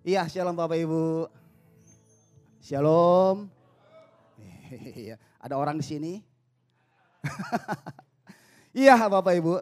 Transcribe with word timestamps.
Iya, 0.00 0.24
shalom 0.32 0.56
Bapak 0.56 0.80
Ibu. 0.80 1.28
Shalom. 2.64 3.52
Iya, 4.96 5.20
ada 5.36 5.60
orang 5.60 5.76
di 5.76 5.84
sini. 5.84 6.12
Iya, 8.80 8.96
Bapak 8.96 9.36
Ibu. 9.36 9.60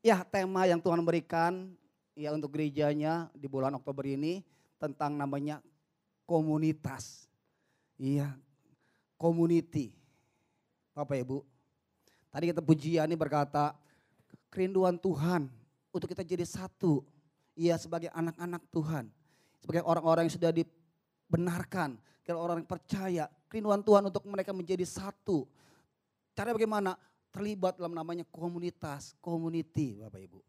Ya, 0.00 0.24
tema 0.24 0.64
yang 0.64 0.80
Tuhan 0.80 1.04
berikan 1.04 1.76
ya 2.16 2.32
untuk 2.32 2.56
gerejanya 2.56 3.28
di 3.36 3.44
bulan 3.44 3.76
Oktober 3.76 4.08
ini 4.08 4.40
tentang 4.80 5.12
namanya 5.20 5.60
komunitas. 6.24 7.28
Iya, 8.00 8.32
community. 9.20 9.92
Bapak 10.96 11.20
Ibu. 11.20 11.44
Tadi 12.32 12.56
kita 12.56 12.64
pujian 12.64 13.04
ini 13.04 13.20
berkata 13.20 13.76
kerinduan 14.48 14.96
Tuhan 14.96 15.44
untuk 15.92 16.08
kita 16.08 16.24
jadi 16.24 16.48
satu. 16.48 17.04
Iya 17.60 17.76
sebagai 17.76 18.08
anak-anak 18.16 18.64
Tuhan. 18.72 19.12
Sebagai 19.60 19.84
orang-orang 19.84 20.24
yang 20.24 20.34
sudah 20.40 20.48
dibenarkan. 20.48 22.00
Kalau 22.24 22.40
orang 22.40 22.64
yang 22.64 22.70
percaya. 22.72 23.28
Kerinduan 23.52 23.84
Tuhan 23.84 24.08
untuk 24.08 24.24
mereka 24.24 24.56
menjadi 24.56 24.88
satu. 24.88 25.44
Cara 26.32 26.56
bagaimana? 26.56 26.96
Terlibat 27.30 27.76
dalam 27.76 27.94
namanya 27.94 28.24
komunitas, 28.32 29.14
community 29.22 30.00
Bapak 30.02 30.18
Ibu. 30.18 30.40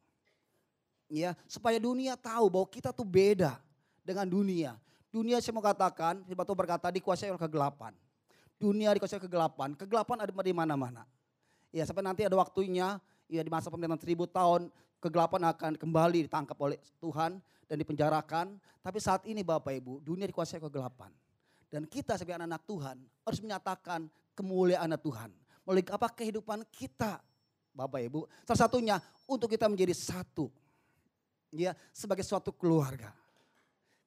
Ya, 1.11 1.35
supaya 1.45 1.77
dunia 1.77 2.15
tahu 2.15 2.47
bahwa 2.47 2.65
kita 2.71 2.95
tuh 2.95 3.05
beda 3.05 3.59
dengan 4.01 4.25
dunia. 4.25 4.79
Dunia 5.11 5.43
saya 5.43 5.53
mau 5.53 5.61
katakan, 5.61 6.23
Firman 6.23 6.47
Tuhan 6.47 6.57
berkata 6.57 6.87
dikuasai 6.89 7.29
oleh 7.29 7.37
kegelapan. 7.37 7.91
Dunia 8.55 8.95
dikuasai 8.95 9.19
kegelapan, 9.19 9.75
kegelapan 9.75 10.23
ada 10.25 10.31
di 10.31 10.55
mana-mana. 10.55 11.03
Ya 11.69 11.83
sampai 11.83 12.01
nanti 12.01 12.23
ada 12.23 12.33
waktunya, 12.39 12.97
ya 13.27 13.43
di 13.43 13.51
masa 13.51 13.67
pemerintahan 13.67 13.99
seribu 13.99 14.25
tahun, 14.25 14.71
kegelapan 15.01 15.49
akan 15.49 15.73
kembali 15.75 16.29
ditangkap 16.29 16.55
oleh 16.61 16.77
Tuhan 17.01 17.41
dan 17.65 17.75
dipenjarakan. 17.81 18.61
Tapi 18.85 18.97
saat 19.01 19.25
ini 19.25 19.41
Bapak 19.41 19.73
Ibu, 19.73 20.05
dunia 20.05 20.29
dikuasai 20.29 20.61
kegelapan. 20.61 21.09
Dan 21.67 21.89
kita 21.89 22.15
sebagai 22.15 22.37
anak-anak 22.37 22.63
Tuhan 22.69 22.97
harus 23.25 23.39
menyatakan 23.41 24.05
kemuliaan 24.37 24.93
Tuhan. 25.01 25.33
Melalui 25.65 25.83
apa 25.89 26.07
kehidupan 26.13 26.67
kita 26.69 27.17
Bapak 27.73 28.01
Ibu. 28.03 28.27
Salah 28.45 28.61
satunya 28.67 28.95
untuk 29.25 29.49
kita 29.49 29.65
menjadi 29.71 29.95
satu. 29.95 30.51
Ya, 31.51 31.75
sebagai 31.91 32.23
suatu 32.23 32.55
keluarga. 32.55 33.11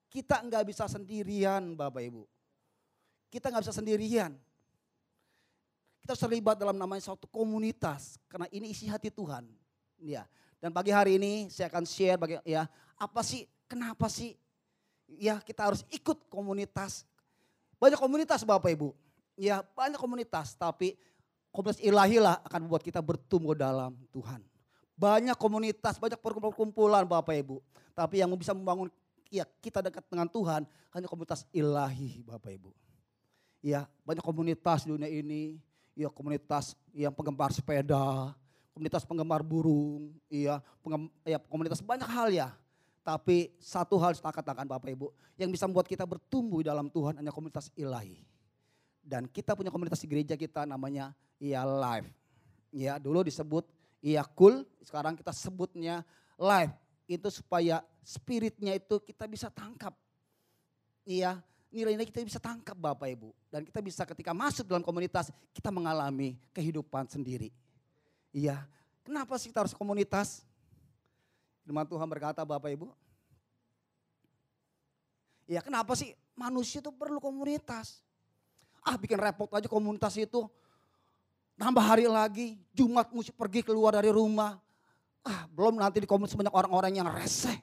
Kita 0.08 0.40
enggak 0.40 0.64
bisa 0.64 0.86
sendirian 0.86 1.74
Bapak 1.74 2.00
Ibu. 2.04 2.22
Kita 3.32 3.50
enggak 3.50 3.68
bisa 3.68 3.74
sendirian. 3.74 4.32
Kita 6.04 6.14
terlibat 6.20 6.60
dalam 6.60 6.76
namanya 6.76 7.00
suatu 7.00 7.24
komunitas. 7.28 8.20
Karena 8.28 8.44
ini 8.52 8.76
isi 8.76 8.84
hati 8.88 9.08
Tuhan. 9.08 9.48
Ya, 10.04 10.28
dan 10.64 10.72
pagi 10.72 10.88
hari 10.88 11.20
ini 11.20 11.52
saya 11.52 11.68
akan 11.68 11.84
share 11.84 12.16
bagi 12.16 12.40
ya 12.40 12.64
apa 12.96 13.20
sih 13.20 13.44
kenapa 13.68 14.08
sih 14.08 14.32
ya 15.20 15.36
kita 15.36 15.60
harus 15.60 15.84
ikut 15.92 16.24
komunitas. 16.32 17.04
Banyak 17.76 18.00
komunitas 18.00 18.48
Bapak 18.48 18.72
Ibu. 18.72 18.96
Ya 19.36 19.60
banyak 19.60 20.00
komunitas 20.00 20.56
tapi 20.56 20.96
komunitas 21.52 21.84
ilahi 21.84 22.16
lah 22.16 22.40
akan 22.48 22.64
membuat 22.64 22.80
kita 22.80 23.04
bertumbuh 23.04 23.52
dalam 23.52 23.92
Tuhan. 24.08 24.40
Banyak 24.96 25.36
komunitas, 25.36 26.00
banyak 26.00 26.16
perkumpulan 26.16 27.04
Bapak 27.04 27.36
Ibu. 27.44 27.60
Tapi 27.92 28.24
yang 28.24 28.32
bisa 28.32 28.56
membangun 28.56 28.88
ya 29.28 29.44
kita 29.60 29.84
dekat 29.84 30.08
dengan 30.08 30.32
Tuhan 30.32 30.64
hanya 30.96 31.06
komunitas 31.12 31.44
ilahi 31.52 32.24
Bapak 32.24 32.56
Ibu. 32.56 32.72
Ya 33.60 33.84
banyak 34.00 34.24
komunitas 34.24 34.88
di 34.88 34.96
dunia 34.96 35.12
ini. 35.12 35.60
Ya 35.92 36.08
komunitas 36.08 36.72
yang 36.96 37.12
penggemar 37.12 37.52
sepeda, 37.52 38.32
komunitas 38.74 39.06
penggemar 39.06 39.46
burung, 39.46 40.10
iya, 40.26 40.58
penggem, 40.82 41.06
ya 41.22 41.38
komunitas 41.38 41.78
banyak 41.78 42.10
hal 42.10 42.28
ya. 42.34 42.48
Tapi 43.06 43.54
satu 43.62 43.94
hal 44.02 44.18
saya 44.18 44.34
katakan 44.34 44.66
Bapak 44.66 44.90
Ibu, 44.90 45.14
yang 45.38 45.52
bisa 45.54 45.70
membuat 45.70 45.86
kita 45.86 46.02
bertumbuh 46.02 46.64
dalam 46.64 46.90
Tuhan 46.90 47.14
hanya 47.22 47.30
komunitas 47.30 47.70
ilahi. 47.78 48.18
Dan 48.98 49.30
kita 49.30 49.54
punya 49.54 49.70
komunitas 49.70 50.00
di 50.02 50.08
gereja 50.10 50.34
kita 50.34 50.66
namanya 50.66 51.14
Ia 51.38 51.62
Life. 51.62 52.10
Ya, 52.74 52.98
dulu 52.98 53.22
disebut 53.22 53.68
Ia 54.02 54.24
Cool, 54.34 54.66
sekarang 54.82 55.14
kita 55.14 55.30
sebutnya 55.30 56.02
Life. 56.34 56.74
Itu 57.04 57.28
supaya 57.28 57.84
spiritnya 58.02 58.74
itu 58.74 58.98
kita 59.04 59.28
bisa 59.28 59.52
tangkap. 59.52 59.92
Iya, 61.04 61.44
nilai-nilai 61.68 62.08
kita 62.08 62.24
bisa 62.24 62.40
tangkap 62.40 62.74
Bapak 62.74 63.06
Ibu. 63.12 63.30
Dan 63.52 63.68
kita 63.68 63.84
bisa 63.84 64.02
ketika 64.08 64.32
masuk 64.32 64.64
dalam 64.64 64.80
komunitas, 64.80 65.28
kita 65.52 65.68
mengalami 65.68 66.40
kehidupan 66.56 67.04
sendiri. 67.06 67.52
Iya, 68.34 68.66
kenapa 69.06 69.38
sih 69.38 69.54
kita 69.54 69.62
harus 69.62 69.70
komunitas? 69.78 70.42
Firman 71.62 71.86
Tuhan 71.86 72.10
berkata 72.10 72.42
Bapak 72.42 72.66
Ibu. 72.74 72.90
Iya 75.46 75.62
kenapa 75.62 75.94
sih 75.94 76.10
manusia 76.34 76.82
itu 76.82 76.90
perlu 76.90 77.22
komunitas? 77.22 78.02
Ah 78.82 78.98
bikin 78.98 79.22
repot 79.22 79.46
aja 79.54 79.70
komunitas 79.70 80.18
itu. 80.18 80.50
Nambah 81.54 81.84
hari 81.86 82.10
lagi, 82.10 82.58
Jumat 82.74 83.14
mesti 83.14 83.30
pergi 83.30 83.62
keluar 83.62 83.94
dari 83.94 84.10
rumah. 84.10 84.58
Ah 85.22 85.46
belum 85.54 85.78
nanti 85.78 86.02
di 86.02 86.08
komunitas 86.10 86.34
banyak 86.34 86.50
orang-orang 86.50 86.98
yang 86.98 87.06
reseh. 87.06 87.54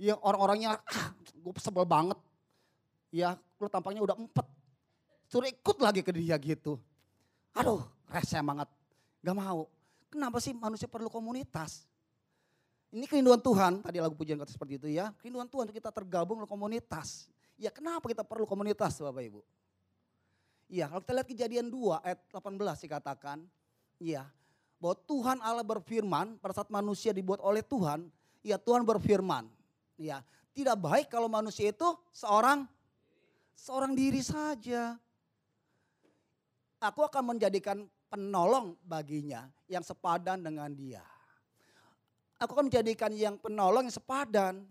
Iya 0.00 0.16
orang-orangnya 0.24 0.80
ah 0.80 1.12
gue 1.20 1.52
sebel 1.60 1.84
banget. 1.84 2.16
Ya 3.12 3.36
lu 3.60 3.68
tampaknya 3.68 4.00
udah 4.00 4.16
empat. 4.16 4.48
Suruh 5.28 5.52
ikut 5.52 5.76
lagi 5.84 6.00
ke 6.00 6.16
dia 6.16 6.40
gitu. 6.40 6.80
Aduh 7.52 7.84
reseh 8.08 8.40
banget. 8.40 8.79
Gak 9.20 9.36
mau. 9.36 9.68
Kenapa 10.10 10.42
sih 10.42 10.56
manusia 10.56 10.90
perlu 10.90 11.06
komunitas? 11.06 11.86
Ini 12.90 13.06
kerinduan 13.06 13.38
Tuhan, 13.38 13.86
tadi 13.86 14.02
lagu 14.02 14.18
pujian 14.18 14.34
kata 14.34 14.50
seperti 14.50 14.74
itu 14.82 14.88
ya. 14.90 15.14
Kerinduan 15.22 15.46
Tuhan 15.46 15.70
untuk 15.70 15.78
kita 15.78 15.94
tergabung 15.94 16.42
dalam 16.42 16.50
komunitas. 16.50 17.30
Ya 17.54 17.70
kenapa 17.70 18.10
kita 18.10 18.26
perlu 18.26 18.48
komunitas 18.50 18.98
Bapak 18.98 19.22
Ibu? 19.22 19.40
Ya 20.66 20.90
kalau 20.90 20.98
kita 20.98 21.12
lihat 21.14 21.28
kejadian 21.30 21.66
2 21.70 22.02
ayat 22.02 22.18
18 22.34 22.86
dikatakan. 22.88 23.38
Ya 24.02 24.26
bahwa 24.80 24.96
Tuhan 25.06 25.38
Allah 25.44 25.62
berfirman 25.62 26.40
pada 26.40 26.56
saat 26.56 26.72
manusia 26.72 27.14
dibuat 27.14 27.38
oleh 27.44 27.62
Tuhan. 27.62 28.10
Ya 28.42 28.58
Tuhan 28.58 28.82
berfirman. 28.82 29.46
Ya 29.94 30.26
tidak 30.50 30.80
baik 30.80 31.06
kalau 31.12 31.30
manusia 31.30 31.70
itu 31.70 31.88
seorang 32.10 32.66
seorang 33.54 33.94
diri 33.94 34.24
saja. 34.24 34.98
Aku 36.80 37.04
akan 37.04 37.36
menjadikan 37.36 37.84
penolong 38.10 38.74
baginya 38.82 39.46
yang 39.70 39.86
sepadan 39.86 40.42
dengan 40.42 40.68
dia. 40.74 41.06
Aku 42.42 42.58
akan 42.58 42.66
menjadikan 42.66 43.14
yang 43.14 43.38
penolong 43.38 43.86
yang 43.86 43.94
sepadan. 43.94 44.66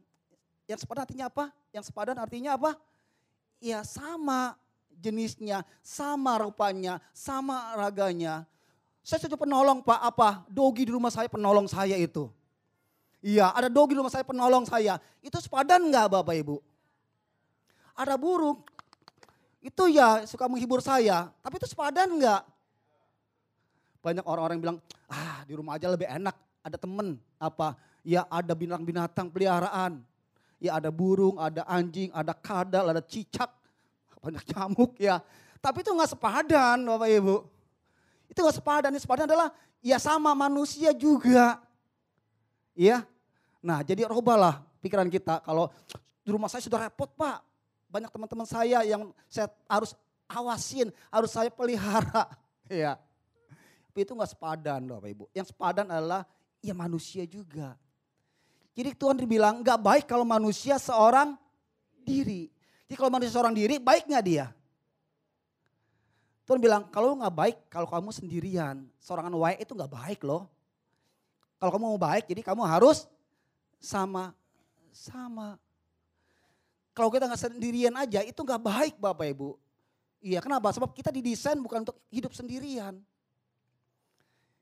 Yang 0.68 0.86
sepadan 0.86 1.08
artinya 1.08 1.26
apa? 1.32 1.46
Yang 1.72 1.84
sepadan 1.90 2.18
artinya 2.20 2.52
apa? 2.60 2.72
Ya 3.64 3.82
sama 3.88 4.60
jenisnya, 4.92 5.64
sama 5.80 6.38
rupanya, 6.44 7.00
sama 7.16 7.74
raganya. 7.80 8.44
Saya 9.00 9.26
sudah 9.26 9.40
penolong 9.40 9.80
pak 9.82 10.02
apa? 10.04 10.30
Dogi 10.52 10.84
di 10.86 10.92
rumah 10.92 11.10
saya 11.10 11.32
penolong 11.32 11.66
saya 11.66 11.96
itu. 11.96 12.28
Iya 13.20 13.52
ada 13.52 13.68
dogi 13.68 13.96
di 13.96 14.00
rumah 14.00 14.12
saya 14.12 14.28
penolong 14.28 14.68
saya. 14.68 15.00
Itu 15.24 15.40
sepadan 15.40 15.88
enggak 15.88 16.12
Bapak 16.12 16.36
Ibu? 16.36 16.58
Ada 18.00 18.16
burung, 18.16 18.64
itu 19.60 19.92
ya 19.92 20.24
suka 20.24 20.48
menghibur 20.48 20.80
saya. 20.80 21.28
Tapi 21.44 21.60
itu 21.60 21.68
sepadan 21.68 22.16
enggak? 22.16 22.48
Banyak 24.00 24.24
orang-orang 24.24 24.56
yang 24.60 24.64
bilang, 24.64 24.80
ah 25.12 25.44
di 25.44 25.54
rumah 25.56 25.76
aja 25.76 25.92
lebih 25.92 26.08
enak, 26.08 26.36
ada 26.64 26.78
temen, 26.80 27.20
apa, 27.36 27.76
ya 28.04 28.24
ada 28.32 28.54
binatang-binatang 28.56 29.28
peliharaan. 29.32 30.04
Ya 30.60 30.76
ada 30.76 30.92
burung, 30.92 31.40
ada 31.40 31.64
anjing, 31.64 32.12
ada 32.12 32.36
kadal, 32.36 32.92
ada 32.92 33.00
cicak, 33.00 33.48
banyak 34.20 34.44
nyamuk 34.52 34.92
ya. 35.00 35.24
Tapi 35.64 35.84
itu 35.84 35.92
nggak 35.92 36.12
sepadan 36.12 36.84
Bapak 36.84 37.08
Ibu. 37.08 37.38
Itu 38.28 38.40
nggak 38.44 38.58
sepadan, 38.60 38.92
ini 38.92 39.00
sepadan 39.00 39.26
adalah 39.28 39.56
ya 39.80 39.96
sama 39.96 40.36
manusia 40.36 40.92
juga. 40.92 41.64
Ya, 42.76 43.04
nah 43.64 43.84
jadi 43.84 44.08
robalah 44.08 44.64
pikiran 44.80 45.08
kita 45.12 45.44
kalau 45.44 45.68
di 46.24 46.30
rumah 46.32 46.48
saya 46.48 46.64
sudah 46.64 46.88
repot 46.88 47.12
pak. 47.16 47.44
Banyak 47.90 48.14
teman-teman 48.14 48.46
saya 48.46 48.86
yang 48.86 49.10
saya 49.26 49.50
harus 49.66 49.98
awasin, 50.30 50.94
harus 51.10 51.32
saya 51.32 51.50
pelihara. 51.50 52.28
Ya, 52.70 53.02
itu 54.04 54.14
nggak 54.16 54.32
sepadan 54.36 54.82
Bapak 54.86 55.10
Ibu. 55.12 55.26
Yang 55.36 55.52
sepadan 55.52 55.88
adalah 55.90 56.24
ya 56.60 56.76
manusia 56.76 57.24
juga. 57.28 57.76
Jadi 58.76 58.96
Tuhan 58.96 59.20
dibilang 59.20 59.60
nggak 59.60 59.80
baik 59.80 60.06
kalau 60.08 60.24
manusia 60.24 60.80
seorang 60.80 61.36
diri. 62.04 62.48
Jadi 62.88 62.96
kalau 62.96 63.12
manusia 63.12 63.34
seorang 63.36 63.54
diri 63.54 63.76
baik 63.78 64.08
nggak 64.08 64.26
dia? 64.26 64.48
Tuhan 66.50 66.58
bilang 66.58 66.88
kalau 66.90 67.14
nggak 67.14 67.36
baik 67.36 67.58
kalau 67.70 67.86
kamu 67.86 68.10
sendirian. 68.10 68.88
Seorang 68.98 69.30
wae 69.38 69.62
itu 69.62 69.76
nggak 69.76 69.92
baik 69.92 70.26
loh. 70.26 70.50
Kalau 71.60 71.72
kamu 71.76 71.86
mau 71.94 72.00
baik 72.00 72.26
jadi 72.26 72.42
kamu 72.42 72.64
harus 72.66 73.06
sama 73.78 74.34
sama. 74.90 75.60
Kalau 76.96 77.14
kita 77.14 77.30
nggak 77.30 77.42
sendirian 77.52 77.96
aja 77.96 78.26
itu 78.26 78.40
nggak 78.42 78.64
baik 78.64 78.96
Bapak 78.98 79.28
Ibu. 79.30 79.56
Iya 80.20 80.44
kenapa? 80.44 80.72
Sebab 80.76 80.92
kita 80.92 81.16
didesain 81.16 81.56
bukan 81.60 81.88
untuk 81.88 81.96
hidup 82.12 82.36
sendirian. 82.36 83.00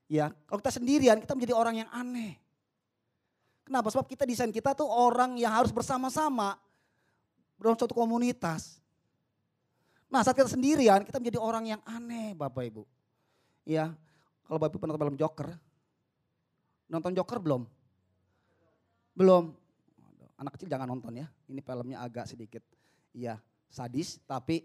Ya, 0.07 0.31
kalau 0.48 0.63
kita 0.63 0.80
sendirian 0.80 1.19
kita 1.19 1.36
menjadi 1.36 1.54
orang 1.56 1.83
yang 1.83 1.89
aneh. 1.92 2.39
Kenapa? 3.68 3.92
Sebab 3.92 4.07
kita 4.07 4.24
desain 4.24 4.51
kita 4.56 4.71
tuh 4.71 4.88
orang 4.88 5.36
yang 5.36 5.51
harus 5.51 5.75
bersama-sama 5.75 6.56
dalam 7.59 7.75
suatu 7.75 7.92
komunitas. 7.92 8.80
Nah 10.07 10.24
saat 10.24 10.39
kita 10.39 10.48
sendirian 10.48 11.04
kita 11.04 11.19
menjadi 11.19 11.36
orang 11.36 11.75
yang 11.75 11.81
aneh 11.83 12.31
Bapak 12.31 12.63
Ibu. 12.63 12.88
Ya, 13.68 13.92
kalau 14.48 14.56
Bapak 14.56 14.71
Ibu 14.71 14.80
pernah 14.80 14.95
nonton 14.95 15.12
film 15.12 15.19
Joker, 15.19 15.50
nonton 16.88 17.12
Joker 17.12 17.38
belum? 17.44 17.62
Belum. 19.12 19.51
Anak 20.39 20.56
kecil 20.56 20.71
jangan 20.71 20.88
nonton 20.88 21.19
ya, 21.19 21.27
ini 21.51 21.59
filmnya 21.59 22.00
agak 22.00 22.31
sedikit 22.31 22.63
ya 23.12 23.42
sadis 23.68 24.21
tapi 24.30 24.62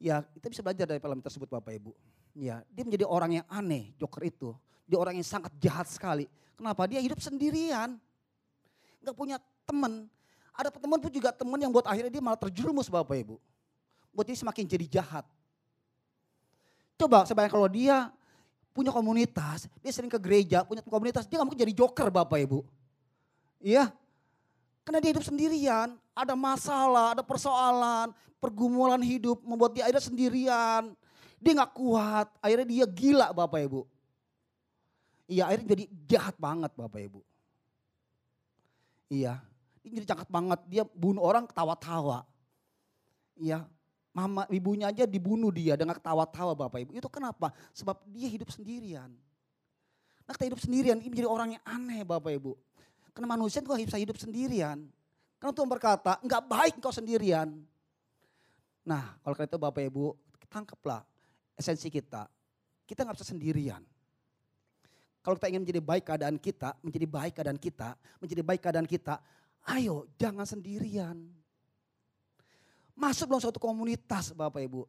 ya 0.00 0.24
kita 0.24 0.48
bisa 0.48 0.64
belajar 0.64 0.88
dari 0.88 0.98
film 0.98 1.20
tersebut 1.22 1.46
Bapak 1.46 1.70
Ibu. 1.78 1.92
Ya, 2.34 2.66
dia 2.74 2.82
menjadi 2.82 3.06
orang 3.06 3.40
yang 3.42 3.46
aneh, 3.46 3.94
Joker 3.94 4.26
itu. 4.26 4.50
Dia 4.90 4.98
orang 4.98 5.14
yang 5.14 5.26
sangat 5.26 5.54
jahat 5.62 5.86
sekali. 5.86 6.26
Kenapa? 6.58 6.84
Dia 6.90 6.98
hidup 6.98 7.22
sendirian 7.22 7.98
nggak 9.04 9.16
punya 9.16 9.36
teman. 9.68 10.08
Ada 10.56 10.72
teman 10.72 10.98
pun 10.98 11.10
juga 11.12 11.30
teman 11.30 11.60
yang 11.60 11.70
buat 11.70 11.84
akhirnya 11.84 12.10
dia 12.10 12.22
malah 12.24 12.40
terjerumus 12.40 12.88
Bapak 12.88 13.14
Ibu. 13.20 13.36
Buat 14.16 14.26
dia 14.30 14.38
semakin 14.38 14.64
jadi 14.64 14.86
jahat. 15.00 15.26
Coba 16.96 17.26
sebanyak 17.26 17.50
kalau 17.50 17.66
dia 17.66 18.08
punya 18.74 18.90
komunitas, 18.90 19.70
dia 19.82 19.92
sering 19.94 20.10
ke 20.10 20.18
gereja, 20.18 20.66
punya 20.66 20.82
komunitas, 20.82 21.26
dia 21.26 21.38
gak 21.38 21.46
mungkin 21.46 21.62
jadi 21.62 21.74
joker 21.74 22.10
Bapak 22.10 22.38
Ibu. 22.42 22.62
Iya, 23.62 23.90
karena 24.86 24.98
dia 25.00 25.10
hidup 25.14 25.26
sendirian, 25.26 25.96
ada 26.12 26.34
masalah, 26.38 27.18
ada 27.18 27.22
persoalan, 27.24 28.14
pergumulan 28.38 29.00
hidup 29.00 29.42
membuat 29.42 29.74
dia 29.74 29.88
akhirnya 29.88 30.04
sendirian. 30.04 30.82
Dia 31.44 31.52
gak 31.60 31.76
kuat, 31.76 32.32
akhirnya 32.40 32.64
dia 32.64 32.84
gila 32.88 33.28
Bapak 33.36 33.60
Ibu. 33.68 33.84
Iya 35.28 35.52
akhirnya 35.52 35.68
jadi 35.76 35.84
jahat 36.08 36.36
banget 36.40 36.72
Bapak 36.72 37.00
Ibu. 37.04 37.20
Iya, 39.12 39.44
dia 39.84 39.90
jadi 40.00 40.06
cakap 40.08 40.28
banget. 40.32 40.60
Dia 40.64 40.82
bunuh 40.88 41.20
orang 41.20 41.44
ketawa-tawa. 41.44 42.24
Iya, 43.36 43.68
mama 44.16 44.48
ibunya 44.48 44.88
aja 44.88 45.04
dibunuh 45.04 45.52
dia 45.52 45.76
dengan 45.76 46.00
ketawa-tawa 46.00 46.56
Bapak 46.56 46.88
Ibu. 46.88 46.90
Itu 46.96 47.12
kenapa? 47.12 47.52
Sebab 47.76 48.00
dia 48.08 48.28
hidup 48.32 48.48
sendirian. 48.48 49.12
Nah 50.24 50.32
kita 50.32 50.48
hidup 50.48 50.60
sendirian, 50.64 50.96
ini 50.96 51.12
menjadi 51.12 51.28
orang 51.28 51.60
yang 51.60 51.64
aneh 51.68 52.00
Bapak 52.00 52.32
Ibu. 52.32 52.56
Karena 53.12 53.28
manusia 53.36 53.60
itu 53.60 53.68
bisa 53.68 54.00
hidup 54.00 54.16
sendirian. 54.16 54.88
Karena 55.36 55.52
Tuhan 55.52 55.68
berkata, 55.68 56.16
enggak 56.24 56.42
baik 56.48 56.80
kau 56.80 56.88
sendirian. 56.88 57.52
Nah 58.88 59.20
kalau 59.20 59.36
itu 59.36 59.60
Bapak 59.60 59.84
Ibu, 59.84 60.16
tangkaplah 60.48 61.04
esensi 61.58 61.88
kita. 61.90 62.26
Kita 62.84 63.02
nggak 63.06 63.16
bisa 63.16 63.26
sendirian. 63.32 63.82
Kalau 65.24 65.40
kita 65.40 65.48
ingin 65.48 65.64
menjadi 65.64 65.80
baik 65.80 66.04
keadaan 66.04 66.36
kita, 66.36 66.76
menjadi 66.84 67.06
baik 67.08 67.32
keadaan 67.32 67.56
kita, 67.56 67.96
menjadi 68.20 68.42
baik 68.44 68.60
keadaan 68.60 68.84
kita, 68.84 69.14
ayo 69.72 70.04
jangan 70.20 70.44
sendirian. 70.44 71.16
Masuk 72.92 73.32
dalam 73.32 73.40
suatu 73.40 73.56
komunitas 73.56 74.36
Bapak 74.36 74.60
Ibu. 74.60 74.84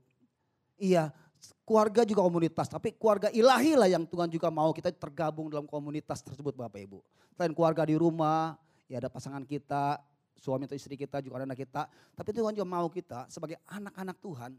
Iya, 0.75 1.15
keluarga 1.63 2.03
juga 2.03 2.19
komunitas, 2.19 2.67
tapi 2.67 2.91
keluarga 2.99 3.31
ilahi 3.31 3.79
lah 3.79 3.87
yang 3.87 4.03
Tuhan 4.03 4.27
juga 4.27 4.51
mau 4.51 4.75
kita 4.75 4.91
tergabung 4.91 5.47
dalam 5.47 5.63
komunitas 5.63 6.19
tersebut 6.19 6.51
Bapak 6.51 6.83
Ibu. 6.83 6.99
Selain 7.31 7.55
keluarga 7.55 7.87
di 7.87 7.95
rumah, 7.95 8.59
ya 8.91 8.99
ada 8.99 9.07
pasangan 9.07 9.47
kita, 9.47 10.03
suami 10.35 10.67
atau 10.67 10.75
istri 10.75 10.99
kita, 10.99 11.23
juga 11.23 11.47
anak 11.47 11.63
kita. 11.63 11.87
Tapi 12.11 12.29
Tuhan 12.35 12.51
juga 12.51 12.67
mau 12.67 12.91
kita 12.91 13.31
sebagai 13.31 13.55
anak-anak 13.71 14.19
Tuhan 14.19 14.51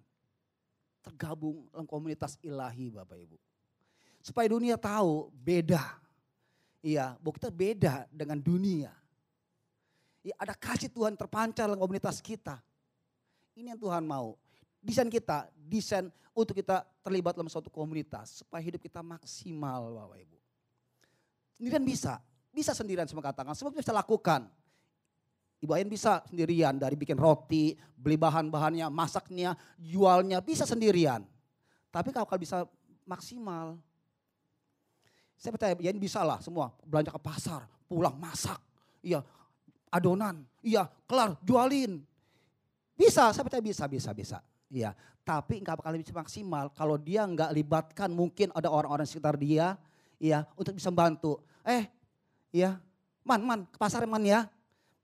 tergabung 1.06 1.70
dalam 1.70 1.86
komunitas 1.86 2.34
ilahi 2.42 2.90
Bapak 2.90 3.14
Ibu. 3.14 3.38
Supaya 4.18 4.50
dunia 4.50 4.74
tahu 4.74 5.30
beda. 5.30 6.02
Iya, 6.82 7.14
bahwa 7.22 7.34
kita 7.38 7.50
beda 7.50 7.94
dengan 8.10 8.42
dunia. 8.42 8.90
Ya, 10.26 10.34
ada 10.42 10.58
kasih 10.58 10.90
Tuhan 10.90 11.14
terpancar 11.14 11.70
dalam 11.70 11.78
komunitas 11.78 12.18
kita. 12.18 12.58
Ini 13.54 13.74
yang 13.74 13.80
Tuhan 13.80 14.02
mau. 14.02 14.34
Desain 14.82 15.06
kita, 15.06 15.46
desain 15.54 16.10
untuk 16.34 16.58
kita 16.58 16.82
terlibat 17.06 17.38
dalam 17.38 17.46
suatu 17.46 17.70
komunitas. 17.70 18.42
Supaya 18.42 18.58
hidup 18.66 18.82
kita 18.82 18.98
maksimal 19.06 19.94
Bapak 19.94 20.18
Ibu. 20.26 20.38
Sendirian 21.54 21.86
bisa, 21.86 22.18
bisa 22.50 22.74
sendirian 22.74 23.06
semua 23.06 23.22
katakan. 23.22 23.54
Semua 23.54 23.70
bisa 23.70 23.94
lakukan. 23.94 24.50
Ibu 25.60 25.72
Ayan 25.72 25.88
bisa 25.88 26.20
sendirian 26.28 26.76
dari 26.76 26.94
bikin 26.94 27.16
roti, 27.16 27.72
beli 27.96 28.20
bahan-bahannya, 28.20 28.92
masaknya, 28.92 29.56
jualnya, 29.80 30.44
bisa 30.44 30.68
sendirian. 30.68 31.24
Tapi 31.88 32.12
kalau 32.12 32.28
bisa 32.36 32.68
maksimal, 33.08 33.80
saya 35.40 35.52
percaya 35.56 35.72
ya 35.80 35.92
ini 35.92 36.00
bisa 36.00 36.20
lah 36.20 36.40
semua 36.44 36.72
belanja 36.84 37.08
ke 37.12 37.20
pasar, 37.20 37.64
pulang 37.88 38.16
masak, 38.20 38.60
iya 39.00 39.24
adonan, 39.88 40.44
iya 40.60 40.88
kelar 41.08 41.40
jualin. 41.40 42.04
Bisa, 42.96 43.28
saya 43.32 43.44
percaya 43.44 43.60
bisa, 43.60 43.84
bisa, 43.88 44.10
bisa. 44.16 44.38
Iya, 44.72 44.96
tapi 45.24 45.60
nggak 45.60 45.84
bakal 45.84 45.94
bisa 46.00 46.16
maksimal 46.16 46.72
kalau 46.72 46.96
dia 46.96 47.22
nggak 47.28 47.52
libatkan 47.52 48.10
mungkin 48.10 48.48
ada 48.56 48.72
orang-orang 48.72 49.04
sekitar 49.04 49.36
dia, 49.36 49.76
iya 50.16 50.48
untuk 50.56 50.76
bisa 50.76 50.88
membantu. 50.88 51.40
Eh, 51.64 51.88
iya, 52.52 52.80
man, 53.24 53.40
man 53.44 53.60
ke 53.68 53.76
pasar 53.76 54.08
man 54.08 54.24
ya, 54.24 54.48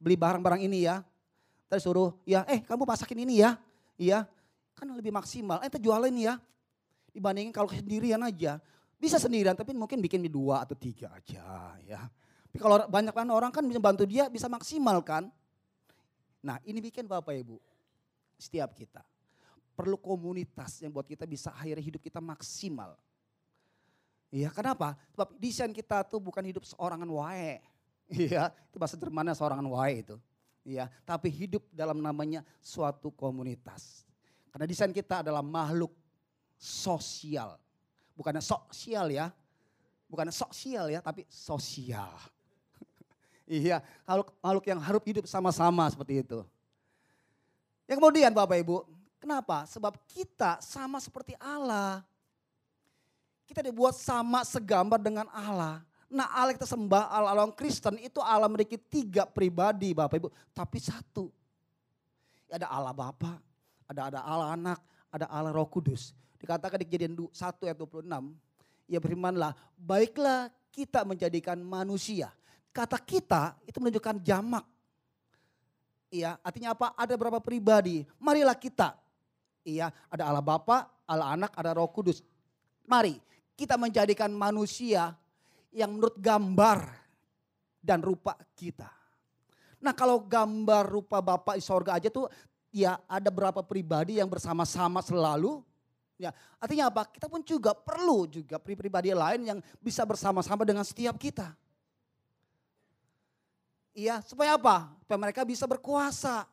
beli 0.03 0.19
barang-barang 0.19 0.67
ini 0.67 0.91
ya. 0.91 1.07
Terus 1.71 1.87
suruh, 1.87 2.11
ya, 2.27 2.43
eh 2.51 2.61
kamu 2.61 2.85
masakin 2.85 3.23
ini 3.23 3.41
ya, 3.41 3.57
iya, 3.97 4.29
kan 4.77 4.91
lebih 4.93 5.15
maksimal. 5.15 5.63
Eh, 5.63 5.71
kita 5.71 5.81
jualin 5.81 6.13
ya, 6.19 6.37
dibandingin 7.15 7.55
kalau 7.55 7.71
sendirian 7.71 8.21
aja. 8.27 8.59
Bisa 8.99 9.19
sendirian 9.19 9.59
tapi 9.59 9.75
mungkin 9.75 9.99
bikin 9.99 10.23
dua 10.31 10.63
atau 10.63 10.79
tiga 10.79 11.11
aja 11.11 11.75
ya. 11.83 12.07
Tapi 12.53 12.59
kalau 12.61 12.87
banyak 12.87 13.11
kan 13.11 13.27
orang 13.35 13.51
kan 13.51 13.65
bisa 13.67 13.81
bantu 13.83 14.07
dia 14.07 14.31
bisa 14.31 14.47
maksimal 14.47 15.03
kan. 15.03 15.27
Nah 16.45 16.63
ini 16.63 16.79
bikin 16.79 17.11
Bapak 17.11 17.35
Ibu 17.35 17.59
setiap 18.39 18.71
kita. 18.79 19.03
Perlu 19.75 19.99
komunitas 19.99 20.79
yang 20.85 20.95
buat 20.95 21.09
kita 21.09 21.27
bisa 21.27 21.51
akhirnya 21.51 21.83
hidup 21.83 21.99
kita 21.99 22.23
maksimal. 22.23 22.95
Iya 24.31 24.55
kenapa? 24.55 24.95
Sebab 25.17 25.35
desain 25.41 25.73
kita 25.75 26.07
tuh 26.07 26.23
bukan 26.23 26.45
hidup 26.47 26.63
seorangan 26.63 27.09
wae. 27.09 27.59
Iya 28.13 28.53
itu 28.69 28.77
bahasa 28.77 29.01
Jermannya 29.01 29.33
seorangan 29.33 29.65
wae 29.73 30.05
itu. 30.05 30.17
Iya 30.63 30.93
tapi 31.09 31.33
hidup 31.33 31.65
dalam 31.73 31.97
namanya 31.99 32.45
suatu 32.61 33.09
komunitas. 33.09 34.05
Karena 34.53 34.69
desain 34.69 34.93
kita 34.93 35.25
adalah 35.25 35.41
makhluk 35.41 35.97
sosial. 36.61 37.57
Bukan 38.13 38.37
sosial 38.45 39.09
ya. 39.09 39.33
Bukan 40.13 40.29
sosial 40.29 40.93
ya, 40.93 41.01
tapi 41.01 41.25
sosial. 41.25 42.13
iya, 43.49 43.81
kalau 44.05 44.29
makhluk 44.45 44.69
yang 44.69 44.77
harus 44.77 45.01
hidup 45.09 45.25
sama-sama 45.25 45.89
seperti 45.89 46.21
itu. 46.21 46.45
Yang 47.89 47.97
kemudian 47.97 48.29
Bapak 48.37 48.61
Ibu, 48.61 48.85
kenapa? 49.17 49.65
Sebab 49.73 49.97
kita 50.05 50.61
sama 50.61 51.01
seperti 51.01 51.33
Allah. 51.41 52.05
Kita 53.49 53.65
dibuat 53.65 53.97
sama 53.97 54.45
segambar 54.45 55.01
dengan 55.01 55.25
Allah. 55.33 55.81
Nah 56.13 56.29
Allah 56.29 56.53
kita 56.53 56.69
sembah, 56.69 57.09
Allah, 57.09 57.31
Allah 57.33 57.49
Kristen 57.57 57.97
itu 57.97 58.21
Allah 58.21 58.45
memiliki 58.45 58.77
tiga 58.77 59.25
pribadi 59.25 59.97
Bapak 59.97 60.21
Ibu. 60.21 60.29
Tapi 60.53 60.77
satu. 60.77 61.33
Ada 62.53 62.69
Allah 62.69 62.93
Bapa, 62.93 63.41
ada 63.89 64.13
ada 64.13 64.21
Allah 64.21 64.53
Anak, 64.53 64.79
ada 65.09 65.25
Allah 65.33 65.57
Roh 65.57 65.65
Kudus. 65.65 66.13
Dikatakan 66.37 66.77
di 66.77 66.85
kejadian 66.85 67.17
1 67.17 67.33
ayat 67.65 67.77
26. 67.81 68.05
Ya 68.93 69.01
berimanlah, 69.01 69.57
baiklah 69.81 70.53
kita 70.69 71.01
menjadikan 71.09 71.57
manusia. 71.65 72.29
Kata 72.77 73.01
kita 73.01 73.57
itu 73.65 73.81
menunjukkan 73.81 74.21
jamak. 74.21 74.69
Iya, 76.13 76.37
artinya 76.45 76.77
apa? 76.77 76.93
Ada 76.93 77.17
berapa 77.17 77.41
pribadi. 77.41 78.05
Marilah 78.21 78.53
kita. 78.53 78.93
Iya, 79.65 79.89
ada 80.13 80.29
Allah 80.29 80.45
Bapa, 80.45 80.93
Allah 81.09 81.33
Anak, 81.33 81.57
ada 81.57 81.73
Roh 81.73 81.89
Kudus. 81.89 82.21
Mari 82.85 83.17
kita 83.57 83.81
menjadikan 83.81 84.29
manusia 84.29 85.17
yang 85.73 85.97
menurut 85.97 86.17
gambar 86.21 86.85
dan 87.81 87.99
rupa 88.05 88.37
kita. 88.55 88.89
Nah 89.83 89.97
kalau 89.97 90.23
gambar 90.23 90.87
rupa 90.87 91.19
Bapak 91.19 91.59
di 91.59 91.65
sorga 91.65 91.99
aja 91.99 92.07
tuh 92.13 92.31
ya 92.71 93.01
ada 93.11 93.29
berapa 93.33 93.65
pribadi 93.67 94.23
yang 94.23 94.31
bersama-sama 94.31 95.03
selalu 95.03 95.65
Ya, 96.23 96.31
artinya 96.63 96.87
apa? 96.87 97.03
Kita 97.11 97.27
pun 97.27 97.43
juga 97.43 97.75
perlu 97.75 98.31
juga 98.31 98.55
pribadi 98.63 99.11
lain 99.11 99.43
yang 99.43 99.59
bisa 99.83 100.07
bersama-sama 100.07 100.63
dengan 100.63 100.87
setiap 100.87 101.19
kita. 101.19 101.51
Iya, 103.91 104.23
supaya 104.23 104.55
apa? 104.55 104.95
Supaya 105.03 105.19
mereka 105.19 105.43
bisa 105.43 105.67
berkuasa. 105.67 106.47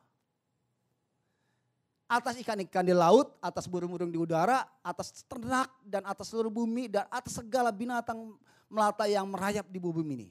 Atas 2.10 2.34
ikan-ikan 2.42 2.82
di 2.82 2.90
laut, 2.90 3.38
atas 3.38 3.70
burung-burung 3.70 4.10
di 4.10 4.18
udara, 4.18 4.66
atas 4.82 5.22
ternak 5.30 5.70
dan 5.86 6.02
atas 6.02 6.26
seluruh 6.26 6.50
bumi 6.50 6.90
dan 6.90 7.06
atas 7.06 7.38
segala 7.38 7.70
binatang 7.70 8.34
melata 8.66 9.06
yang 9.06 9.30
merayap 9.30 9.62
di 9.70 9.78
bumi 9.78 10.02
ini. 10.18 10.28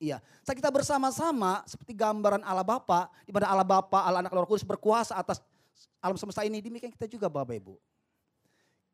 Iya, 0.00 0.24
saat 0.40 0.56
kita 0.56 0.72
bersama-sama 0.72 1.66
seperti 1.68 1.92
gambaran 1.92 2.40
Allah 2.46 2.64
Bapa, 2.64 3.12
di 3.28 3.34
mana 3.34 3.50
Allah 3.50 3.66
Bapa, 3.66 4.08
Allah 4.08 4.24
Anak, 4.24 4.32
Allah 4.32 4.48
Kudus 4.48 4.64
berkuasa 4.64 5.12
atas 5.18 5.42
alam 5.98 6.14
semesta 6.14 6.46
ini, 6.46 6.62
demikian 6.62 6.94
kita 6.94 7.10
juga 7.10 7.26
Bapak 7.26 7.58
Ibu. 7.58 7.74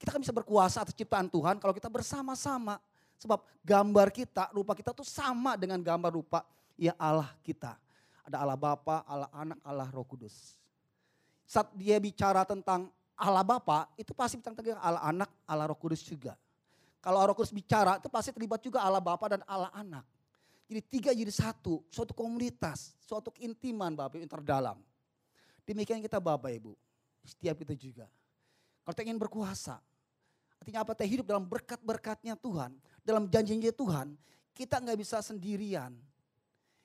Kita 0.00 0.10
kan 0.10 0.18
bisa 0.18 0.32
berkuasa 0.32 0.82
atas 0.82 0.96
ciptaan 0.96 1.28
Tuhan 1.28 1.60
kalau 1.60 1.76
kita 1.76 1.92
bersama-sama. 1.92 2.80
Sebab 3.14 3.46
gambar 3.62 4.10
kita, 4.10 4.50
rupa 4.50 4.74
kita 4.74 4.90
tuh 4.90 5.06
sama 5.06 5.54
dengan 5.54 5.78
gambar 5.78 6.10
rupa 6.10 6.42
Ya 6.74 6.96
Allah 6.98 7.30
kita. 7.46 7.78
Ada 8.26 8.42
Allah 8.42 8.58
Bapa, 8.58 9.06
Allah 9.06 9.30
Anak, 9.30 9.60
Allah 9.62 9.86
Roh 9.94 10.02
Kudus. 10.02 10.58
Saat 11.44 11.72
dia 11.76 12.00
bicara 12.00 12.42
tentang 12.48 12.88
Allah 13.14 13.46
Bapa, 13.46 13.86
itu 13.94 14.10
pasti 14.16 14.40
tentang 14.42 14.64
Allah 14.80 15.02
Anak, 15.04 15.30
Allah 15.46 15.70
Roh 15.70 15.78
Kudus 15.78 16.02
juga. 16.02 16.34
Kalau 16.98 17.20
Roh 17.20 17.36
Kudus 17.36 17.52
bicara, 17.52 18.00
itu 18.00 18.08
pasti 18.08 18.32
terlibat 18.32 18.64
juga 18.64 18.82
Allah 18.82 18.98
Bapa 18.98 19.36
dan 19.36 19.44
Allah 19.46 19.70
Anak. 19.76 20.04
Jadi 20.64 20.80
tiga 20.88 21.10
jadi 21.12 21.28
satu, 21.28 21.84
suatu 21.92 22.16
komunitas, 22.16 22.96
suatu 23.04 23.28
keintiman 23.28 23.92
Bapak 23.92 24.16
Ibu 24.16 24.24
yang 24.24 24.32
terdalam. 24.32 24.78
Demikian 25.68 26.00
kita 26.00 26.16
Bapak 26.16 26.48
Ibu, 26.48 26.72
setiap 27.22 27.60
kita 27.60 27.76
juga. 27.76 28.08
Kalau 28.82 28.92
kita 28.96 29.04
ingin 29.04 29.20
berkuasa, 29.20 29.76
artinya 30.56 30.80
apa? 30.80 30.96
Kita 30.96 31.04
hidup 31.04 31.24
dalam 31.28 31.44
berkat-berkatnya 31.44 32.36
Tuhan, 32.40 32.72
dalam 33.04 33.28
janjinya 33.28 33.68
Tuhan, 33.72 34.16
kita 34.56 34.80
nggak 34.80 34.98
bisa 34.98 35.20
sendirian. 35.20 35.92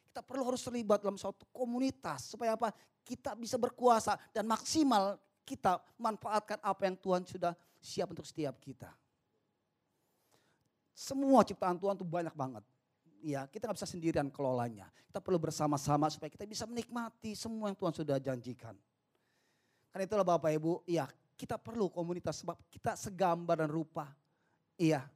Kita 0.10 0.26
perlu 0.26 0.42
harus 0.50 0.66
terlibat 0.66 1.06
dalam 1.06 1.16
suatu 1.22 1.46
komunitas 1.54 2.34
supaya 2.34 2.58
apa? 2.58 2.74
Kita 3.06 3.38
bisa 3.38 3.62
berkuasa 3.62 4.18
dan 4.34 4.50
maksimal 4.50 5.22
kita 5.46 5.78
manfaatkan 5.98 6.58
apa 6.62 6.82
yang 6.86 6.98
Tuhan 6.98 7.26
sudah 7.26 7.54
siap 7.78 8.10
untuk 8.14 8.26
setiap 8.26 8.58
kita. 8.58 8.90
Semua 10.94 11.46
ciptaan 11.46 11.78
Tuhan 11.80 11.96
itu 11.96 12.06
banyak 12.06 12.36
banget. 12.36 12.66
Ya, 13.24 13.48
kita 13.48 13.70
nggak 13.70 13.78
bisa 13.80 13.88
sendirian 13.88 14.28
kelolanya. 14.34 14.90
Kita 15.08 15.24
perlu 15.24 15.40
bersama-sama 15.40 16.12
supaya 16.12 16.28
kita 16.28 16.44
bisa 16.44 16.68
menikmati 16.68 17.34
semua 17.34 17.72
yang 17.72 17.78
Tuhan 17.78 17.94
sudah 17.96 18.18
janjikan. 18.20 18.76
Karena 19.90 20.04
itulah 20.06 20.28
Bapak 20.28 20.54
Ibu, 20.54 20.86
ya 20.86 21.10
kita 21.40 21.56
perlu 21.56 21.88
komunitas 21.88 22.44
sebab 22.44 22.60
kita 22.68 23.00
segambar 23.00 23.64
dan 23.64 23.72
rupa. 23.72 24.12
Iya, 24.76 25.08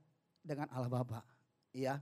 dengan 0.44 0.68
Allah 0.72 0.92
Bapa. 0.92 1.24
Iya. 1.72 2.00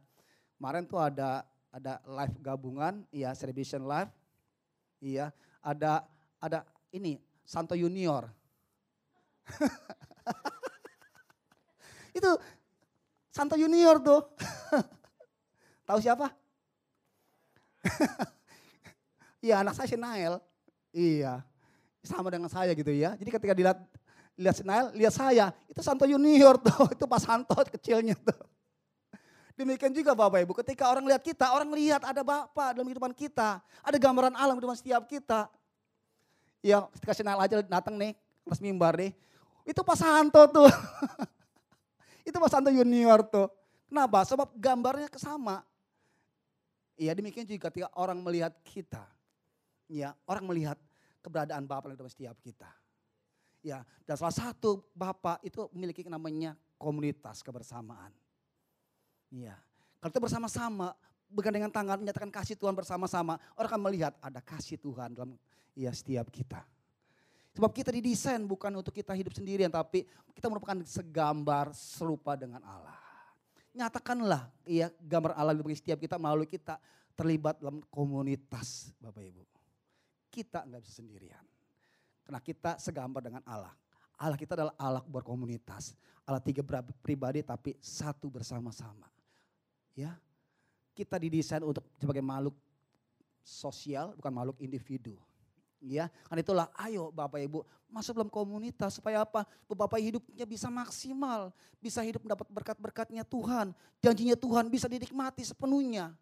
Kemarin 0.57 0.85
tuh 0.85 1.01
ada 1.01 1.45
ada 1.71 2.03
live 2.03 2.35
gabungan, 2.43 3.07
iya, 3.15 3.31
celebration 3.31 3.87
live. 3.87 4.11
Iya, 5.01 5.31
ada 5.63 6.05
ada 6.37 6.67
ini 6.91 7.17
Santo 7.47 7.73
Junior. 7.73 8.27
Itu 12.17 12.27
Santo 13.31 13.55
Junior 13.55 14.03
tuh. 14.03 14.21
Tahu 15.87 15.99
siapa? 16.03 16.27
Iya 19.41 19.65
anak 19.65 19.73
saya 19.73 19.89
si 19.89 19.97
Nael. 19.97 20.37
Iya. 20.93 21.41
Sama 22.05 22.29
dengan 22.29 22.45
saya 22.45 22.77
gitu 22.77 22.93
ya. 22.93 23.17
Jadi 23.17 23.33
ketika 23.33 23.57
dilihat 23.57 23.81
lihat 24.37 24.53
si 24.53 24.61
Nael, 24.61 24.93
lihat 24.93 25.17
saya. 25.17 25.49
Itu 25.65 25.81
Santo 25.81 26.05
Junior 26.05 26.61
tuh. 26.61 26.93
Itu 26.93 27.09
Pak 27.09 27.17
Santo 27.17 27.57
kecilnya 27.65 28.13
tuh. 28.21 28.50
Demikian 29.55 29.91
juga 29.91 30.15
Bapak 30.15 30.43
Ibu. 30.47 30.53
Ketika 30.63 30.87
orang 30.91 31.05
lihat 31.07 31.21
kita, 31.21 31.51
orang 31.51 31.69
lihat 31.75 32.01
ada 32.03 32.21
Bapak 32.23 32.75
dalam 32.75 32.87
kehidupan 32.87 33.13
kita. 33.15 33.59
Ada 33.83 33.97
gambaran 33.99 34.35
alam 34.35 34.55
di 34.57 34.63
depan 34.63 34.77
setiap 34.79 35.03
kita. 35.07 35.51
Ya 36.61 36.85
ketika 36.93 37.11
si 37.17 37.21
Nael 37.25 37.41
aja 37.41 37.59
datang 37.65 37.97
nih, 37.97 38.13
kelas 38.45 38.61
mimbar 38.61 38.93
nih. 38.95 39.11
Itu 39.65 39.81
Pak 39.81 39.97
Santo 39.97 40.41
tuh. 40.49 40.69
itu 42.27 42.37
Pak 42.37 42.49
Santo 42.49 42.69
Junior 42.69 43.25
tuh. 43.25 43.49
Kenapa? 43.89 44.23
Sebab 44.23 44.55
gambarnya 44.55 45.09
kesama. 45.11 45.65
Iya 46.95 47.17
demikian 47.17 47.49
juga 47.49 47.67
ketika 47.73 47.89
orang 47.97 48.21
melihat 48.21 48.53
kita. 48.61 49.03
Ya, 49.91 50.15
orang 50.23 50.47
melihat 50.47 50.79
keberadaan 51.19 51.67
Bapak 51.67 51.91
dalam 51.91 52.07
setiap 52.07 52.37
kita. 52.39 52.69
Ya, 53.61 53.83
dan 54.07 54.15
salah 54.15 54.33
satu 54.33 54.85
Bapak 54.95 55.43
itu 55.43 55.67
memiliki 55.75 56.05
namanya 56.07 56.55
komunitas 56.79 57.43
kebersamaan. 57.43 58.20
Ya, 59.31 59.55
kalau 60.03 60.11
kita 60.11 60.21
bersama-sama, 60.27 60.91
bergandengan 61.31 61.71
tangan 61.71 61.97
menyatakan 62.03 62.27
kasih 62.27 62.59
Tuhan 62.59 62.75
bersama-sama, 62.75 63.39
orang 63.55 63.69
akan 63.71 63.81
melihat 63.87 64.13
ada 64.19 64.43
kasih 64.43 64.75
Tuhan 64.75 65.15
dalam 65.15 65.39
ya 65.71 65.89
setiap 65.95 66.27
kita. 66.27 66.61
Sebab 67.55 67.71
kita 67.71 67.91
didesain 67.91 68.43
bukan 68.43 68.71
untuk 68.75 68.91
kita 68.95 69.15
hidup 69.15 69.31
sendirian, 69.31 69.71
tapi 69.71 70.03
kita 70.35 70.51
merupakan 70.51 70.75
segambar 70.83 71.71
serupa 71.75 72.35
dengan 72.35 72.63
Allah 72.63 73.01
nyatakanlah 73.71 74.51
ya 74.67 74.91
gambar 74.99 75.31
Allah 75.35 75.55
bagi 75.55 75.79
setiap 75.79 75.99
kita 75.99 76.19
melalui 76.19 76.47
kita 76.47 76.75
terlibat 77.15 77.59
dalam 77.59 77.79
komunitas 77.87 78.91
Bapak 78.99 79.23
Ibu. 79.23 79.43
Kita 80.31 80.63
nggak 80.63 80.81
bisa 80.83 81.03
sendirian. 81.03 81.43
Karena 82.23 82.39
kita 82.39 82.79
segambar 82.79 83.21
dengan 83.23 83.43
Allah. 83.43 83.73
Allah 84.15 84.39
kita 84.39 84.55
adalah 84.55 84.75
Allah 84.79 85.03
berkomunitas. 85.03 85.95
Allah 86.23 86.39
tiga 86.39 86.63
pribadi 87.03 87.43
tapi 87.43 87.75
satu 87.81 88.31
bersama-sama. 88.31 89.09
Ya, 89.91 90.15
kita 90.95 91.19
didesain 91.19 91.63
untuk 91.63 91.83
sebagai 91.99 92.23
makhluk 92.23 92.55
sosial 93.43 94.13
bukan 94.15 94.31
makhluk 94.31 94.57
individu. 94.61 95.17
Ya, 95.81 96.13
kan 96.29 96.37
itulah 96.37 96.69
ayo 96.77 97.09
Bapak 97.09 97.41
Ibu 97.41 97.65
masuk 97.89 98.15
dalam 98.15 98.31
komunitas 98.31 99.01
supaya 99.01 99.25
apa? 99.25 99.43
Bapak 99.67 99.97
hidupnya 99.97 100.45
bisa 100.45 100.69
maksimal, 100.69 101.49
bisa 101.81 101.99
hidup 102.05 102.21
mendapat 102.23 102.47
berkat-berkatnya 102.47 103.25
Tuhan, 103.25 103.73
janjinya 103.99 104.37
Tuhan 104.37 104.69
bisa 104.69 104.85
dinikmati 104.85 105.41
sepenuhnya. 105.41 106.13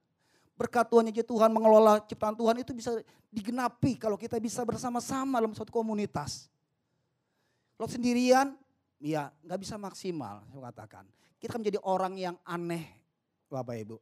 Berkat 0.55 0.91
Tuhan 0.91 1.07
aja 1.07 1.23
Tuhan 1.23 1.51
mengelola 1.55 2.03
ciptaan 2.03 2.35
Tuhan 2.35 2.59
itu 2.59 2.75
bisa 2.75 2.91
digenapi 3.31 3.95
kalau 3.95 4.19
kita 4.19 4.35
bisa 4.43 4.59
bersama-sama 4.67 5.39
dalam 5.39 5.55
suatu 5.55 5.71
komunitas. 5.71 6.51
Kalau 7.79 7.87
sendirian, 7.87 8.59
ya 8.99 9.31
nggak 9.43 9.59
bisa 9.59 9.79
maksimal 9.79 10.43
saya 10.51 10.67
katakan. 10.71 11.07
Kita 11.39 11.55
akan 11.55 11.59
menjadi 11.63 11.79
orang 11.87 12.13
yang 12.19 12.35
aneh 12.43 12.98
Bapak 13.49 13.75
Ibu. 13.81 13.97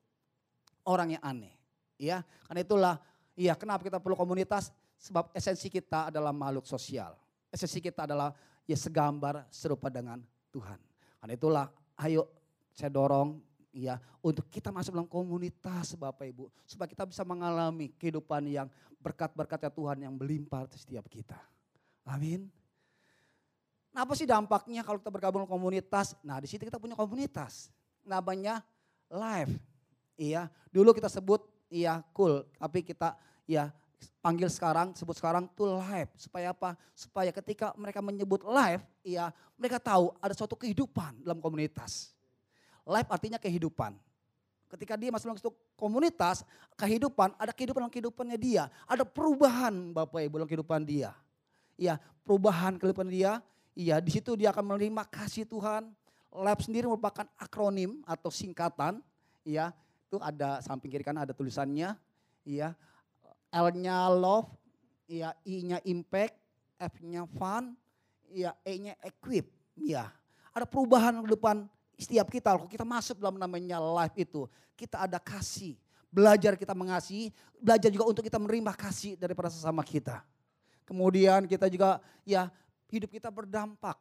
Orang 0.87 1.15
yang 1.15 1.23
aneh. 1.23 1.55
Ya, 1.97 2.21
karena 2.45 2.61
itulah, 2.61 2.95
iya 3.33 3.57
kenapa 3.57 3.81
kita 3.81 3.97
perlu 3.97 4.13
komunitas? 4.13 4.69
Sebab 5.01 5.33
esensi 5.33 5.71
kita 5.71 6.13
adalah 6.13 6.29
makhluk 6.29 6.69
sosial. 6.69 7.17
Esensi 7.49 7.81
kita 7.81 8.05
adalah 8.05 8.35
ya 8.67 8.77
segambar 8.77 9.47
serupa 9.49 9.89
dengan 9.89 10.21
Tuhan. 10.53 10.77
Karena 11.17 11.33
itulah 11.33 11.65
ayo 12.05 12.29
saya 12.75 12.93
dorong 12.93 13.41
ya 13.73 13.97
untuk 14.21 14.45
kita 14.49 14.69
masuk 14.69 14.93
dalam 14.93 15.09
komunitas 15.09 15.97
Bapak 15.97 16.27
Ibu. 16.29 16.49
Supaya 16.65 16.89
kita 16.89 17.05
bisa 17.05 17.21
mengalami 17.25 17.93
kehidupan 17.97 18.45
yang 18.45 18.67
berkat-berkatnya 19.01 19.71
Tuhan 19.73 19.97
yang 20.05 20.13
melimpah 20.13 20.65
setiap 20.73 21.05
kita. 21.09 21.37
Amin. 22.05 22.49
Nah 23.93 24.05
apa 24.05 24.13
sih 24.13 24.29
dampaknya 24.29 24.85
kalau 24.85 25.01
kita 25.01 25.09
bergabung 25.09 25.41
dalam 25.45 25.49
komunitas? 25.49 26.13
Nah 26.21 26.37
di 26.37 26.45
situ 26.49 26.65
kita 26.65 26.77
punya 26.77 26.93
komunitas. 26.93 27.73
Namanya 28.05 28.61
live. 29.11 29.53
Iya, 30.17 30.49
dulu 30.73 30.91
kita 30.91 31.07
sebut 31.07 31.45
iya 31.69 32.01
cool, 32.15 32.41
tapi 32.57 32.81
kita 32.81 33.13
ya 33.45 33.69
panggil 34.21 34.49
sekarang, 34.51 34.91
sebut 34.97 35.15
sekarang 35.15 35.47
tuh 35.53 35.77
live. 35.79 36.11
Supaya 36.17 36.51
apa? 36.51 36.73
Supaya 36.97 37.29
ketika 37.31 37.71
mereka 37.77 38.03
menyebut 38.03 38.43
live, 38.43 38.83
ya 39.05 39.31
mereka 39.55 39.79
tahu 39.79 40.11
ada 40.19 40.33
suatu 40.33 40.57
kehidupan 40.57 41.21
dalam 41.23 41.39
komunitas. 41.39 42.11
Live 42.87 43.09
artinya 43.11 43.39
kehidupan. 43.39 43.95
Ketika 44.67 44.99
dia 44.99 45.11
masuk 45.15 45.31
dalam 45.31 45.39
komunitas, 45.79 46.43
kehidupan, 46.75 47.31
ada 47.39 47.55
kehidupan 47.55 47.87
dalam 47.87 47.93
kehidupannya 47.93 48.35
dia. 48.35 48.67
Ada 48.83 49.07
perubahan 49.07 49.95
Bapak 49.95 50.19
Ibu 50.27 50.43
dalam 50.43 50.49
kehidupan 50.49 50.83
dia. 50.83 51.15
Ya, 51.79 51.95
perubahan 52.27 52.75
kehidupan 52.75 53.07
dia. 53.07 53.39
Iya, 53.77 54.01
di 54.03 54.11
situ 54.11 54.35
dia 54.35 54.51
akan 54.51 54.75
menerima 54.75 55.07
kasih 55.07 55.47
Tuhan. 55.47 55.87
Live 56.37 56.61
sendiri 56.61 56.85
merupakan 56.85 57.25
akronim 57.41 58.05
atau 58.05 58.29
singkatan. 58.29 59.01
Ya, 59.41 59.73
itu 60.05 60.21
ada 60.21 60.61
samping 60.61 60.93
kiri 60.93 61.01
kanan 61.01 61.25
ada 61.25 61.33
tulisannya. 61.33 61.97
Iya, 62.45 62.77
L-nya 63.51 64.07
love, 64.11 64.47
ya 65.09 65.33
I-nya 65.43 65.81
impact, 65.83 66.35
F-nya 66.77 67.25
fun, 67.35 67.73
ya 68.29 68.53
E-nya 68.63 68.93
equip. 69.01 69.49
Ya, 69.77 70.13
ada 70.53 70.65
perubahan 70.65 71.25
di 71.25 71.29
depan 71.31 71.65
setiap 71.97 72.29
kita. 72.29 72.53
Kalau 72.53 72.69
kita 72.69 72.85
masuk 72.85 73.17
dalam 73.17 73.41
namanya 73.41 73.81
life 73.81 74.15
itu, 74.15 74.45
kita 74.77 75.09
ada 75.09 75.17
kasih. 75.17 75.73
Belajar 76.07 76.55
kita 76.55 76.71
mengasihi, 76.71 77.35
belajar 77.59 77.91
juga 77.91 78.07
untuk 78.07 78.23
kita 78.23 78.39
menerima 78.39 78.73
kasih 78.77 79.19
daripada 79.19 79.51
sesama 79.51 79.83
kita. 79.83 80.23
Kemudian 80.87 81.43
kita 81.51 81.67
juga 81.67 81.99
ya 82.23 82.47
hidup 82.87 83.11
kita 83.11 83.27
berdampak 83.27 83.99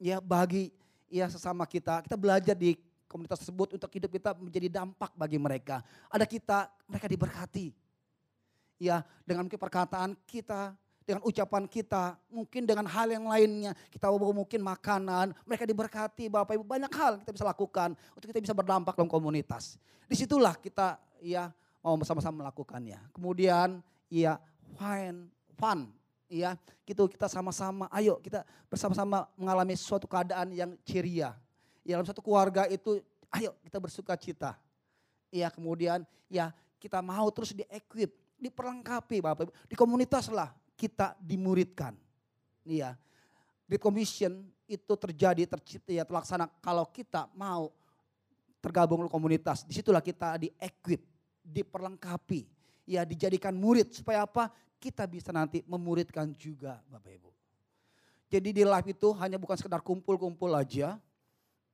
ya 0.00 0.16
bagi 0.16 0.72
ya 1.08 1.26
sesama 1.30 1.64
kita. 1.68 2.04
Kita 2.04 2.16
belajar 2.18 2.56
di 2.56 2.76
komunitas 3.08 3.46
tersebut 3.46 3.78
untuk 3.78 3.90
hidup 3.94 4.10
kita 4.10 4.34
menjadi 4.34 4.68
dampak 4.82 5.14
bagi 5.14 5.38
mereka. 5.38 5.80
Ada 6.10 6.26
kita, 6.26 6.66
mereka 6.90 7.06
diberkati 7.06 7.70
ya 8.82 9.06
dengan 9.22 9.46
perkataan 9.46 10.18
kita, 10.26 10.74
dengan 11.04 11.22
ucapan 11.22 11.64
kita, 11.70 12.18
mungkin 12.32 12.66
dengan 12.66 12.88
hal 12.90 13.06
yang 13.12 13.28
lainnya. 13.28 13.72
Kita 13.92 14.10
mungkin 14.10 14.60
makanan, 14.64 15.36
mereka 15.46 15.64
diberkati 15.68 16.26
Bapak 16.26 16.58
Ibu. 16.58 16.64
Banyak 16.66 16.92
hal 16.92 17.12
kita 17.22 17.30
bisa 17.30 17.46
lakukan 17.46 17.94
untuk 18.16 18.28
kita 18.32 18.40
bisa 18.42 18.56
berdampak 18.56 18.98
dalam 18.98 19.08
komunitas. 19.08 19.78
Di 20.10 20.16
situlah 20.18 20.58
kita 20.58 20.98
ya 21.22 21.52
mau 21.84 21.94
bersama-sama 21.94 22.44
melakukannya. 22.44 22.98
Kemudian 23.12 23.78
ya 24.10 24.40
fun, 24.74 25.28
fun 25.54 25.92
ya 26.34 26.58
gitu 26.82 27.06
kita 27.06 27.30
sama-sama 27.30 27.86
ayo 27.94 28.18
kita 28.18 28.42
bersama-sama 28.66 29.30
mengalami 29.38 29.78
suatu 29.78 30.10
keadaan 30.10 30.50
yang 30.50 30.74
ceria. 30.82 31.38
Ya, 31.86 32.00
dalam 32.00 32.08
satu 32.08 32.24
keluarga 32.24 32.66
itu 32.66 32.98
ayo 33.38 33.54
kita 33.62 33.78
bersuka 33.78 34.18
cita. 34.18 34.58
Ya 35.30 35.46
kemudian 35.50 36.02
ya 36.26 36.50
kita 36.82 36.98
mau 37.00 37.30
terus 37.30 37.54
di-equip, 37.54 38.10
diperlengkapi 38.36 39.22
Bapak. 39.22 39.48
Di 39.70 39.78
komunitas 39.78 40.26
lah 40.28 40.50
kita 40.74 41.14
dimuridkan. 41.22 41.94
Iya. 42.66 42.98
Great 43.64 43.80
Commission 43.80 44.44
itu 44.68 44.92
terjadi, 44.96 45.48
tercipta, 45.48 45.92
ya 45.92 46.04
terlaksana 46.04 46.48
kalau 46.60 46.84
kita 46.88 47.28
mau 47.32 47.72
tergabung 48.60 49.04
ke 49.04 49.10
komunitas. 49.12 49.64
Di 49.64 49.76
situlah 49.76 50.04
kita 50.04 50.36
di-equip, 50.40 51.00
diperlengkapi, 51.44 52.48
ya 52.88 53.02
dijadikan 53.04 53.52
murid. 53.56 53.92
Supaya 53.92 54.24
apa? 54.24 54.52
Kita 54.80 55.08
bisa 55.08 55.32
nanti 55.32 55.64
memuridkan 55.64 56.28
juga 56.36 56.80
Bapak 56.92 57.12
Ibu. 57.16 57.30
Jadi 58.28 58.48
di 58.52 58.62
live 58.64 58.88
itu 58.92 59.08
hanya 59.16 59.40
bukan 59.40 59.56
sekedar 59.56 59.80
kumpul-kumpul 59.80 60.52
aja. 60.52 61.00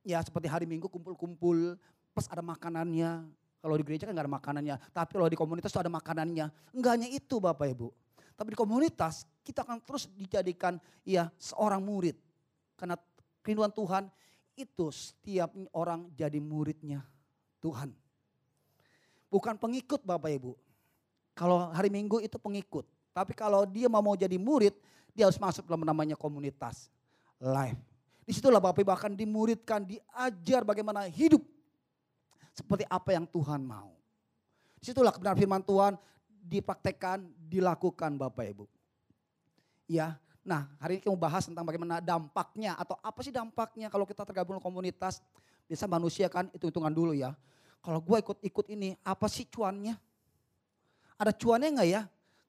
Ya 0.01 0.19
seperti 0.23 0.47
hari 0.49 0.65
Minggu 0.65 0.89
kumpul-kumpul, 0.89 1.75
plus 2.15 2.27
ada 2.31 2.41
makanannya. 2.41 3.27
Kalau 3.61 3.75
di 3.77 3.83
gereja 3.85 4.09
kan 4.09 4.17
gak 4.17 4.25
ada 4.25 4.33
makanannya. 4.33 4.75
Tapi 4.89 5.11
kalau 5.13 5.29
di 5.29 5.37
komunitas 5.37 5.69
itu 5.69 5.81
ada 5.81 5.91
makanannya. 5.93 6.49
Enggak 6.73 6.91
hanya 6.97 7.09
itu 7.11 7.37
Bapak 7.37 7.67
Ibu. 7.77 7.93
Tapi 8.33 8.47
di 8.53 8.57
komunitas 8.57 9.29
kita 9.45 9.61
akan 9.61 9.77
terus 9.85 10.09
dijadikan 10.17 10.81
ya 11.05 11.29
seorang 11.37 11.77
murid. 11.83 12.17
Karena 12.73 12.97
kerinduan 13.45 13.69
Tuhan 13.69 14.09
itu 14.57 14.89
setiap 14.89 15.53
orang 15.77 16.09
jadi 16.17 16.41
muridnya 16.41 17.05
Tuhan. 17.61 17.93
Bukan 19.29 19.55
pengikut 19.61 20.01
Bapak 20.01 20.33
Ibu. 20.33 20.53
Kalau 21.41 21.73
hari 21.73 21.89
Minggu 21.89 22.21
itu 22.21 22.37
pengikut. 22.37 22.85
Tapi 23.17 23.33
kalau 23.33 23.65
dia 23.65 23.89
mau 23.89 24.13
jadi 24.13 24.37
murid, 24.37 24.77
dia 25.09 25.25
harus 25.25 25.41
masuk 25.41 25.65
dalam 25.65 25.81
namanya 25.81 26.13
komunitas. 26.13 26.85
Life. 27.41 27.81
Di 28.21 28.37
situlah 28.37 28.61
Bapak 28.61 28.85
Ibu 28.85 28.93
akan 28.93 29.17
dimuridkan, 29.17 29.81
diajar 29.81 30.61
bagaimana 30.61 31.09
hidup 31.09 31.41
seperti 32.53 32.85
apa 32.85 33.17
yang 33.17 33.25
Tuhan 33.25 33.65
mau. 33.65 33.97
Di 34.77 34.93
situlah 34.93 35.09
kebenaran 35.09 35.41
firman 35.41 35.65
Tuhan 35.65 35.97
dipraktekkan, 36.45 37.25
dilakukan 37.49 38.21
Bapak 38.21 38.45
Ibu. 38.45 38.65
Ya, 39.89 40.21
nah 40.45 40.69
hari 40.77 41.01
ini 41.01 41.09
kita 41.09 41.09
mau 41.09 41.17
bahas 41.17 41.49
tentang 41.49 41.65
bagaimana 41.65 41.97
dampaknya 41.97 42.77
atau 42.77 43.01
apa 43.01 43.17
sih 43.25 43.33
dampaknya 43.33 43.89
kalau 43.89 44.05
kita 44.05 44.21
tergabung 44.29 44.61
di 44.61 44.63
komunitas. 44.63 45.25
Biasa 45.65 45.89
manusia 45.89 46.29
kan 46.29 46.53
itu 46.53 46.69
hitungan 46.69 46.93
dulu 46.93 47.17
ya. 47.17 47.33
Kalau 47.81 47.97
gue 47.97 48.17
ikut-ikut 48.21 48.69
ini 48.69 48.93
apa 49.01 49.25
sih 49.25 49.49
cuannya? 49.49 49.97
Ada 51.21 51.37
cuannya 51.37 51.69
enggak 51.69 51.89
ya? 51.93 52.01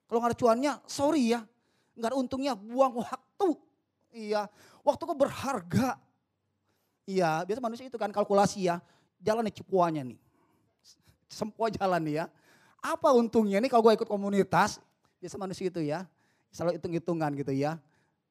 Kalau 0.09 0.19
nggak 0.25 0.33
ada 0.33 0.39
cuannya 0.41 0.73
sorry 0.89 1.37
ya. 1.37 1.45
Nggak 1.93 2.09
ada 2.09 2.17
untungnya 2.17 2.53
buang 2.57 3.05
waktu. 3.05 3.49
Iya, 4.13 4.49
waktu 4.81 5.03
kok 5.05 5.19
berharga. 5.21 6.01
Iya, 7.05 7.45
biasa 7.45 7.61
manusia 7.61 7.85
itu 7.85 8.01
kan 8.01 8.09
kalkulasi 8.09 8.73
ya. 8.73 8.81
Jalan 9.21 9.45
nih 9.45 9.61
cipuannya 9.61 10.17
nih. 10.17 10.19
Semua 11.29 11.69
jalan 11.69 12.01
nih 12.01 12.17
ya 12.25 12.27
apa 12.83 13.15
untungnya 13.15 13.63
nih 13.63 13.71
kalau 13.71 13.87
gue 13.87 13.95
ikut 13.95 14.11
komunitas? 14.11 14.83
Biasa 15.23 15.39
manusia 15.39 15.71
itu 15.71 15.79
ya, 15.79 16.03
selalu 16.51 16.83
hitung-hitungan 16.83 17.31
gitu 17.39 17.55
ya. 17.55 17.79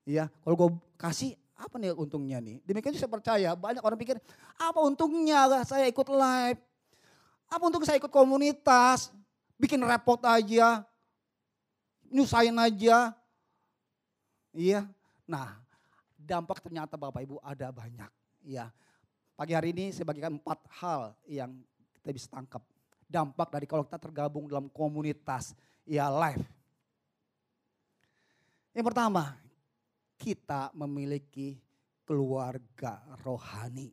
Iya, 0.03 0.27
kalau 0.43 0.55
gue 0.59 0.69
kasih 0.99 1.39
apa 1.55 1.79
nih 1.79 1.95
untungnya 1.95 2.43
nih? 2.43 2.59
Demikian 2.67 2.91
saya 2.99 3.07
percaya 3.07 3.55
banyak 3.55 3.79
orang 3.79 3.95
pikir 3.95 4.19
apa 4.59 4.79
untungnya 4.83 5.63
saya 5.63 5.87
ikut 5.87 6.11
live? 6.11 6.59
Apa 7.47 7.63
untung 7.63 7.83
saya 7.87 7.95
ikut 7.95 8.11
komunitas? 8.11 9.15
Bikin 9.61 9.77
repot 9.85 10.17
aja, 10.25 10.81
nyusahin 12.09 12.57
aja. 12.57 13.13
Iya, 14.57 14.89
nah 15.29 15.61
dampak 16.17 16.65
ternyata 16.65 16.97
Bapak 16.97 17.21
Ibu 17.21 17.37
ada 17.45 17.69
banyak. 17.69 18.09
Iya, 18.41 18.73
pagi 19.37 19.53
hari 19.53 19.69
ini 19.69 19.93
saya 19.93 20.09
bagikan 20.09 20.33
empat 20.33 20.65
hal 20.81 21.13
yang 21.29 21.61
kita 22.01 22.09
bisa 22.09 22.27
tangkap 22.33 22.65
dampak 23.05 23.53
dari 23.53 23.69
kalau 23.69 23.85
kita 23.85 24.01
tergabung 24.01 24.49
dalam 24.49 24.65
komunitas 24.73 25.53
ya 25.85 26.09
live. 26.09 26.41
Yang 28.73 28.85
pertama, 28.87 29.37
kita 30.17 30.73
memiliki 30.73 31.59
keluarga 32.07 33.03
rohani. 33.21 33.91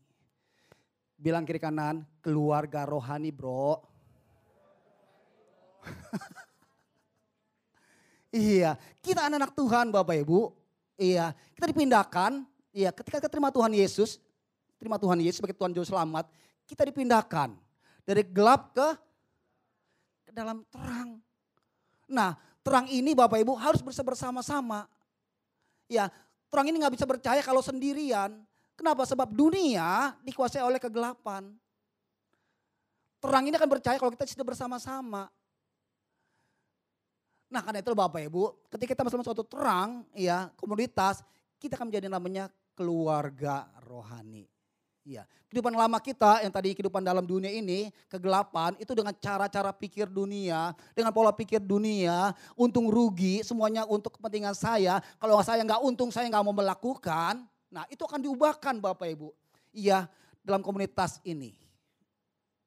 Bilang 1.18 1.42
kiri 1.42 1.58
kanan, 1.58 2.06
keluarga 2.22 2.86
rohani 2.86 3.34
bro. 3.34 3.97
iya, 8.34 8.74
kita 9.02 9.28
anak-anak 9.28 9.52
Tuhan 9.54 9.86
Bapak 9.92 10.16
Ibu. 10.22 10.50
Iya, 10.98 11.34
kita 11.54 11.66
dipindahkan. 11.70 12.42
Iya, 12.74 12.90
ketika 12.90 13.22
kita 13.22 13.30
terima 13.30 13.54
Tuhan 13.54 13.70
Yesus, 13.70 14.18
terima 14.78 14.98
Tuhan 14.98 15.18
Yesus 15.22 15.42
sebagai 15.42 15.56
Tuhan 15.56 15.74
Juru 15.74 15.86
Selamat, 15.86 16.26
kita 16.66 16.86
dipindahkan 16.86 17.54
dari 18.02 18.22
gelap 18.26 18.72
ke 18.72 18.88
dalam 20.32 20.64
terang. 20.68 21.20
Nah, 22.08 22.36
terang 22.64 22.86
ini 22.88 23.12
Bapak 23.12 23.42
Ibu 23.42 23.58
harus 23.58 23.82
bersama-sama. 23.82 24.88
Ya, 25.88 26.08
terang 26.48 26.68
ini 26.68 26.80
nggak 26.80 26.94
bisa 26.94 27.06
percaya 27.08 27.40
kalau 27.44 27.60
sendirian. 27.60 28.38
Kenapa? 28.78 29.02
Sebab 29.04 29.34
dunia 29.34 30.14
dikuasai 30.22 30.62
oleh 30.62 30.78
kegelapan. 30.78 31.50
Terang 33.18 33.44
ini 33.50 33.54
akan 33.58 33.70
percaya 33.70 33.98
kalau 33.98 34.14
kita 34.14 34.30
sudah 34.30 34.46
bersama-sama. 34.46 35.26
Nah 37.48 37.64
karena 37.64 37.80
itu 37.80 37.96
Bapak 37.96 38.20
Ibu, 38.28 38.68
ketika 38.68 38.92
kita 38.92 39.02
bersama 39.08 39.24
suatu 39.24 39.44
terang, 39.44 40.04
ya 40.12 40.52
komunitas, 40.60 41.24
kita 41.56 41.80
akan 41.80 41.88
menjadi 41.88 42.08
namanya 42.12 42.52
keluarga 42.76 43.66
rohani. 43.88 44.46
Iya, 45.08 45.24
kehidupan 45.48 45.72
lama 45.72 45.96
kita 46.04 46.44
yang 46.44 46.52
tadi 46.52 46.76
kehidupan 46.76 47.00
dalam 47.00 47.24
dunia 47.24 47.48
ini, 47.48 47.88
kegelapan 48.12 48.76
itu 48.76 48.92
dengan 48.92 49.16
cara-cara 49.16 49.72
pikir 49.72 50.04
dunia, 50.04 50.76
dengan 50.92 51.16
pola 51.16 51.32
pikir 51.32 51.64
dunia, 51.64 52.36
untung 52.52 52.92
rugi, 52.92 53.40
semuanya 53.40 53.88
untuk 53.88 54.20
kepentingan 54.20 54.52
saya. 54.52 55.00
Kalau 55.16 55.40
saya 55.40 55.64
nggak 55.64 55.80
untung, 55.80 56.12
saya 56.12 56.28
nggak 56.28 56.44
mau 56.44 56.52
melakukan. 56.52 57.40
Nah 57.72 57.88
itu 57.88 58.04
akan 58.04 58.20
diubahkan 58.20 58.84
Bapak 58.84 59.08
Ibu. 59.08 59.32
Iya, 59.72 60.04
dalam 60.44 60.60
komunitas 60.60 61.24
ini. 61.24 61.56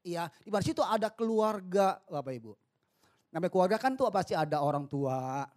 Iya, 0.01 0.33
di 0.41 0.49
mana 0.49 0.65
situ 0.65 0.81
ada 0.81 1.13
keluarga 1.13 2.01
Bapak 2.09 2.33
Ibu. 2.33 2.57
Namanya 3.31 3.51
keluarga 3.51 3.77
kan 3.79 3.95
tuh 3.95 4.11
pasti 4.11 4.35
ada 4.35 4.59
orang 4.59 4.85
tua, 4.85 5.47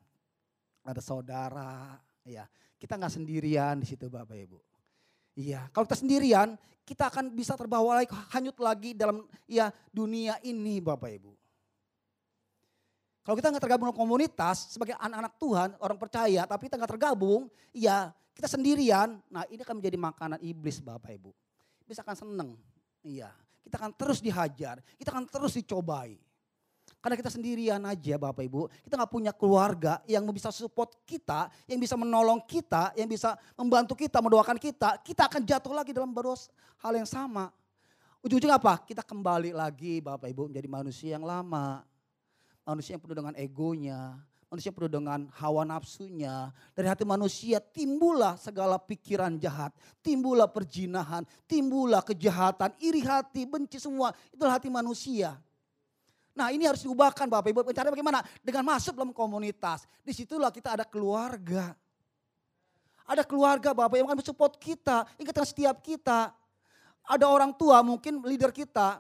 ada 0.87 1.03
saudara. 1.03 1.99
Ya, 2.25 2.47
kita 2.79 2.95
nggak 2.95 3.13
sendirian 3.13 3.83
di 3.83 3.87
situ 3.91 4.07
Bapak 4.07 4.39
Ibu. 4.39 4.59
Iya, 5.35 5.67
kalau 5.75 5.85
kita 5.85 5.99
sendirian, 5.99 6.55
kita 6.87 7.11
akan 7.11 7.35
bisa 7.35 7.59
terbawa 7.59 7.99
lagi, 7.99 8.15
hanyut 8.31 8.55
lagi 8.63 8.95
dalam 8.95 9.27
ya 9.51 9.75
dunia 9.91 10.39
ini 10.47 10.79
Bapak 10.79 11.11
Ibu. 11.11 11.33
Kalau 13.25 13.37
kita 13.41 13.49
nggak 13.51 13.65
tergabung 13.65 13.89
dengan 13.89 13.99
komunitas 13.99 14.77
sebagai 14.77 14.95
anak-anak 15.01 15.35
Tuhan, 15.41 15.69
orang 15.81 15.99
percaya, 15.99 16.45
tapi 16.45 16.69
kita 16.69 16.77
nggak 16.77 16.93
tergabung, 16.93 17.49
ya 17.73 18.13
kita 18.37 18.47
sendirian, 18.47 19.17
nah 19.33 19.49
ini 19.49 19.65
akan 19.65 19.81
menjadi 19.81 19.99
makanan 19.99 20.39
iblis 20.45 20.79
Bapak 20.85 21.17
Ibu. 21.17 21.33
Bisa 21.89 22.05
akan 22.05 22.17
seneng, 22.17 22.51
iya. 23.01 23.33
Kita 23.65 23.81
akan 23.81 23.97
terus 23.97 24.21
dihajar, 24.21 24.85
kita 25.01 25.09
akan 25.09 25.25
terus 25.25 25.57
dicobai. 25.57 26.21
Karena 27.05 27.21
kita 27.21 27.29
sendirian 27.29 27.85
aja 27.85 28.17
Bapak 28.17 28.41
Ibu. 28.49 28.73
Kita 28.81 28.97
gak 28.97 29.13
punya 29.13 29.29
keluarga 29.37 30.01
yang 30.09 30.25
bisa 30.33 30.49
support 30.49 31.05
kita, 31.05 31.53
yang 31.69 31.77
bisa 31.77 32.01
menolong 32.01 32.41
kita, 32.49 32.97
yang 32.97 33.05
bisa 33.05 33.37
membantu 33.61 33.93
kita, 33.93 34.25
mendoakan 34.25 34.57
kita. 34.57 34.97
Kita 35.05 35.29
akan 35.29 35.45
jatuh 35.45 35.77
lagi 35.77 35.93
dalam 35.93 36.17
baros 36.17 36.49
hal 36.81 36.97
yang 36.97 37.05
sama. 37.05 37.53
Ujung-ujung 38.25 38.49
apa? 38.49 38.81
Kita 38.89 39.05
kembali 39.05 39.53
lagi 39.53 40.01
Bapak 40.01 40.33
Ibu 40.33 40.49
menjadi 40.49 40.65
manusia 40.65 41.21
yang 41.21 41.29
lama. 41.29 41.85
Manusia 42.65 42.97
yang 42.97 43.05
penuh 43.05 43.21
dengan 43.21 43.37
egonya, 43.37 44.17
manusia 44.49 44.73
penuh 44.73 44.89
dengan 44.89 45.29
hawa 45.37 45.69
nafsunya. 45.69 46.57
Dari 46.73 46.89
hati 46.89 47.05
manusia 47.05 47.61
timbullah 47.61 48.41
segala 48.41 48.81
pikiran 48.81 49.37
jahat, 49.37 49.77
timbullah 50.01 50.49
perjinahan, 50.49 51.29
timbullah 51.45 52.01
kejahatan, 52.01 52.73
iri 52.81 53.05
hati, 53.05 53.45
benci 53.45 53.77
semua. 53.77 54.17
Itulah 54.33 54.57
hati 54.57 54.73
manusia. 54.73 55.37
Nah 56.35 56.51
ini 56.51 56.67
harus 56.67 56.83
diubahkan 56.83 57.31
Bapak 57.31 57.55
Ibu. 57.55 57.71
Cara 57.71 57.95
bagaimana? 57.95 58.21
Dengan 58.43 58.75
masuk 58.75 58.99
dalam 58.99 59.15
komunitas. 59.15 59.87
Di 60.03 60.11
situlah 60.11 60.51
kita 60.51 60.75
ada 60.75 60.83
keluarga. 60.83 61.79
Ada 63.07 63.23
keluarga 63.23 63.71
Bapak 63.71 63.97
yang 64.03 64.11
akan 64.11 64.19
support 64.21 64.59
kita. 64.59 65.07
Ingatkan 65.23 65.47
setiap 65.47 65.79
kita. 65.79 66.35
Ada 67.07 67.31
orang 67.31 67.55
tua 67.55 67.87
mungkin 67.87 68.19
leader 68.27 68.51
kita. 68.51 68.99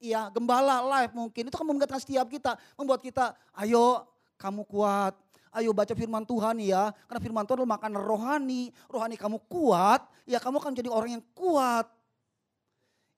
Ya 0.00 0.32
gembala 0.32 0.80
live 0.98 1.12
mungkin. 1.12 1.52
Itu 1.52 1.54
akan 1.60 1.76
mengingatkan 1.76 2.00
setiap 2.00 2.26
kita. 2.32 2.56
Membuat 2.80 3.04
kita 3.04 3.36
ayo 3.60 4.08
kamu 4.40 4.64
kuat. 4.64 5.12
Ayo 5.52 5.76
baca 5.76 5.92
firman 5.92 6.24
Tuhan 6.24 6.56
ya. 6.64 6.88
Karena 7.04 7.20
firman 7.20 7.44
Tuhan 7.44 7.60
adalah 7.60 7.76
makanan 7.76 8.00
rohani. 8.00 8.72
Rohani 8.88 9.20
kamu 9.20 9.44
kuat. 9.44 10.08
Ya 10.24 10.40
kamu 10.40 10.56
akan 10.56 10.72
jadi 10.72 10.88
orang 10.88 11.20
yang 11.20 11.24
kuat. 11.36 11.84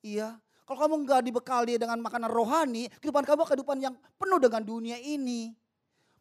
Iya. 0.02 0.42
Kalau 0.64 0.78
kamu 0.80 0.94
nggak 1.04 1.20
dibekali 1.28 1.76
dengan 1.76 2.00
makanan 2.00 2.32
rohani, 2.32 2.88
kehidupan 3.00 3.24
kamu 3.28 3.44
kehidupan 3.44 3.76
yang 3.84 3.94
penuh 4.16 4.40
dengan 4.40 4.64
dunia 4.64 4.96
ini. 4.96 5.52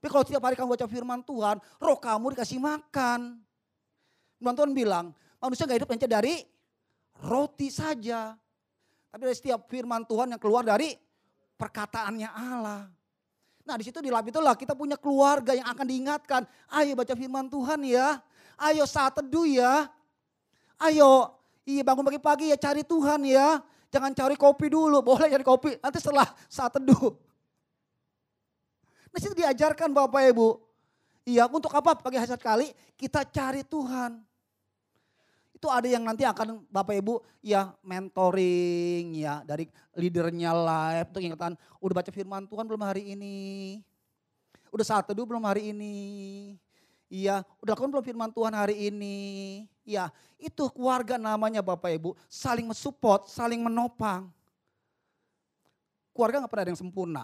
Tapi 0.04 0.12
kalau 0.12 0.24
setiap 0.28 0.44
hari 0.44 0.60
kamu 0.60 0.76
baca 0.76 0.88
firman 0.92 1.24
Tuhan, 1.24 1.56
roh 1.80 1.96
kamu 1.96 2.36
dikasih 2.36 2.60
makan. 2.60 3.40
Firman 4.36 4.56
Tuhan 4.60 4.72
bilang, 4.76 5.06
manusia 5.40 5.64
gak 5.64 5.80
hidup 5.80 5.90
hanya 5.96 6.20
dari 6.20 6.44
roti 7.24 7.72
saja. 7.72 8.36
Tapi 9.08 9.22
dari 9.24 9.38
setiap 9.40 9.64
firman 9.72 10.04
Tuhan 10.04 10.36
yang 10.36 10.42
keluar 10.44 10.68
dari 10.68 10.92
perkataannya 11.56 12.28
Allah. 12.28 12.92
Nah 13.64 13.76
di 13.80 13.84
situ 13.88 14.04
di 14.04 14.12
lab 14.12 14.28
itulah 14.28 14.60
kita 14.60 14.76
punya 14.76 15.00
keluarga 15.00 15.56
yang 15.56 15.72
akan 15.72 15.88
diingatkan. 15.88 16.44
Ayo 16.68 17.00
baca 17.00 17.16
firman 17.16 17.48
Tuhan 17.48 17.80
ya. 17.88 18.20
Ayo 18.60 18.84
saat 18.84 19.16
teduh 19.16 19.48
ya. 19.48 19.88
Ayo 20.84 21.32
iya 21.64 21.80
bangun 21.80 22.04
pagi-pagi 22.04 22.52
ya 22.52 22.60
cari 22.60 22.84
Tuhan 22.84 23.24
ya. 23.24 23.64
Jangan 23.94 24.10
cari 24.18 24.34
kopi 24.34 24.74
dulu, 24.74 25.06
boleh 25.06 25.30
cari 25.30 25.46
kopi. 25.46 25.78
Nanti 25.78 26.02
setelah 26.02 26.26
saat 26.50 26.74
teduh. 26.74 27.14
Nah 29.14 29.20
situ 29.22 29.38
diajarkan 29.38 29.94
Bapak 29.94 30.34
Ibu. 30.34 30.58
Iya 31.30 31.46
untuk 31.46 31.70
apa 31.78 31.94
pagi 32.02 32.18
hari 32.18 32.34
kali 32.42 32.68
kita 32.98 33.22
cari 33.22 33.62
Tuhan. 33.62 34.18
Itu 35.54 35.70
ada 35.70 35.86
yang 35.86 36.02
nanti 36.02 36.26
akan 36.26 36.66
Bapak 36.74 36.98
Ibu 36.98 37.22
ya 37.46 37.70
mentoring 37.86 39.14
ya 39.14 39.46
dari 39.46 39.70
leadernya 39.94 40.52
live 40.58 41.08
untuk 41.14 41.24
ingatan 41.24 41.54
udah 41.78 41.94
baca 41.94 42.10
firman 42.10 42.50
Tuhan 42.50 42.66
belum 42.66 42.82
hari 42.82 43.14
ini. 43.14 43.78
Udah 44.74 44.86
saat 44.90 45.06
teduh 45.06 45.30
belum 45.30 45.46
hari 45.46 45.70
ini. 45.70 45.96
Iya, 47.14 47.46
udah 47.62 47.78
lakukan 47.78 47.94
belum 47.94 48.06
firman 48.10 48.34
Tuhan 48.34 48.58
hari 48.58 48.90
ini. 48.90 49.22
Ya, 49.84 50.08
itu 50.40 50.72
keluarga 50.72 51.20
namanya 51.20 51.60
Bapak 51.60 51.92
Ibu, 51.92 52.16
saling 52.32 52.64
mensupport, 52.64 53.28
saling 53.28 53.60
menopang. 53.60 54.32
Keluarga 56.16 56.40
nggak 56.40 56.52
pernah 56.52 56.64
ada 56.64 56.72
yang 56.72 56.80
sempurna. 56.80 57.24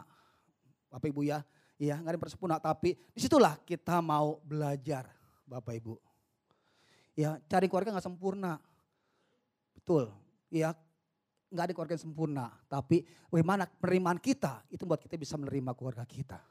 Bapak 0.91 1.07
Ibu 1.07 1.23
ya, 1.23 1.39
ya 1.79 1.95
nggak 2.03 2.11
ada 2.11 2.19
yang 2.19 2.35
sempurna, 2.35 2.55
tapi 2.59 2.99
di 3.15 3.19
situlah 3.23 3.55
kita 3.63 4.03
mau 4.03 4.43
belajar 4.43 5.07
Bapak 5.47 5.71
Ibu. 5.79 5.95
Ya, 7.15 7.39
cari 7.47 7.71
keluarga 7.71 7.95
nggak 7.95 8.07
sempurna. 8.11 8.59
Betul, 9.71 10.11
ya 10.51 10.75
nggak 11.47 11.63
ada 11.63 11.73
keluarga 11.73 11.93
yang 11.95 12.05
sempurna. 12.11 12.45
Tapi 12.67 13.07
bagaimana 13.31 13.71
penerimaan 13.71 14.19
kita, 14.19 14.67
itu 14.67 14.83
buat 14.83 14.99
kita 14.99 15.15
bisa 15.15 15.39
menerima 15.39 15.71
keluarga 15.79 16.03
kita. 16.03 16.43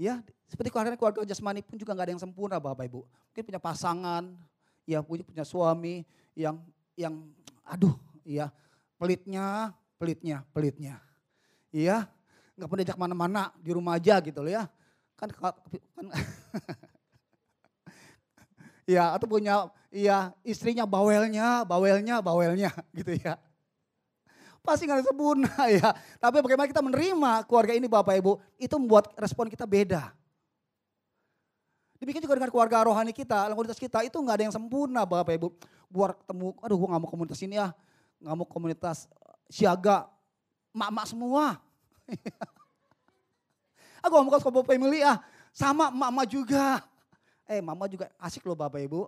Ya, 0.00 0.24
seperti 0.48 0.72
keluarga 0.72 0.96
keluarga 0.96 1.20
jasmani 1.28 1.60
pun 1.60 1.76
juga 1.76 1.92
nggak 1.92 2.06
ada 2.08 2.12
yang 2.16 2.22
sempurna 2.22 2.56
Bapak 2.56 2.88
Ibu. 2.88 3.04
Mungkin 3.04 3.42
punya 3.44 3.60
pasangan, 3.60 4.24
ya 4.88 5.04
punya 5.04 5.22
punya 5.22 5.44
suami 5.44 6.02
yang 6.32 6.58
yang 6.96 7.14
aduh, 7.64 7.94
ya 8.24 8.48
pelitnya, 8.96 9.72
pelitnya, 10.00 10.44
pelitnya. 10.50 10.96
Iya, 11.72 12.08
nggak 12.56 12.68
pernah 12.68 12.82
diajak 12.84 13.00
mana-mana 13.00 13.42
di 13.60 13.70
rumah 13.72 13.96
aja 13.96 14.20
gitu 14.20 14.44
loh 14.44 14.52
ya. 14.52 14.64
Kan, 15.16 15.28
kan 15.32 15.54
ya 18.94 19.14
atau 19.14 19.26
punya 19.30 19.70
ya 19.92 20.32
istrinya 20.42 20.88
bawelnya, 20.88 21.62
bawelnya, 21.68 22.18
bawelnya 22.24 22.70
gitu 22.98 23.16
ya. 23.20 23.38
Pasti 24.62 24.86
nggak 24.86 25.10
sempurna 25.10 25.50
ya. 25.78 25.90
Tapi 26.22 26.38
bagaimana 26.38 26.70
kita 26.70 26.82
menerima 26.82 27.42
keluarga 27.50 27.74
ini 27.74 27.90
Bapak 27.90 28.14
Ibu, 28.22 28.32
itu 28.62 28.74
membuat 28.78 29.10
respon 29.18 29.50
kita 29.50 29.66
beda. 29.66 30.14
Demikian 31.98 32.22
juga 32.22 32.38
dengan 32.38 32.50
keluarga 32.50 32.82
rohani 32.86 33.14
kita, 33.14 33.46
komunitas 33.54 33.78
kita 33.78 34.02
itu 34.02 34.18
nggak 34.18 34.34
ada 34.38 34.44
yang 34.50 34.54
sempurna 34.54 35.06
Bapak 35.06 35.34
Ibu. 35.38 35.54
Buat 35.90 36.18
ketemu, 36.24 36.56
aduh 36.62 36.76
gue 36.78 36.88
gak 36.88 37.02
mau 37.04 37.10
komunitas 37.10 37.38
ini 37.44 37.60
ya, 37.60 37.68
gak 38.22 38.34
mau 38.38 38.48
komunitas 38.48 39.06
siaga, 39.46 40.08
mak-mak 40.72 41.06
semua. 41.10 41.60
Aku 44.02 44.18
mau 44.18 44.34
ke 44.34 44.62
family 44.66 45.04
ah, 45.04 45.22
sama 45.54 45.92
mak-mak 45.92 46.26
juga. 46.26 46.82
Eh 47.46 47.60
mama 47.60 47.86
juga 47.86 48.08
asik 48.18 48.42
loh 48.48 48.56
Bapak 48.56 48.82
Ibu. 48.82 49.06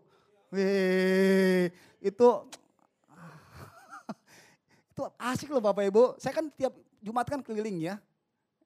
Wih, 0.55 1.73
itu 1.99 2.29
itu 4.95 5.03
asik 5.19 5.51
loh 5.51 5.59
Bapak 5.59 5.91
Ibu. 5.91 6.15
Saya 6.23 6.31
kan 6.31 6.47
tiap 6.55 6.71
Jumat 7.03 7.27
kan 7.27 7.43
keliling 7.43 7.83
ya. 7.83 7.99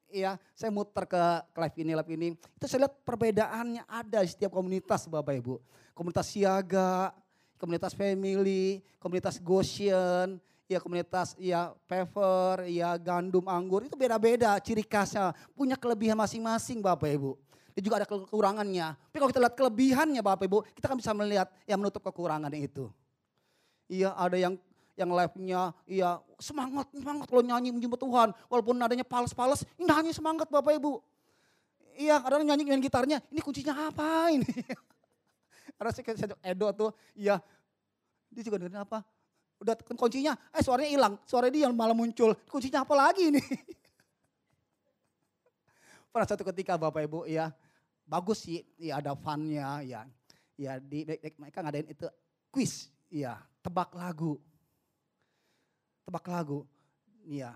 Iya, 0.08 0.36
saya 0.56 0.68
muter 0.72 1.04
ke 1.04 1.20
live 1.56 1.76
ini, 1.80 1.92
live 1.96 2.12
ini. 2.12 2.28
Itu 2.56 2.64
saya 2.68 2.84
lihat 2.84 2.96
perbedaannya 3.04 3.84
ada 3.88 4.24
di 4.24 4.28
setiap 4.28 4.52
komunitas 4.52 5.08
Bapak 5.08 5.36
Ibu. 5.40 5.56
Komunitas 5.96 6.28
siaga, 6.28 7.12
komunitas 7.56 7.92
family, 7.96 8.84
komunitas 9.00 9.40
Goshen, 9.40 10.40
ya 10.68 10.78
komunitas 10.80 11.32
ya 11.40 11.72
Pever, 11.88 12.68
ya 12.68 12.96
gandum 13.00 13.44
anggur 13.48 13.88
itu 13.88 13.96
beda-beda 13.96 14.56
ciri 14.60 14.84
khasnya, 14.84 15.32
punya 15.56 15.76
kelebihan 15.76 16.16
masing-masing 16.16 16.84
Bapak 16.84 17.08
Ibu. 17.08 17.36
Dan 17.72 17.80
juga 17.84 18.04
ada 18.04 18.08
kekurangannya. 18.08 18.96
Tapi 18.96 19.16
kalau 19.16 19.30
kita 19.32 19.40
lihat 19.44 19.56
kelebihannya 19.56 20.20
Bapak 20.24 20.44
Ibu, 20.44 20.58
kita 20.76 20.92
kan 20.92 20.96
bisa 20.96 21.12
melihat 21.16 21.48
yang 21.64 21.80
menutup 21.80 22.04
kekurangannya 22.04 22.64
itu. 22.64 22.88
Iya, 23.88 24.12
ada 24.12 24.36
yang 24.36 24.60
yang 24.98 25.14
live-nya 25.14 25.70
iya 25.86 26.18
semangat, 26.42 26.90
semangat 26.90 27.30
kalau 27.30 27.42
nyanyi 27.46 27.70
menyembah 27.70 28.02
Tuhan. 28.02 28.28
Walaupun 28.50 28.74
nadanya 28.74 29.06
pales-pales, 29.06 29.62
nyanyi 29.78 30.10
semangat 30.10 30.50
Bapak 30.50 30.74
Ibu. 30.74 30.98
Iya 31.94 32.18
kadang 32.18 32.42
nyanyi 32.42 32.66
dengan 32.66 32.82
gitarnya, 32.82 33.22
ini 33.30 33.38
kuncinya 33.38 33.90
apa 33.90 34.34
ini? 34.34 34.46
Karena 35.78 35.90
saya, 35.94 36.34
Edo 36.42 36.66
tuh, 36.74 36.90
iya 37.14 37.38
dia 38.30 38.42
juga 38.42 38.58
dengerin 38.58 38.82
apa? 38.82 39.06
Udah 39.62 39.74
kuncinya, 39.94 40.34
eh 40.54 40.62
suaranya 40.62 40.90
hilang, 40.90 41.14
suara 41.26 41.50
dia 41.50 41.66
yang 41.66 41.74
malah 41.74 41.94
muncul. 41.94 42.34
Kuncinya 42.50 42.82
apa 42.82 42.94
lagi 42.94 43.34
ini? 43.34 43.42
Pernah 46.14 46.26
satu 46.26 46.42
ketika 46.42 46.78
Bapak 46.78 47.06
Ibu, 47.06 47.26
ya 47.26 47.50
bagus 48.06 48.46
sih, 48.46 48.62
ya 48.78 49.02
ada 49.02 49.14
funnya, 49.18 49.82
ya, 49.82 50.06
ya 50.58 50.78
di, 50.78 51.06
di, 51.06 51.14
di 51.18 51.30
mereka 51.38 51.62
ngadain 51.62 51.90
itu 51.90 52.06
quiz, 52.50 52.90
ya 53.10 53.38
tebak 53.62 53.94
lagu 53.94 54.38
tebak 56.08 56.24
lagu. 56.32 56.64
Iya. 57.28 57.52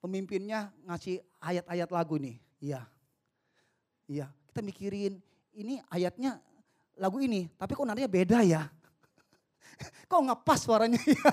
Pemimpinnya 0.00 0.72
ngasih 0.88 1.20
ayat-ayat 1.36 1.92
lagu 1.92 2.16
nih. 2.16 2.40
Iya. 2.64 2.80
Iya. 4.08 4.32
Kita 4.48 4.64
mikirin 4.64 5.20
ini 5.52 5.84
ayatnya 5.92 6.40
lagu 6.96 7.20
ini. 7.20 7.52
Tapi 7.60 7.76
kok 7.76 7.84
nadanya 7.84 8.08
beda 8.08 8.40
ya. 8.40 8.72
kok 10.08 10.16
nggak 10.16 10.40
pas 10.48 10.56
suaranya 10.64 10.96
ya. 11.20 11.32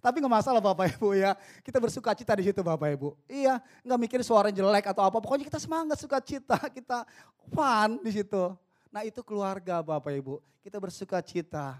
Tapi 0.00 0.18
nggak 0.24 0.34
masalah 0.40 0.64
Bapak 0.64 0.96
Ibu 0.96 1.20
ya. 1.20 1.36
Kita 1.60 1.76
bersuka 1.76 2.16
cita 2.16 2.32
di 2.32 2.48
situ 2.48 2.64
Bapak 2.64 2.88
Ibu. 2.96 3.12
Iya, 3.28 3.60
nggak 3.84 4.00
mikir 4.08 4.20
suara 4.24 4.48
jelek 4.48 4.88
atau 4.88 5.04
apa. 5.04 5.20
Pokoknya 5.20 5.46
kita 5.46 5.60
semangat 5.60 6.00
suka 6.00 6.18
cita, 6.24 6.56
kita 6.76 7.04
fun 7.52 8.00
di 8.00 8.10
situ. 8.10 8.56
Nah 8.88 9.04
itu 9.04 9.20
keluarga 9.20 9.84
Bapak 9.84 10.16
Ibu. 10.16 10.40
Kita 10.64 10.80
bersuka 10.80 11.20
cita. 11.20 11.76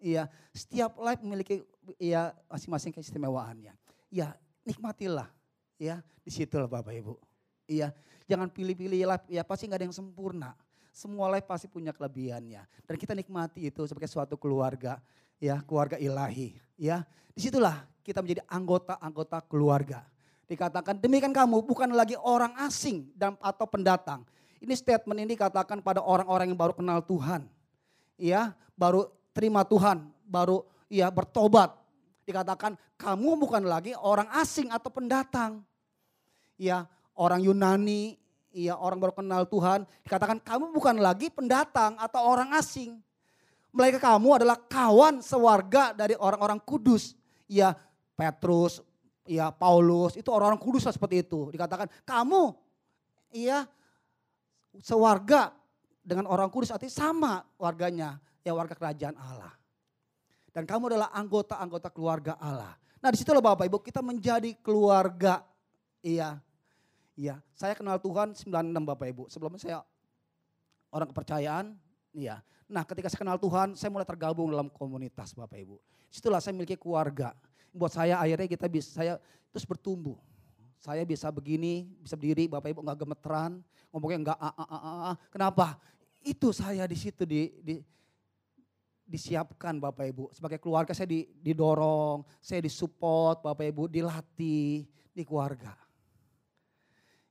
Iya, 0.00 0.32
setiap 0.56 0.96
life 0.96 1.20
memiliki 1.20 1.60
ya 2.00 2.32
masing-masing 2.48 2.96
keistimewaannya. 2.96 3.76
Ya, 4.08 4.32
nikmatilah. 4.64 5.28
Ya, 5.76 6.00
di 6.24 6.32
situlah 6.32 6.68
Bapak 6.68 6.96
Ibu. 6.96 7.20
Iya, 7.68 7.92
jangan 8.24 8.48
pilih-pilih 8.48 9.04
life, 9.04 9.28
ya 9.28 9.44
pasti 9.44 9.68
nggak 9.68 9.78
ada 9.80 9.86
yang 9.86 9.96
sempurna. 9.96 10.56
Semua 10.90 11.30
life 11.30 11.46
pasti 11.46 11.68
punya 11.68 11.92
kelebihannya. 11.92 12.64
Dan 12.88 12.94
kita 12.96 13.12
nikmati 13.12 13.68
itu 13.68 13.84
sebagai 13.86 14.08
suatu 14.08 14.40
keluarga, 14.40 14.98
ya 15.38 15.60
keluarga 15.62 16.00
ilahi. 16.00 16.56
Ya, 16.80 17.04
di 17.36 17.40
situlah 17.44 17.84
kita 18.00 18.24
menjadi 18.24 18.42
anggota-anggota 18.48 19.44
keluarga. 19.46 20.02
Dikatakan 20.50 20.98
demikian 20.98 21.30
kamu 21.30 21.62
bukan 21.62 21.92
lagi 21.94 22.18
orang 22.18 22.56
asing 22.66 23.06
dan 23.14 23.38
atau 23.38 23.68
pendatang. 23.70 24.26
Ini 24.60 24.74
statement 24.74 25.16
ini 25.22 25.38
dikatakan 25.38 25.80
pada 25.80 26.02
orang-orang 26.02 26.50
yang 26.50 26.58
baru 26.58 26.74
kenal 26.74 27.00
Tuhan. 27.06 27.46
Ya, 28.20 28.52
baru 28.76 29.08
terima 29.40 29.64
Tuhan, 29.64 30.04
baru 30.28 30.68
ia 30.92 31.08
bertobat. 31.08 31.72
Dikatakan 32.28 32.76
kamu 33.00 33.40
bukan 33.40 33.64
lagi 33.64 33.96
orang 33.96 34.28
asing 34.36 34.68
atau 34.68 34.92
pendatang. 34.92 35.64
Ya, 36.60 36.84
orang 37.16 37.40
Yunani, 37.40 38.20
ya 38.52 38.76
orang 38.76 39.00
baru 39.00 39.16
kenal 39.16 39.48
Tuhan. 39.48 39.88
Dikatakan 40.04 40.44
kamu 40.44 40.76
bukan 40.76 41.00
lagi 41.00 41.32
pendatang 41.32 41.96
atau 41.96 42.20
orang 42.20 42.52
asing. 42.60 43.00
Mereka 43.72 43.96
kamu 43.96 44.44
adalah 44.44 44.60
kawan 44.60 45.24
sewarga 45.24 45.96
dari 45.96 46.12
orang-orang 46.20 46.60
kudus. 46.60 47.16
Ya, 47.48 47.72
Petrus, 48.12 48.84
ya 49.24 49.48
Paulus, 49.48 50.20
itu 50.20 50.28
orang-orang 50.28 50.60
kudus 50.60 50.84
seperti 50.84 51.24
itu. 51.24 51.48
Dikatakan 51.48 51.88
kamu, 52.04 52.52
iya 53.32 53.64
sewarga 54.84 55.56
dengan 56.04 56.28
orang 56.28 56.52
kudus 56.52 56.68
artinya 56.68 56.92
sama 56.92 57.32
warganya 57.56 58.20
ya 58.44 58.52
warga 58.56 58.74
kerajaan 58.76 59.16
Allah. 59.16 59.52
Dan 60.50 60.66
kamu 60.66 60.90
adalah 60.90 61.10
anggota-anggota 61.14 61.88
keluarga 61.94 62.34
Allah. 62.40 62.74
Nah 63.00 63.08
di 63.14 63.16
situlah 63.16 63.40
Bapak 63.40 63.70
Ibu 63.70 63.78
kita 63.80 64.02
menjadi 64.02 64.52
keluarga. 64.60 65.46
Iya, 66.02 66.40
iya. 67.14 67.38
Saya 67.54 67.76
kenal 67.78 68.02
Tuhan 68.02 68.34
96 68.34 68.50
Bapak 68.84 69.06
Ibu. 69.08 69.22
Sebelumnya 69.30 69.60
saya 69.62 69.78
orang 70.90 71.08
kepercayaan. 71.08 71.78
Iya. 72.10 72.42
Nah 72.66 72.82
ketika 72.82 73.06
saya 73.08 73.22
kenal 73.22 73.38
Tuhan 73.38 73.78
saya 73.78 73.90
mulai 73.94 74.04
tergabung 74.04 74.50
dalam 74.50 74.68
komunitas 74.68 75.32
Bapak 75.32 75.58
Ibu. 75.58 75.78
Di 76.10 76.18
situlah 76.18 76.42
saya 76.42 76.52
memiliki 76.52 76.74
keluarga. 76.74 77.32
Buat 77.70 77.94
saya 77.94 78.18
akhirnya 78.18 78.50
kita 78.50 78.66
bisa, 78.66 78.90
saya 78.90 79.14
terus 79.54 79.62
bertumbuh. 79.62 80.18
Saya 80.80 81.04
bisa 81.04 81.28
begini, 81.28 81.86
bisa 82.00 82.16
berdiri, 82.16 82.50
Bapak 82.50 82.72
Ibu 82.72 82.80
nggak 82.82 82.98
gemeteran, 82.98 83.60
ngomongnya 83.92 84.18
nggak 84.32 84.38
a 84.40 84.50
a 84.50 84.64
a 84.64 84.78
a. 84.80 85.12
Kenapa? 85.28 85.76
Itu 86.24 86.50
saya 86.50 86.88
di 86.88 86.96
situ 86.96 87.22
di, 87.28 87.52
di 87.62 87.74
disiapkan 89.10 89.82
Bapak 89.82 90.06
Ibu. 90.06 90.30
Sebagai 90.30 90.62
keluarga 90.62 90.94
saya 90.94 91.10
didorong, 91.42 92.22
saya 92.38 92.62
disupport 92.62 93.42
Bapak 93.42 93.66
Ibu, 93.66 93.90
dilatih 93.90 94.86
di 95.10 95.22
keluarga. 95.26 95.74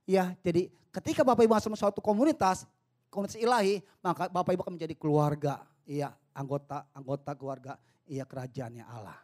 Ya, 0.04 0.36
jadi 0.44 0.68
ketika 0.92 1.24
Bapak 1.24 1.48
Ibu 1.48 1.56
masuk 1.56 1.72
suatu 1.80 2.04
komunitas, 2.04 2.68
komunitas 3.08 3.40
ilahi, 3.40 3.80
maka 4.04 4.28
Bapak 4.28 4.52
Ibu 4.52 4.60
akan 4.68 4.76
menjadi 4.76 4.92
keluarga, 4.92 5.64
iya, 5.88 6.12
anggota 6.36 6.84
anggota 6.92 7.32
keluarga, 7.32 7.80
iya 8.04 8.28
kerajaannya 8.28 8.84
Allah. 8.84 9.16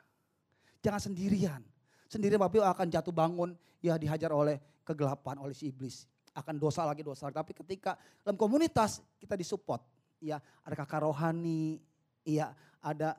Jangan 0.81 1.13
sendirian. 1.13 1.61
Sendiri 2.09 2.41
Bapak 2.41 2.57
Ibu 2.57 2.65
akan 2.65 2.87
jatuh 2.89 3.13
bangun, 3.13 3.53
ya 3.85 4.01
dihajar 4.01 4.33
oleh 4.33 4.57
kegelapan, 4.81 5.37
oleh 5.45 5.53
si 5.53 5.69
iblis. 5.69 6.09
Akan 6.33 6.57
dosa 6.57 6.89
lagi, 6.89 7.05
dosa. 7.05 7.29
Tapi 7.29 7.53
ketika 7.53 8.01
dalam 8.25 8.41
komunitas 8.41 9.05
kita 9.21 9.37
disupport, 9.37 9.85
ya 10.23 10.41
ada 10.65 10.75
kakak 10.79 11.05
rohani, 11.05 11.83
iya 12.27 12.51
ada 12.83 13.15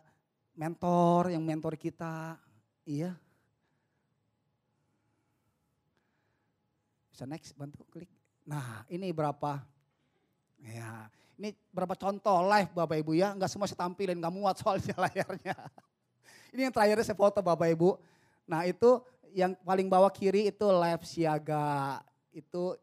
mentor 0.54 1.32
yang 1.32 1.42
mentor 1.42 1.80
kita, 1.80 2.36
iya 2.84 3.16
Bisa 7.18 7.26
next, 7.26 7.58
bantu 7.58 7.82
klik. 7.90 8.06
Nah 8.46 8.86
ini 8.94 9.10
berapa, 9.10 9.58
ya 10.62 11.10
ini 11.34 11.50
berapa 11.74 11.98
contoh 11.98 12.46
live 12.46 12.70
Bapak 12.78 12.94
Ibu 13.02 13.18
ya. 13.18 13.34
Enggak 13.34 13.50
semua 13.50 13.66
saya 13.66 13.82
tampilin, 13.82 14.22
gak 14.22 14.30
muat 14.30 14.54
soalnya 14.62 14.94
layarnya. 15.10 15.58
Ini 16.54 16.70
yang 16.70 16.74
terakhir 16.78 17.02
saya 17.02 17.18
foto 17.18 17.42
Bapak 17.42 17.74
Ibu. 17.74 17.98
Nah 18.46 18.70
itu 18.70 19.02
yang 19.34 19.58
paling 19.66 19.90
bawah 19.90 20.14
kiri 20.14 20.54
itu 20.54 20.70
live 20.70 21.02
siaga. 21.10 22.06
Itu 22.30 22.78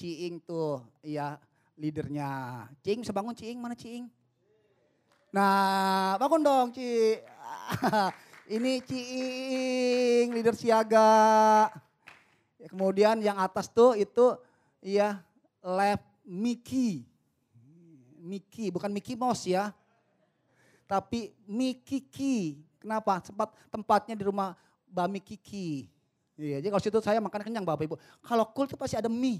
Ciing 0.00 0.40
tuh, 0.40 0.80
ya 1.04 1.36
leadernya. 1.76 2.64
Ciing 2.80 3.04
bisa 3.04 3.12
bangun 3.12 3.36
Ciing, 3.36 3.60
mana 3.60 3.76
Ciing? 3.76 4.08
Nah 5.34 6.14
bangun 6.14 6.46
dong 6.46 6.70
Ci. 6.70 7.18
Ini 8.54 8.78
Ciing, 8.86 10.30
leader 10.30 10.54
siaga. 10.54 11.74
Kemudian 12.70 13.18
yang 13.18 13.42
atas 13.42 13.66
tuh 13.66 13.98
itu 13.98 14.38
ya 14.78 15.18
lab 15.58 15.98
Mickey. 16.22 17.02
Mickey, 18.22 18.70
bukan 18.70 18.94
Mickey 18.94 19.18
Mouse 19.18 19.50
ya. 19.50 19.74
Tapi 20.86 21.34
Mikiki. 21.50 22.62
Kenapa? 22.78 23.18
Tempat 23.24 23.48
tempatnya 23.72 24.14
di 24.14 24.24
rumah 24.28 24.54
Bami 24.86 25.18
Kiki. 25.18 25.88
Iya, 26.34 26.58
jadi 26.60 26.70
kalau 26.70 26.82
situ 26.82 27.00
saya 27.00 27.22
makan 27.22 27.42
kenyang 27.46 27.66
Bapak 27.66 27.86
Ibu. 27.86 27.96
Kalau 28.22 28.44
cool 28.52 28.66
itu 28.66 28.76
pasti 28.76 28.96
ada 28.98 29.06
mie. 29.06 29.38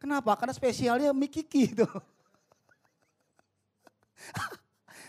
Kenapa? 0.00 0.32
Karena 0.36 0.52
spesialnya 0.56 1.12
mie 1.12 1.28
kiki 1.28 1.76
itu. 1.76 1.84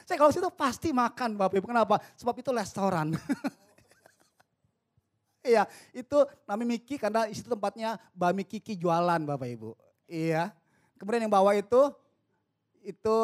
saya 0.05 0.21
kalau 0.21 0.29
situ 0.29 0.49
pasti 0.53 0.93
makan 0.93 1.33
Bapak 1.33 1.57
Ibu. 1.57 1.67
Kenapa? 1.67 1.97
Sebab 2.15 2.37
itu 2.37 2.53
restoran. 2.53 3.13
Iya, 5.45 5.69
itu 5.93 6.17
namanya 6.49 6.73
Miki 6.73 6.97
karena 6.97 7.29
itu 7.29 7.45
tempatnya 7.45 8.01
Bami 8.17 8.41
Kiki 8.41 8.73
jualan 8.73 9.21
Bapak 9.21 9.45
Ibu. 9.45 9.77
Iya. 10.09 10.49
Kemudian 10.97 11.29
yang 11.29 11.33
bawah 11.37 11.53
itu 11.53 11.93
itu 12.81 13.17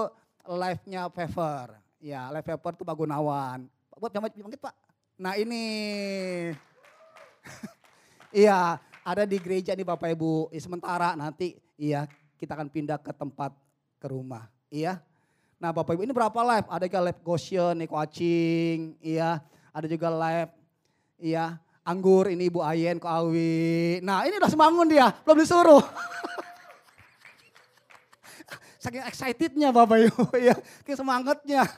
live-nya 0.46 1.10
Fever. 1.10 1.82
Ya, 1.98 2.30
live 2.30 2.46
Fever 2.46 2.78
itu 2.78 2.86
Pak 2.86 2.94
Gunawan. 2.94 3.66
Buat 3.98 4.14
jangan 4.14 4.30
bangkit 4.30 4.62
Pak. 4.62 4.76
Nah 5.18 5.34
ini. 5.34 5.64
iya, 8.46 8.78
ada 9.02 9.26
di 9.26 9.42
gereja 9.42 9.74
nih 9.74 9.86
Bapak 9.86 10.14
Ibu. 10.14 10.54
Ya, 10.54 10.62
sementara 10.62 11.18
nanti 11.18 11.58
iya 11.74 12.06
kita 12.38 12.54
akan 12.54 12.70
pindah 12.70 13.02
ke 13.02 13.18
tempat 13.18 13.50
ke 13.98 14.06
rumah. 14.06 14.46
Iya. 14.70 15.02
Nah 15.62 15.70
Bapak 15.70 15.94
Ibu 15.94 16.10
ini 16.10 16.14
berapa 16.18 16.42
live? 16.42 16.66
Ada 16.66 16.90
juga 16.90 17.06
live 17.06 17.22
Goshen, 17.22 17.78
Niko 17.78 17.94
Acing, 17.94 18.98
iya. 18.98 19.38
Ada 19.70 19.86
juga 19.86 20.10
live, 20.10 20.50
iya 21.22 21.62
anggur 21.82 22.30
ini 22.30 22.50
Ibu 22.50 22.62
Ayen, 22.62 23.02
Ko 23.02 23.10
Awi. 23.10 24.00
Nah 24.06 24.26
ini 24.26 24.38
udah 24.38 24.52
semangun 24.52 24.88
dia, 24.90 25.10
belum 25.26 25.42
disuruh. 25.42 25.82
Saking 28.82 29.06
excitednya 29.06 29.70
Bapak 29.70 30.10
Ibu, 30.10 30.24
ya, 30.48 30.56
kayak 30.86 30.98
semangatnya. 30.98 31.64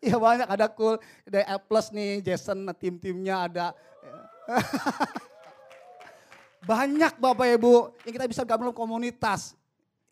Iya 0.00 0.16
banyak, 0.16 0.48
ada 0.48 0.64
cool, 0.72 0.96
ada 1.28 1.44
A 1.44 1.60
plus 1.60 1.92
nih, 1.92 2.24
Jason, 2.24 2.64
tim-timnya 2.80 3.44
ada. 3.44 3.76
banyak 6.64 7.20
Bapak 7.20 7.60
Ibu 7.60 7.92
yang 8.08 8.12
kita 8.16 8.24
bisa 8.24 8.40
gabung 8.48 8.72
komunitas. 8.72 9.52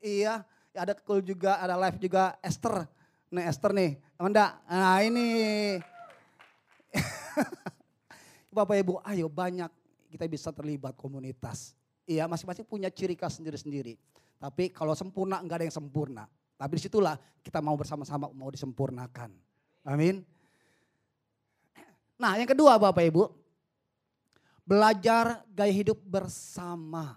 Iya, 0.04 0.44
ada 0.78 0.94
cool 1.02 1.20
juga, 1.20 1.58
ada 1.58 1.74
live 1.74 1.98
juga 1.98 2.38
Esther. 2.40 2.86
Nih 3.34 3.44
Esther 3.50 3.74
nih, 3.74 3.98
Amanda. 4.16 4.62
Nah 4.70 5.02
ini. 5.02 5.26
Bapak 8.54 8.76
Ibu, 8.80 9.02
ayo 9.04 9.28
banyak 9.28 9.68
kita 10.08 10.24
bisa 10.24 10.48
terlibat 10.54 10.96
komunitas. 10.96 11.76
Iya, 12.08 12.24
masing-masing 12.24 12.64
punya 12.64 12.88
ciri 12.88 13.12
khas 13.12 13.36
sendiri-sendiri. 13.36 14.00
Tapi 14.40 14.72
kalau 14.72 14.96
sempurna, 14.96 15.42
enggak 15.44 15.60
ada 15.60 15.66
yang 15.68 15.76
sempurna. 15.76 16.24
Tapi 16.58 16.72
di 16.74 16.82
situlah 16.82 17.14
kita 17.44 17.62
mau 17.62 17.78
bersama-sama 17.78 18.26
mau 18.34 18.50
disempurnakan. 18.50 19.30
Amin. 19.86 20.26
Nah 22.18 22.34
yang 22.34 22.50
kedua 22.50 22.74
Bapak 22.82 23.06
Ibu, 23.06 23.30
belajar 24.66 25.46
gaya 25.54 25.70
hidup 25.70 26.02
bersama. 26.02 27.14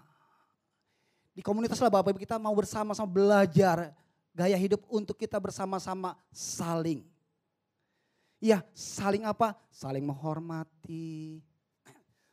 Di 1.32 1.40
komunitas 1.40 1.80
lah 1.80 1.88
Bapak 1.88 2.12
Ibu 2.12 2.20
kita 2.20 2.36
mau 2.36 2.52
bersama-sama 2.52 3.08
belajar 3.08 3.96
gaya 4.32 4.56
hidup 4.56 4.84
untuk 4.92 5.16
kita 5.16 5.40
bersama-sama 5.40 6.16
saling 6.32 7.04
Ya 8.42 8.58
saling 8.74 9.22
apa? 9.22 9.54
Saling 9.70 10.02
menghormati, 10.02 11.38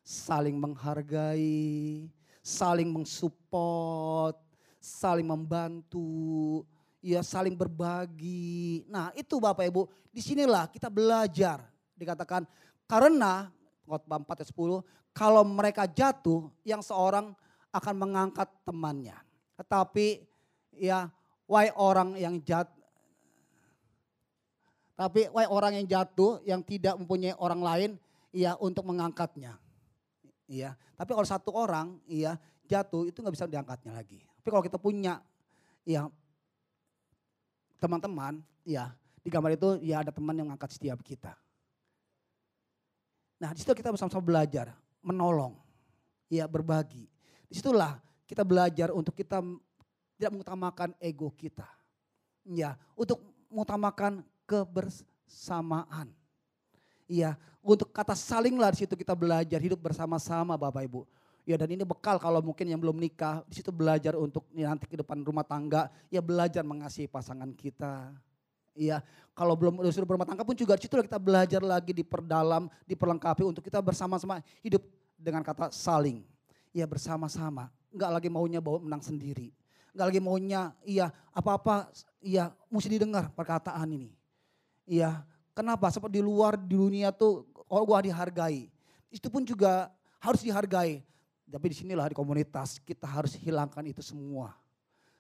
saling 0.02 0.58
menghargai, 0.58 2.10
saling 2.42 2.90
mensupport, 2.90 4.34
saling 4.82 5.30
membantu, 5.30 6.66
ya 6.98 7.22
saling 7.22 7.54
berbagi. 7.54 8.90
Nah 8.90 9.14
itu 9.14 9.38
Bapak 9.38 9.70
Ibu, 9.70 9.86
di 10.10 10.18
sinilah 10.18 10.66
kita 10.66 10.90
belajar. 10.90 11.62
Dikatakan 11.94 12.42
karena, 12.90 13.54
khotbah 13.86 14.18
4 14.18 14.42
ayat 14.42 14.50
10, 14.50 14.82
kalau 15.14 15.46
mereka 15.46 15.86
jatuh 15.86 16.50
yang 16.66 16.82
seorang 16.82 17.38
akan 17.70 17.96
mengangkat 17.98 18.50
temannya. 18.66 19.18
Tetapi 19.60 20.26
ya, 20.78 21.12
why 21.46 21.70
orang 21.76 22.18
yang 22.18 22.42
jatuh, 22.42 22.80
tapi 25.00 25.32
orang 25.32 25.80
yang 25.80 25.86
jatuh 25.88 26.44
yang 26.44 26.60
tidak 26.60 27.00
mempunyai 27.00 27.32
orang 27.40 27.62
lain 27.64 27.92
ya 28.36 28.60
untuk 28.60 28.84
mengangkatnya. 28.84 29.56
Iya. 30.44 30.76
Tapi 31.00 31.16
kalau 31.16 31.24
satu 31.24 31.56
orang 31.56 31.96
iya 32.04 32.36
jatuh 32.68 33.08
itu 33.08 33.24
nggak 33.24 33.32
bisa 33.32 33.48
diangkatnya 33.48 33.96
lagi. 33.96 34.20
Tapi 34.20 34.48
kalau 34.52 34.64
kita 34.66 34.76
punya 34.76 35.24
ya 35.88 36.12
teman-teman 37.80 38.44
ya 38.68 38.92
di 39.24 39.32
gambar 39.32 39.56
itu 39.56 39.70
ya 39.88 40.04
ada 40.04 40.12
teman 40.12 40.36
yang 40.36 40.52
mengangkat 40.52 40.76
setiap 40.76 41.00
kita. 41.00 41.32
Nah 43.40 43.56
di 43.56 43.64
situ 43.64 43.72
kita 43.72 43.96
bersama-sama 43.96 44.20
belajar, 44.20 44.76
menolong, 45.00 45.56
ya 46.28 46.44
berbagi. 46.44 47.08
Di 47.50 47.58
situlah 47.58 47.98
kita 48.30 48.46
belajar 48.46 48.94
untuk 48.94 49.18
kita 49.18 49.42
tidak 50.16 50.32
mengutamakan 50.32 50.94
ego 51.02 51.34
kita. 51.34 51.66
Ya, 52.46 52.78
untuk 52.94 53.20
mengutamakan 53.50 54.22
kebersamaan. 54.46 56.14
Iya, 57.10 57.34
untuk 57.66 57.90
kata 57.90 58.14
salinglah 58.14 58.70
di 58.70 58.86
situ 58.86 58.94
kita 58.94 59.18
belajar 59.18 59.58
hidup 59.58 59.82
bersama-sama 59.82 60.54
Bapak 60.54 60.86
Ibu. 60.86 61.10
Ya 61.50 61.58
dan 61.58 61.74
ini 61.74 61.82
bekal 61.82 62.22
kalau 62.22 62.38
mungkin 62.46 62.70
yang 62.70 62.78
belum 62.78 63.02
nikah, 63.02 63.42
di 63.50 63.58
situ 63.58 63.74
belajar 63.74 64.14
untuk 64.14 64.46
ya, 64.54 64.70
nanti 64.70 64.86
ke 64.86 64.94
depan 64.94 65.18
rumah 65.26 65.42
tangga, 65.42 65.90
ya 66.14 66.22
belajar 66.22 66.62
mengasihi 66.62 67.10
pasangan 67.10 67.50
kita. 67.58 68.14
Iya, 68.78 69.02
kalau 69.34 69.58
belum 69.58 69.82
sudah 69.90 70.06
berumah 70.06 70.30
tangga 70.30 70.46
pun 70.46 70.54
juga 70.54 70.78
di 70.78 70.86
situ 70.86 70.94
kita 70.94 71.18
belajar 71.18 71.66
lagi 71.66 71.90
diperdalam, 71.98 72.70
diperlengkapi 72.86 73.42
untuk 73.42 73.66
kita 73.66 73.82
bersama-sama 73.82 74.46
hidup 74.62 74.86
dengan 75.18 75.42
kata 75.42 75.74
saling. 75.74 76.22
Ya 76.70 76.86
bersama-sama, 76.86 77.74
enggak 77.90 78.12
lagi 78.14 78.30
maunya 78.30 78.62
bawa 78.62 78.78
menang 78.82 79.02
sendiri. 79.02 79.50
Enggak 79.94 80.06
lagi 80.14 80.22
maunya, 80.22 80.62
iya 80.86 81.10
apa-apa, 81.34 81.90
iya 82.22 82.54
mesti 82.70 82.94
didengar 82.94 83.34
perkataan 83.34 83.90
ini. 83.90 84.14
Iya, 84.86 85.26
kenapa? 85.58 85.90
Seperti 85.90 86.22
di 86.22 86.24
luar 86.26 86.58
di 86.58 86.78
dunia 86.78 87.10
tuh 87.10 87.46
oh 87.70 87.84
gua 87.86 88.06
dihargai. 88.06 88.70
Itu 89.10 89.34
pun 89.34 89.42
juga 89.42 89.90
harus 90.22 90.46
dihargai. 90.46 91.02
Tapi 91.50 91.66
di 91.74 91.76
sinilah 91.82 92.14
di 92.14 92.18
komunitas 92.18 92.78
kita 92.86 93.10
harus 93.10 93.34
hilangkan 93.34 93.82
itu 93.90 94.06
semua. 94.06 94.54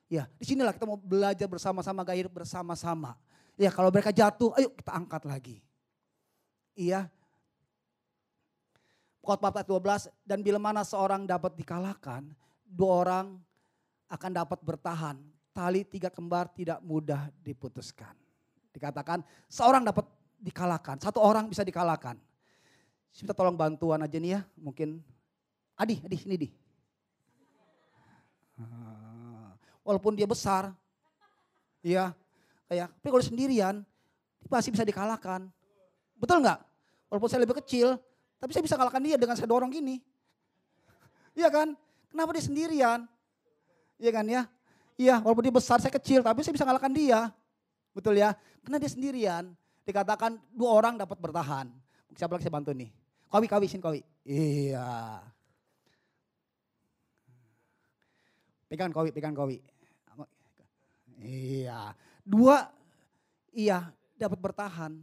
Ya, 0.09 0.29
di 0.37 0.45
sinilah 0.45 0.73
kita 0.73 0.85
mau 0.85 0.97
belajar 0.97 1.45
bersama-sama 1.49 2.05
gaya 2.05 2.25
bersama-sama. 2.29 3.17
Ya, 3.57 3.73
kalau 3.73 3.89
mereka 3.89 4.13
jatuh, 4.13 4.53
ayo 4.57 4.73
kita 4.73 4.93
angkat 4.93 5.25
lagi. 5.25 5.57
Iya. 6.77 7.09
Khotbah 9.19 9.51
12 9.51 10.09
dan 10.23 10.39
bila 10.39 10.57
mana 10.57 10.81
seorang 10.87 11.27
dapat 11.27 11.53
dikalahkan, 11.59 12.23
dua 12.63 12.93
orang 13.03 13.27
akan 14.09 14.31
dapat 14.31 14.59
bertahan. 14.63 15.17
Tali 15.51 15.83
tiga 15.83 16.07
kembar 16.07 16.47
tidak 16.55 16.79
mudah 16.79 17.27
diputuskan. 17.43 18.15
Dikatakan 18.71 19.25
seorang 19.51 19.83
dapat 19.83 20.07
dikalahkan, 20.39 21.03
satu 21.03 21.19
orang 21.19 21.51
bisa 21.51 21.67
dikalahkan. 21.67 22.15
Kita 23.11 23.35
tolong 23.35 23.57
bantuan 23.57 23.99
aja 23.99 24.15
nih 24.15 24.39
ya, 24.39 24.41
mungkin. 24.55 25.03
Adi, 25.75 25.99
Adi, 25.99 26.15
sini 26.15 26.35
di. 26.39 26.49
Ah, 28.59 29.55
walaupun 29.83 30.15
dia 30.15 30.27
besar, 30.27 30.71
ya, 31.83 32.11
kayak, 32.71 32.87
tapi 32.99 33.07
kalau 33.11 33.25
sendirian, 33.25 33.75
pasti 34.47 34.71
bisa 34.71 34.87
dikalahkan. 34.87 35.47
Betul 36.15 36.43
nggak? 36.43 36.59
Walaupun 37.11 37.27
saya 37.27 37.43
lebih 37.43 37.59
kecil, 37.63 37.97
tapi 38.39 38.55
saya 38.55 38.63
bisa 38.63 38.79
kalahkan 38.79 39.03
dia 39.03 39.19
dengan 39.19 39.35
saya 39.35 39.51
dorong 39.51 39.67
gini. 39.67 39.99
Iya 41.35 41.51
kan? 41.51 41.75
Kenapa 42.09 42.31
dia 42.33 42.43
sendirian? 42.43 43.05
Iya 43.99 44.11
kan 44.15 44.25
ya? 44.25 44.47
Iya, 44.99 45.15
walaupun 45.23 45.47
dia 45.47 45.55
besar, 45.55 45.79
saya 45.79 45.95
kecil, 45.95 46.19
tapi 46.19 46.43
saya 46.43 46.51
bisa 46.51 46.67
kalahkan 46.67 46.91
dia. 46.91 47.31
Betul 47.95 48.19
ya? 48.19 48.35
Karena 48.63 48.79
dia 48.79 48.91
sendirian. 48.91 49.55
Dikatakan 49.87 50.35
dua 50.51 50.75
orang 50.75 50.99
dapat 50.99 51.15
bertahan. 51.15 51.71
Siapa 52.15 52.35
lagi 52.35 52.43
saya 52.43 52.55
bantu 52.59 52.75
nih? 52.75 52.91
Kawi, 53.31 53.47
kawi, 53.47 53.65
sini 53.71 53.79
kawi. 53.79 54.01
Iya. 54.27 55.23
Pegang 58.67 58.91
kawi, 58.91 59.09
pegang 59.15 59.31
kawi. 59.31 59.63
Iya. 61.19 61.95
Dua, 62.27 62.67
iya 63.55 63.87
dapat 64.19 64.35
bertahan. 64.35 64.99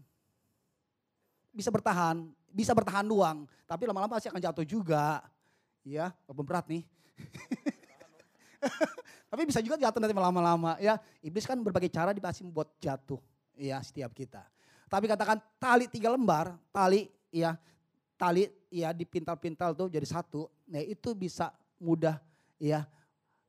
Bisa 1.57 1.73
bertahan, 1.73 2.36
bisa 2.57 2.73
bertahan 2.73 3.05
doang. 3.05 3.45
Tapi 3.69 3.85
lama-lama 3.85 4.17
pasti 4.17 4.33
akan 4.33 4.41
jatuh 4.41 4.65
juga. 4.65 5.21
Iya, 5.85 6.09
walaupun 6.25 6.47
berat 6.49 6.65
nih. 6.73 6.83
Tapi 9.31 9.43
bisa 9.45 9.61
juga 9.61 9.77
jatuh 9.77 10.01
nanti 10.01 10.17
lama-lama 10.17 10.81
ya. 10.81 10.97
Iblis 11.21 11.45
kan 11.45 11.61
berbagai 11.61 11.93
cara 11.93 12.17
dipasti 12.17 12.49
buat 12.49 12.73
jatuh 12.81 13.21
ya 13.61 13.77
setiap 13.85 14.17
kita. 14.17 14.41
Tapi 14.89 15.05
katakan 15.05 15.37
tali 15.61 15.85
tiga 15.93 16.09
lembar, 16.09 16.57
tali 16.73 17.13
ya, 17.29 17.61
tali 18.17 18.49
ya 18.73 18.97
dipintal-pintal 18.97 19.77
tuh 19.77 19.93
jadi 19.93 20.09
satu. 20.09 20.49
Nah 20.73 20.81
itu 20.81 21.13
bisa 21.13 21.53
mudah 21.77 22.17
ya 22.57 22.89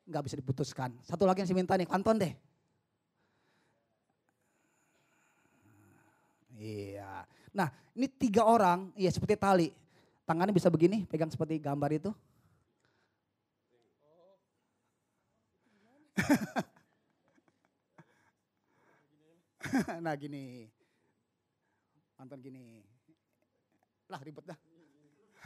nggak 0.04 0.24
bisa 0.28 0.36
diputuskan. 0.36 0.92
Satu 1.08 1.24
lagi 1.24 1.46
yang 1.46 1.48
saya 1.48 1.58
minta 1.58 1.80
nih, 1.80 1.88
Anton 1.88 2.20
deh. 2.20 2.34
Iya. 6.58 7.07
Nah 7.58 7.74
ini 7.98 8.06
tiga 8.06 8.46
orang, 8.46 8.94
ya 8.94 9.10
seperti 9.10 9.34
tali. 9.34 9.74
Tangannya 10.30 10.54
bisa 10.54 10.70
begini, 10.70 11.10
pegang 11.10 11.34
seperti 11.34 11.58
gambar 11.58 11.90
itu. 11.98 12.14
nah 20.06 20.14
gini. 20.14 20.70
Anton 22.22 22.38
gini. 22.38 22.86
Lah 24.06 24.22
ribet 24.22 24.46
dah. 24.46 24.60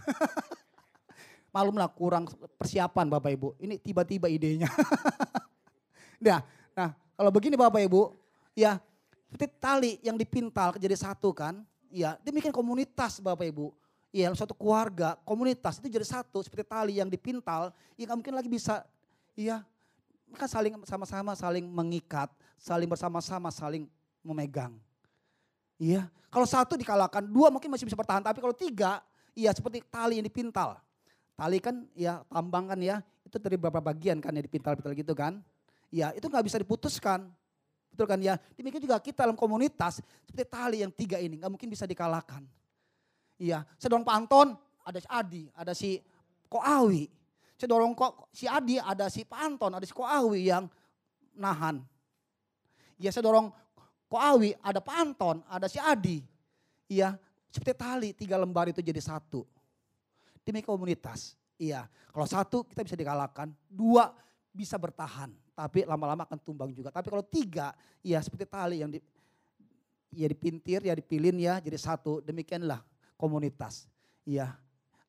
Malum 1.56 1.80
lah 1.80 1.88
kurang 1.92 2.28
persiapan 2.60 3.08
Bapak 3.08 3.32
Ibu. 3.32 3.56
Ini 3.60 3.80
tiba-tiba 3.80 4.28
idenya. 4.28 4.68
nah, 6.24 6.44
nah 6.76 6.92
kalau 7.16 7.32
begini 7.32 7.56
Bapak 7.60 7.84
Ibu, 7.84 8.16
ya 8.56 8.80
seperti 9.32 9.48
tali 9.60 10.00
yang 10.04 10.20
dipintal 10.20 10.76
jadi 10.76 10.96
satu 11.00 11.32
kan. 11.32 11.64
Ya, 11.92 12.16
demikian 12.24 12.56
komunitas 12.56 13.20
Bapak 13.20 13.44
Ibu. 13.52 13.76
Ya, 14.12 14.32
suatu 14.36 14.52
keluarga, 14.56 15.16
komunitas 15.24 15.80
itu 15.80 15.88
jadi 15.88 16.04
satu 16.04 16.44
seperti 16.44 16.68
tali 16.68 17.00
yang 17.00 17.08
dipintal, 17.08 17.72
ya 17.96 18.04
nggak 18.08 18.18
mungkin 18.20 18.36
lagi 18.36 18.52
bisa, 18.52 18.84
ya, 19.40 19.64
kan 20.36 20.52
saling 20.52 20.76
sama-sama 20.84 21.32
saling 21.32 21.64
mengikat, 21.64 22.28
saling 22.60 22.92
bersama-sama 22.92 23.48
saling 23.56 23.88
memegang. 24.20 24.76
Iya, 25.80 26.12
kalau 26.28 26.44
satu 26.44 26.76
dikalahkan, 26.76 27.24
dua 27.24 27.48
mungkin 27.48 27.72
masih 27.72 27.88
bisa 27.88 27.96
bertahan, 27.96 28.20
tapi 28.20 28.44
kalau 28.44 28.52
tiga, 28.52 29.00
iya 29.32 29.56
seperti 29.56 29.80
tali 29.88 30.20
yang 30.20 30.28
dipintal. 30.28 30.76
Tali 31.40 31.64
kan 31.64 31.88
ya 31.96 32.20
tambang 32.28 32.68
kan 32.68 32.80
ya, 32.84 33.00
itu 33.24 33.40
dari 33.40 33.56
beberapa 33.56 33.80
bagian 33.80 34.20
kan 34.20 34.36
ya 34.36 34.44
dipintal-pintal 34.44 34.92
gitu 34.92 35.16
kan. 35.16 35.40
Ya 35.88 36.12
itu 36.12 36.28
nggak 36.28 36.46
bisa 36.52 36.60
diputuskan. 36.60 37.32
Betul 37.92 38.08
kan 38.08 38.20
ya. 38.24 38.40
Demikian 38.56 38.82
juga 38.82 38.98
kita 39.04 39.28
dalam 39.28 39.36
komunitas 39.36 40.00
seperti 40.24 40.48
tali 40.48 40.78
yang 40.80 40.90
tiga 40.90 41.20
ini 41.20 41.36
nggak 41.38 41.52
mungkin 41.52 41.68
bisa 41.68 41.84
dikalahkan. 41.84 42.42
Iya, 43.42 43.68
saya 43.76 43.90
dorong 43.92 44.06
Pak 44.08 44.16
Anton, 44.16 44.48
ada 44.86 44.98
si 45.02 45.08
Adi, 45.10 45.44
ada 45.58 45.74
si 45.76 45.90
Koawi. 46.48 47.10
Saya 47.58 47.70
dorong 47.74 47.94
kok 47.94 48.32
si 48.34 48.46
Adi, 48.46 48.78
ada 48.78 49.10
si 49.10 49.26
Pak 49.28 49.40
Anton, 49.42 49.72
ada 49.76 49.86
si 49.86 49.94
Koawi 49.94 50.48
yang 50.48 50.70
nahan. 51.36 51.82
Iya, 53.02 53.10
saya 53.10 53.26
dorong 53.26 53.50
Koawi, 54.08 54.54
ada 54.62 54.78
Pak 54.78 54.98
Anton, 54.98 55.42
ada 55.50 55.66
si 55.66 55.82
Adi. 55.82 56.22
Iya, 56.86 57.18
seperti 57.52 57.74
tali 57.76 58.10
tiga 58.16 58.40
lembar 58.40 58.70
itu 58.70 58.80
jadi 58.80 59.02
satu 59.02 59.44
demi 60.46 60.62
komunitas. 60.62 61.34
Iya, 61.58 61.86
kalau 62.10 62.26
satu 62.26 62.66
kita 62.66 62.82
bisa 62.82 62.98
dikalahkan, 62.98 63.54
dua 63.70 64.14
bisa 64.54 64.78
bertahan, 64.78 65.34
tapi 65.54 65.84
lama-lama 65.84 66.24
akan 66.26 66.40
tumbang 66.42 66.72
juga. 66.72 66.90
Tapi 66.90 67.08
kalau 67.12 67.26
tiga, 67.26 67.76
ya 68.02 68.18
seperti 68.24 68.46
tali 68.48 68.82
yang 68.82 68.92
di, 68.92 69.00
ya 70.16 70.28
dipintir, 70.28 70.82
ya 70.86 70.94
dipilin 70.96 71.38
ya 71.38 71.60
jadi 71.60 71.78
satu. 71.78 72.24
Demikianlah 72.24 72.82
komunitas. 73.20 73.88
Iya, 74.26 74.54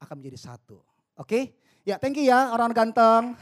akan 0.02 0.14
menjadi 0.18 0.38
satu. 0.52 0.82
Oke? 1.16 1.54
Ya, 1.82 1.98
thank 1.98 2.18
you 2.18 2.26
ya 2.26 2.54
orang 2.54 2.70
ganteng. 2.70 3.34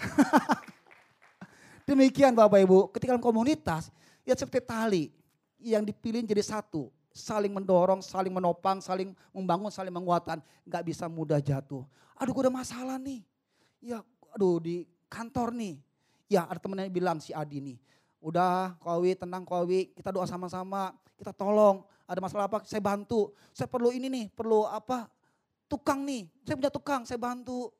Demikian 1.88 2.32
Bapak 2.32 2.62
Ibu, 2.62 2.92
ketika 2.94 3.18
komunitas, 3.18 3.90
ya 4.22 4.32
seperti 4.38 4.62
tali 4.62 5.04
yang 5.60 5.84
dipilih 5.84 6.22
jadi 6.22 6.40
satu 6.40 6.88
saling 7.10 7.50
mendorong, 7.50 8.00
saling 8.00 8.30
menopang, 8.30 8.78
saling 8.78 9.12
membangun, 9.34 9.70
saling 9.70 9.92
menguatkan. 9.92 10.38
Gak 10.66 10.86
bisa 10.86 11.10
mudah 11.10 11.42
jatuh. 11.42 11.84
Aduh 12.16 12.32
gue 12.32 12.44
ada 12.46 12.52
masalah 12.52 12.96
nih. 12.96 13.22
Ya 13.82 14.04
aduh 14.32 14.62
di 14.62 14.86
kantor 15.10 15.54
nih. 15.54 15.74
Ya 16.30 16.46
ada 16.46 16.62
temennya 16.62 16.86
bilang 16.86 17.18
si 17.18 17.34
Adi 17.34 17.58
nih. 17.58 17.78
Udah 18.22 18.78
Kowi 18.78 19.18
tenang 19.18 19.42
Kowi 19.42 19.90
kita 19.98 20.14
doa 20.14 20.30
sama-sama. 20.30 20.94
Kita 21.18 21.34
tolong. 21.34 21.82
Ada 22.06 22.22
masalah 22.22 22.46
apa 22.46 22.62
saya 22.62 22.78
bantu. 22.78 23.34
Saya 23.50 23.66
perlu 23.66 23.90
ini 23.90 24.06
nih 24.06 24.26
perlu 24.30 24.62
apa 24.70 25.10
tukang 25.66 26.06
nih. 26.06 26.30
Saya 26.46 26.54
punya 26.54 26.70
tukang 26.70 27.02
saya 27.02 27.18
bantu. 27.18 27.74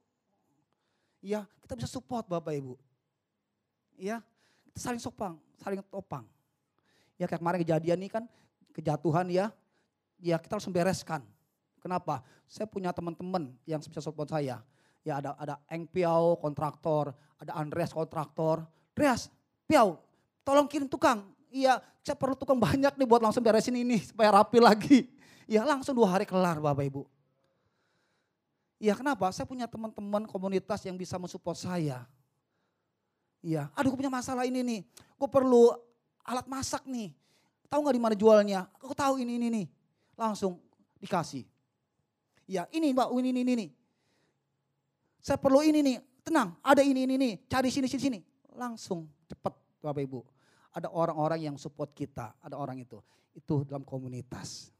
Ya 1.23 1.47
kita 1.63 1.79
bisa 1.79 1.87
support 1.87 2.27
Bapak 2.27 2.51
Ibu. 2.59 2.75
Ya 3.95 4.19
kita 4.67 4.83
saling 4.83 4.99
sopang, 4.99 5.39
saling 5.63 5.79
topang. 5.87 6.27
Ya 7.15 7.31
kayak 7.31 7.39
kemarin 7.39 7.61
kejadian 7.63 7.99
nih 8.03 8.11
kan 8.11 8.25
kejatuhan 8.75 9.29
ya, 9.29 9.53
ya 10.19 10.41
kita 10.41 10.57
harus 10.57 10.67
membereskan. 10.67 11.23
Kenapa? 11.79 12.25
Saya 12.49 12.67
punya 12.67 12.91
teman-teman 12.91 13.53
yang 13.69 13.79
bisa 13.79 14.01
support 14.03 14.27
saya. 14.27 14.65
Ya 15.11 15.19
ada 15.19 15.35
ada 15.35 15.59
Eng 15.67 15.91
Piau 15.91 16.39
kontraktor, 16.39 17.11
ada 17.43 17.59
Andreas 17.59 17.91
kontraktor. 17.91 18.63
Andreas, 18.95 19.27
Piau, 19.67 19.99
tolong 20.47 20.71
kirim 20.71 20.87
tukang. 20.87 21.27
Iya, 21.51 21.83
saya 22.07 22.15
perlu 22.15 22.39
tukang 22.39 22.63
banyak 22.63 22.95
nih 22.95 23.07
buat 23.11 23.19
langsung 23.19 23.43
beresin 23.43 23.75
ini 23.75 23.99
supaya 24.07 24.39
rapi 24.39 24.63
lagi. 24.63 25.11
Ya 25.51 25.67
langsung 25.67 25.99
dua 25.99 26.15
hari 26.15 26.31
kelar 26.31 26.63
Bapak 26.63 26.87
Ibu. 26.87 27.03
Iya 28.79 28.95
kenapa? 28.95 29.27
Saya 29.35 29.51
punya 29.51 29.67
teman-teman 29.67 30.31
komunitas 30.31 30.79
yang 30.87 30.95
bisa 30.95 31.19
mensupport 31.19 31.59
saya. 31.59 32.07
Iya, 33.43 33.67
aduh 33.75 33.91
gue 33.91 33.99
punya 33.99 34.15
masalah 34.15 34.47
ini 34.47 34.63
nih. 34.63 34.81
Gue 35.19 35.27
perlu 35.27 35.75
alat 36.23 36.47
masak 36.47 36.87
nih. 36.87 37.11
Tahu 37.67 37.83
nggak 37.83 37.97
di 37.99 38.03
mana 38.03 38.15
jualnya? 38.15 38.61
Aku 38.79 38.95
tahu 38.95 39.19
ini 39.19 39.43
ini 39.43 39.51
nih. 39.51 39.67
Langsung 40.15 40.63
dikasih. 41.03 41.43
Ya 42.47 42.71
ini 42.71 42.95
mbak, 42.95 43.11
ini 43.11 43.35
ini 43.35 43.43
ini. 43.43 43.67
Saya 45.21 45.37
perlu 45.37 45.61
ini 45.61 45.85
nih. 45.85 45.97
Tenang, 46.21 46.57
ada 46.61 46.85
ini 46.85 47.09
ini 47.09 47.15
nih. 47.17 47.33
Cari 47.49 47.69
sini 47.73 47.89
sini 47.89 48.03
sini. 48.03 48.19
Langsung 48.57 49.09
cepat 49.29 49.57
Bapak 49.81 50.03
Ibu. 50.05 50.21
Ada 50.77 50.89
orang-orang 50.93 51.41
yang 51.53 51.57
support 51.57 51.93
kita. 51.97 52.37
Ada 52.45 52.57
orang 52.57 52.81
itu. 52.81 53.01
Itu 53.33 53.65
dalam 53.65 53.85
komunitas. 53.85 54.73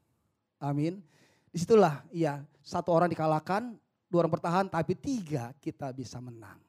Amin. 0.61 1.01
Di 1.49 1.57
situlah 1.57 2.05
ya 2.13 2.45
satu 2.61 2.93
orang 2.93 3.09
dikalahkan, 3.09 3.75
dua 4.07 4.23
orang 4.23 4.33
bertahan, 4.37 4.65
tapi 4.69 4.93
tiga 4.95 5.51
kita 5.57 5.89
bisa 5.91 6.21
menang. 6.21 6.61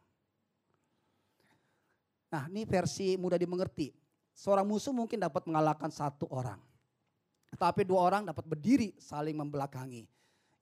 Nah 2.33 2.49
ini 2.49 2.65
versi 2.65 3.15
mudah 3.21 3.37
dimengerti. 3.37 3.93
Seorang 4.33 4.65
musuh 4.65 4.97
mungkin 4.97 5.21
dapat 5.21 5.45
mengalahkan 5.45 5.93
satu 5.93 6.25
orang. 6.33 6.57
Tapi 7.53 7.85
dua 7.85 8.01
orang 8.01 8.25
dapat 8.25 8.49
berdiri 8.49 8.97
saling 8.97 9.37
membelakangi. 9.37 10.09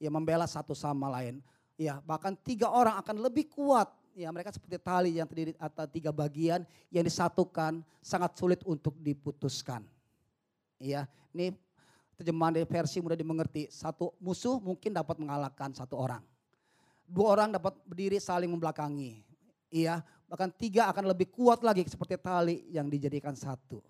Ya 0.03 0.11
membela 0.11 0.51
satu 0.51 0.75
sama 0.75 1.07
lain. 1.07 1.39
Ya 1.81 1.97
bahkan 2.05 2.37
tiga 2.37 2.69
orang 2.69 3.01
akan 3.01 3.25
lebih 3.25 3.49
kuat. 3.49 3.89
Ya 4.13 4.29
mereka 4.29 4.53
seperti 4.53 4.77
tali 4.77 5.17
yang 5.17 5.25
terdiri 5.25 5.57
atas 5.57 5.89
tiga 5.89 6.13
bagian 6.13 6.69
yang 6.93 7.01
disatukan 7.09 7.81
sangat 8.05 8.37
sulit 8.37 8.61
untuk 8.69 8.93
diputuskan. 9.01 9.81
Ya 10.77 11.09
ini 11.33 11.57
terjemahan 12.21 12.61
dari 12.61 12.69
versi 12.69 13.01
mudah 13.01 13.17
dimengerti. 13.17 13.73
Satu 13.73 14.13
musuh 14.21 14.61
mungkin 14.61 14.93
dapat 14.93 15.17
mengalahkan 15.17 15.73
satu 15.73 15.97
orang. 15.97 16.21
Dua 17.09 17.33
orang 17.33 17.57
dapat 17.57 17.73
berdiri 17.89 18.21
saling 18.21 18.53
membelakangi. 18.53 19.25
Iya, 19.73 20.05
bahkan 20.29 20.53
tiga 20.53 20.93
akan 20.93 21.09
lebih 21.09 21.33
kuat 21.33 21.65
lagi 21.65 21.87
seperti 21.89 22.21
tali 22.21 22.69
yang 22.69 22.93
dijadikan 22.93 23.33
satu. 23.33 23.81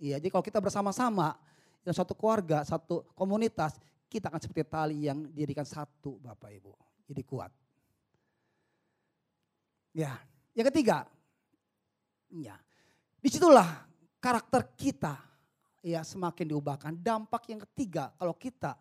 Iya, 0.00 0.16
jadi 0.16 0.32
kalau 0.32 0.44
kita 0.46 0.56
bersama-sama 0.56 1.36
dalam 1.84 1.96
satu 2.00 2.16
keluarga, 2.16 2.64
satu 2.64 3.04
komunitas, 3.12 3.76
kita 4.08 4.32
akan 4.32 4.40
seperti 4.40 4.64
tali 4.64 5.04
yang 5.04 5.28
dijadikan 5.36 5.68
satu 5.68 6.16
Bapak 6.22 6.48
Ibu. 6.48 6.95
Jadi 7.06 7.22
kuat. 7.22 7.54
Ya, 9.96 10.20
yang 10.52 10.68
ketiga, 10.68 11.08
Ya. 12.32 12.58
Di 13.22 13.28
situlah 13.30 13.86
karakter 14.18 14.66
kita 14.74 15.18
ya 15.82 16.02
semakin 16.02 16.54
diubahkan. 16.54 16.92
Dampak 16.98 17.46
yang 17.50 17.62
ketiga 17.70 18.10
kalau 18.18 18.34
kita 18.34 18.74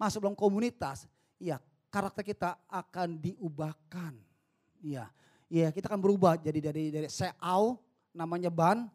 masuk 0.00 0.24
dalam 0.24 0.36
komunitas, 0.36 1.08
ya 1.40 1.60
karakter 1.88 2.24
kita 2.24 2.56
akan 2.68 3.16
diubahkan. 3.20 4.16
Ya, 4.82 5.10
ya 5.50 5.68
kita 5.74 5.90
akan 5.90 6.00
berubah 6.00 6.38
jadi 6.38 6.58
dari 6.60 6.84
dari 6.92 7.08
seau 7.10 7.80
namanya 8.14 8.50
ban, 8.50 8.86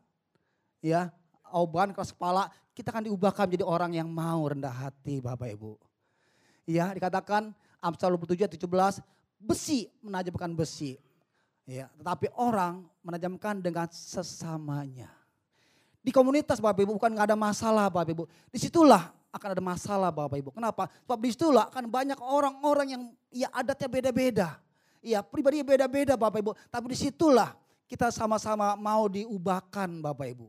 ya 0.80 1.12
au 1.52 1.66
ban 1.68 1.92
keras 1.92 2.14
kepala, 2.14 2.50
kita 2.74 2.90
akan 2.90 3.10
diubahkan 3.12 3.46
menjadi 3.50 3.66
orang 3.68 3.92
yang 3.94 4.10
mau 4.10 4.42
rendah 4.46 4.74
hati 4.74 5.20
Bapak 5.22 5.54
Ibu. 5.54 5.74
Ya 6.64 6.92
dikatakan 6.96 7.52
Amsal 7.84 8.16
27 8.16 8.56
17 8.56 8.64
besi 9.44 9.92
menajamkan 10.00 10.56
besi. 10.56 10.96
Ya, 11.68 11.92
tetapi 12.00 12.32
orang 12.40 12.88
menajamkan 13.04 13.60
dengan 13.60 13.88
sesamanya. 13.92 15.12
Di 16.04 16.12
komunitas 16.12 16.60
Bapak 16.60 16.84
Ibu 16.84 17.00
bukan 17.00 17.12
nggak 17.16 17.32
ada 17.32 17.40
masalah 17.40 17.88
Bapak 17.88 18.12
Ibu. 18.12 18.24
Di 18.52 18.60
situlah 18.60 19.12
akan 19.32 19.50
ada 19.56 19.64
masalah 19.64 20.12
Bapak 20.12 20.40
Ibu. 20.40 20.52
Kenapa? 20.52 20.92
Sebab 21.08 21.20
di 21.24 21.30
situlah 21.32 21.72
akan 21.72 21.88
banyak 21.88 22.20
orang-orang 22.20 22.88
yang 22.92 23.04
ya 23.32 23.48
adatnya 23.56 23.88
beda-beda. 23.88 24.60
Ya 25.00 25.24
pribadi 25.24 25.64
beda-beda 25.64 26.20
Bapak 26.20 26.40
Ibu. 26.44 26.52
Tapi 26.68 26.86
di 26.92 26.98
situlah 27.00 27.56
kita 27.88 28.12
sama-sama 28.12 28.76
mau 28.76 29.08
diubahkan 29.08 30.04
Bapak 30.04 30.28
Ibu. 30.36 30.48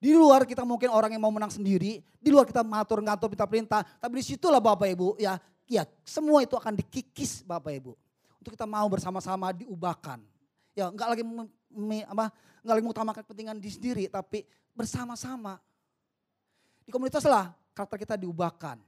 Di 0.00 0.16
luar 0.16 0.48
kita 0.48 0.64
mungkin 0.64 0.88
orang 0.88 1.12
yang 1.12 1.20
mau 1.20 1.28
menang 1.28 1.52
sendiri, 1.52 2.00
di 2.00 2.28
luar 2.32 2.48
kita 2.48 2.64
mengatur 2.64 3.04
ngatur 3.04 3.28
minta 3.28 3.44
perintah, 3.44 3.80
tapi 4.00 4.24
di 4.24 4.32
situlah 4.32 4.56
Bapak 4.56 4.88
Ibu 4.88 5.20
ya 5.20 5.36
ya 5.68 5.84
semua 6.08 6.40
itu 6.40 6.56
akan 6.56 6.72
dikikis 6.80 7.44
Bapak 7.44 7.68
Ibu. 7.76 7.92
Untuk 8.40 8.56
kita 8.56 8.64
mau 8.64 8.88
bersama-sama 8.88 9.52
diubahkan. 9.52 10.24
Ya 10.72 10.88
enggak 10.88 11.08
lagi 11.12 11.22
me, 11.68 12.00
apa 12.08 12.32
enggak 12.64 12.74
lagi 12.80 12.84
mengutamakan 12.88 13.20
kepentingan 13.28 13.56
di 13.60 13.68
sendiri 13.68 14.08
tapi 14.08 14.48
bersama-sama. 14.72 15.60
Di 16.80 16.88
komunitas 16.88 17.28
lah 17.28 17.52
karakter 17.76 18.00
kita 18.00 18.16
diubahkan. 18.16 18.80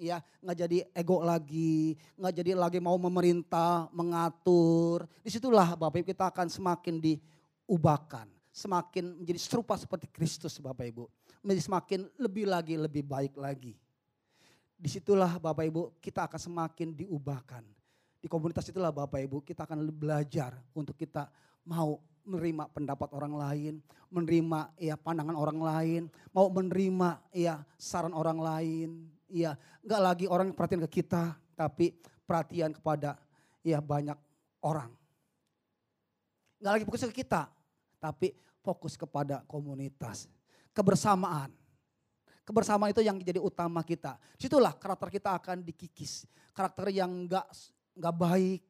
Ya, 0.00 0.24
nggak 0.40 0.56
jadi 0.64 0.78
ego 0.96 1.20
lagi, 1.20 1.92
nggak 2.16 2.32
jadi 2.40 2.56
lagi 2.56 2.80
mau 2.80 2.96
memerintah, 2.96 3.92
mengatur. 3.92 5.04
Di 5.20 5.28
situlah 5.28 5.76
Bapak 5.76 6.00
Ibu 6.00 6.08
kita 6.16 6.32
akan 6.32 6.48
semakin 6.48 6.96
diubahkan, 6.96 8.24
semakin 8.60 9.24
menjadi 9.24 9.40
serupa 9.40 9.80
seperti 9.80 10.04
Kristus 10.12 10.60
Bapak 10.60 10.84
Ibu. 10.84 11.08
Menjadi 11.40 11.62
semakin 11.64 12.00
lebih 12.20 12.44
lagi, 12.44 12.76
lebih 12.76 13.00
baik 13.00 13.40
lagi 13.40 13.72
di 14.80 14.88
situlah 14.88 15.36
Bapak 15.36 15.68
Ibu 15.68 15.82
kita 16.00 16.24
akan 16.24 16.40
semakin 16.40 16.96
diubahkan. 16.96 17.60
Di 18.16 18.26
komunitas 18.32 18.64
itulah 18.72 18.88
Bapak 18.88 19.20
Ibu 19.20 19.44
kita 19.44 19.68
akan 19.68 19.84
belajar 19.92 20.56
untuk 20.72 20.96
kita 20.96 21.28
mau 21.68 22.00
menerima 22.24 22.72
pendapat 22.72 23.12
orang 23.12 23.36
lain, 23.36 23.74
menerima 24.08 24.72
ya 24.80 24.96
pandangan 24.96 25.36
orang 25.36 25.60
lain, 25.60 26.02
mau 26.32 26.48
menerima 26.48 27.20
ya 27.36 27.60
saran 27.76 28.16
orang 28.16 28.40
lain, 28.40 28.88
ya 29.28 29.52
enggak 29.84 30.00
lagi 30.00 30.24
orang 30.24 30.56
perhatian 30.56 30.80
ke 30.88 31.04
kita, 31.04 31.36
tapi 31.52 31.92
perhatian 32.24 32.72
kepada 32.72 33.20
ya 33.60 33.84
banyak 33.84 34.16
orang. 34.64 34.88
Enggak 36.60 36.72
lagi 36.72 36.84
fokus 36.88 37.04
ke 37.12 37.20
kita, 37.24 37.52
tapi 38.00 38.32
fokus 38.60 38.96
kepada 38.96 39.44
komunitas, 39.48 40.28
kebersamaan. 40.76 41.52
Kebersamaan 42.44 42.90
itu 42.90 43.04
yang 43.04 43.20
jadi 43.20 43.38
utama 43.38 43.84
kita. 43.84 44.18
Situlah 44.34 44.74
karakter 44.74 45.08
kita 45.12 45.36
akan 45.38 45.62
dikikis. 45.62 46.26
Karakter 46.50 46.90
yang 46.90 47.28
enggak 47.28 47.46
enggak 47.94 48.16
baik, 48.16 48.60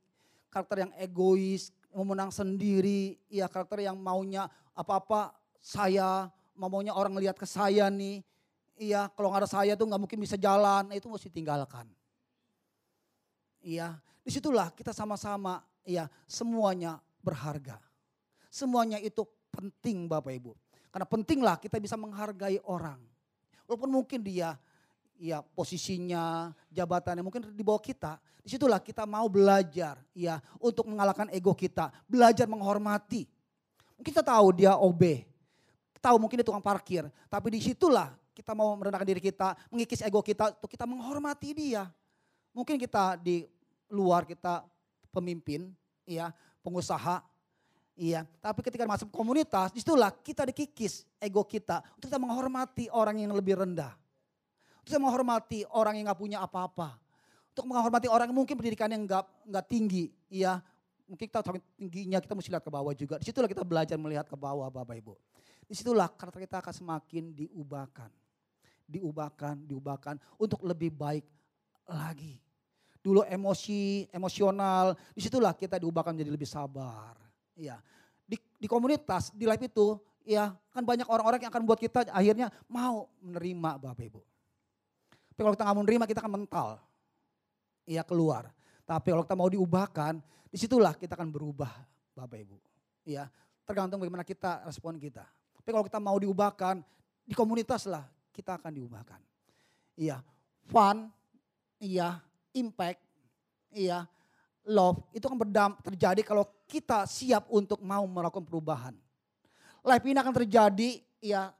karakter 0.52 0.76
yang 0.84 0.92
egois, 1.00 1.72
mau 1.94 2.04
menang 2.04 2.34
sendiri, 2.34 3.16
ya 3.30 3.46
karakter 3.46 3.86
yang 3.86 3.96
maunya 3.96 4.50
apa-apa 4.74 5.32
saya, 5.62 6.28
maunya 6.54 6.92
orang 6.92 7.16
lihat 7.18 7.38
ke 7.38 7.46
saya 7.46 7.88
nih. 7.88 8.20
Iya, 8.80 9.12
kalau 9.12 9.32
nggak 9.32 9.44
ada 9.44 9.50
saya 9.50 9.72
tuh 9.76 9.86
nggak 9.86 10.00
mungkin 10.00 10.18
bisa 10.20 10.40
jalan, 10.40 10.88
itu 10.96 11.04
mesti 11.04 11.28
tinggalkan. 11.28 11.84
Iya, 13.60 14.00
di 14.24 14.30
situlah 14.32 14.72
kita 14.72 14.96
sama-sama, 14.96 15.60
ya 15.84 16.08
semuanya 16.24 16.96
berharga. 17.20 17.76
Semuanya 18.48 18.96
itu 18.98 19.22
penting 19.60 20.08
Bapak 20.08 20.32
Ibu. 20.32 20.56
Karena 20.88 21.06
pentinglah 21.06 21.60
kita 21.60 21.76
bisa 21.76 22.00
menghargai 22.00 22.56
orang. 22.64 22.98
Walaupun 23.68 23.92
mungkin 23.92 24.24
dia 24.24 24.56
ya 25.20 25.44
posisinya, 25.44 26.56
jabatannya 26.72 27.20
mungkin 27.20 27.52
di 27.52 27.60
bawah 27.60 27.78
kita. 27.78 28.16
Di 28.40 28.56
situlah 28.56 28.80
kita 28.80 29.04
mau 29.04 29.28
belajar 29.28 30.00
ya 30.16 30.40
untuk 30.56 30.88
mengalahkan 30.88 31.28
ego 31.28 31.52
kita. 31.52 31.92
Belajar 32.08 32.48
menghormati. 32.48 33.28
Mungkin 34.00 34.16
kita 34.16 34.24
tahu 34.24 34.56
dia 34.56 34.72
OB. 34.80 35.28
Tahu 36.00 36.16
mungkin 36.16 36.40
dia 36.40 36.48
tukang 36.48 36.64
parkir. 36.64 37.04
Tapi 37.28 37.46
di 37.52 37.60
situlah 37.60 38.16
kita 38.32 38.56
mau 38.56 38.72
merendahkan 38.72 39.04
diri 39.04 39.20
kita, 39.20 39.52
mengikis 39.68 40.00
ego 40.00 40.24
kita 40.24 40.56
untuk 40.56 40.72
kita 40.72 40.88
menghormati 40.88 41.52
dia. 41.52 41.84
Mungkin 42.56 42.80
kita 42.80 43.20
di 43.20 43.44
luar 43.92 44.24
kita 44.24 44.64
pemimpin, 45.12 45.68
ya 46.08 46.32
pengusaha, 46.64 47.22
Iya, 47.98 48.24
tapi 48.40 48.64
ketika 48.64 48.88
masuk 48.88 49.12
komunitas, 49.12 49.76
di 49.76 49.84
situlah 49.84 50.08
kita 50.08 50.48
dikikis 50.48 51.04
ego 51.20 51.44
kita 51.44 51.84
untuk 52.00 52.08
kita 52.08 52.16
menghormati 52.16 52.88
orang 52.88 53.20
yang 53.20 53.36
lebih 53.36 53.60
rendah. 53.60 53.92
Untuk 54.80 54.96
kita 54.96 55.00
menghormati 55.02 55.68
orang 55.68 56.00
yang 56.00 56.08
nggak 56.08 56.20
punya 56.20 56.38
apa-apa. 56.40 56.96
Untuk 57.52 57.68
menghormati 57.68 58.08
orang 58.08 58.32
yang 58.32 58.38
mungkin 58.40 58.56
pendidikannya 58.56 58.96
nggak 59.04 59.24
nggak 59.52 59.64
tinggi, 59.68 60.08
iya. 60.32 60.64
Mungkin 61.10 61.26
kita 61.26 61.42
tingginya 61.76 62.22
kita 62.22 62.32
mesti 62.38 62.48
lihat 62.54 62.64
ke 62.64 62.70
bawah 62.70 62.94
juga. 62.94 63.18
Di 63.18 63.26
situlah 63.26 63.50
kita 63.50 63.66
belajar 63.66 63.98
melihat 63.98 64.24
ke 64.30 64.36
bawah 64.38 64.70
Bapak 64.70 64.94
Ibu. 64.94 65.18
Di 65.66 65.74
situlah 65.74 66.06
karakter 66.06 66.46
kita 66.46 66.62
akan 66.62 66.72
semakin 66.72 67.34
diubahkan. 67.34 68.10
Diubahkan, 68.86 69.66
diubahkan 69.66 70.14
untuk 70.38 70.62
lebih 70.64 70.94
baik 70.94 71.26
lagi. 71.84 72.38
Dulu 73.02 73.26
emosi, 73.26 74.08
emosional, 74.14 74.96
di 75.12 75.20
situlah 75.20 75.52
kita 75.52 75.76
diubahkan 75.76 76.14
menjadi 76.14 76.32
lebih 76.32 76.48
sabar 76.48 77.29
Iya. 77.56 77.78
Di, 78.26 78.38
di 78.38 78.66
komunitas, 78.70 79.34
di 79.34 79.46
live 79.46 79.66
itu, 79.66 79.98
ya 80.22 80.54
kan 80.70 80.86
banyak 80.86 81.08
orang-orang 81.10 81.42
yang 81.42 81.50
akan 81.50 81.64
buat 81.66 81.80
kita 81.80 82.06
akhirnya 82.14 82.52
mau 82.70 83.10
menerima 83.18 83.70
Bapak 83.82 84.04
Ibu. 84.06 84.20
Tapi 85.34 85.40
kalau 85.40 85.54
kita 85.56 85.64
nggak 85.66 85.76
mau 85.76 85.84
menerima, 85.84 86.04
kita 86.06 86.20
akan 86.22 86.34
mental. 86.38 86.68
Iya 87.88 88.02
keluar. 88.06 88.52
Tapi 88.86 89.08
kalau 89.10 89.24
kita 89.26 89.36
mau 89.38 89.48
diubahkan, 89.50 90.22
di 90.50 90.56
situlah 90.58 90.94
kita 90.94 91.18
akan 91.18 91.30
berubah 91.30 91.70
Bapak 92.14 92.38
Ibu. 92.38 92.56
Iya, 93.06 93.26
tergantung 93.66 93.98
bagaimana 94.02 94.22
kita 94.26 94.66
respon 94.68 95.00
kita. 95.00 95.24
Tapi 95.56 95.68
kalau 95.70 95.84
kita 95.86 95.98
mau 95.98 96.18
diubahkan, 96.18 96.82
di 97.24 97.34
komunitas 97.34 97.86
lah 97.86 98.06
kita 98.30 98.58
akan 98.58 98.70
diubahkan. 98.74 99.20
Iya, 99.98 100.22
fun, 100.66 101.10
iya, 101.78 102.18
impact, 102.54 103.00
iya, 103.74 104.06
love 104.66 105.00
itu 105.16 105.24
kan 105.26 105.38
berdam, 105.38 105.70
terjadi 105.80 106.20
kalau 106.26 106.44
kita 106.70 107.02
siap 107.10 107.50
untuk 107.50 107.82
mau 107.82 108.06
melakukan 108.06 108.46
perubahan. 108.46 108.94
Life 109.82 110.06
ini 110.06 110.18
akan 110.22 110.34
terjadi 110.38 111.02
ya 111.18 111.50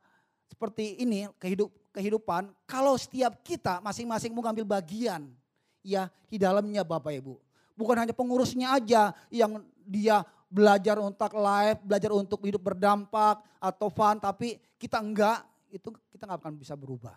seperti 0.47 1.03
ini 1.03 1.27
kehidup, 1.43 1.75
kehidupan 1.91 2.55
kalau 2.71 2.95
setiap 2.95 3.43
kita 3.43 3.83
masing-masing 3.83 4.31
mau 4.31 4.47
ngambil 4.47 4.79
bagian 4.79 5.27
ya 5.83 6.07
di 6.31 6.39
dalamnya 6.39 6.87
Bapak 6.87 7.11
Ibu. 7.11 7.35
Bukan 7.75 7.97
hanya 7.97 8.15
pengurusnya 8.15 8.77
aja 8.77 9.11
yang 9.33 9.65
dia 9.83 10.23
belajar 10.51 11.01
untuk 11.01 11.33
live, 11.33 11.81
belajar 11.87 12.11
untuk 12.13 12.39
hidup 12.45 12.61
berdampak 12.61 13.41
atau 13.57 13.89
fun, 13.89 14.19
tapi 14.19 14.59
kita 14.77 14.99
enggak, 15.01 15.47
itu 15.71 15.89
kita 16.13 16.27
nggak 16.27 16.41
akan 16.45 16.55
bisa 16.59 16.75
berubah. 16.75 17.17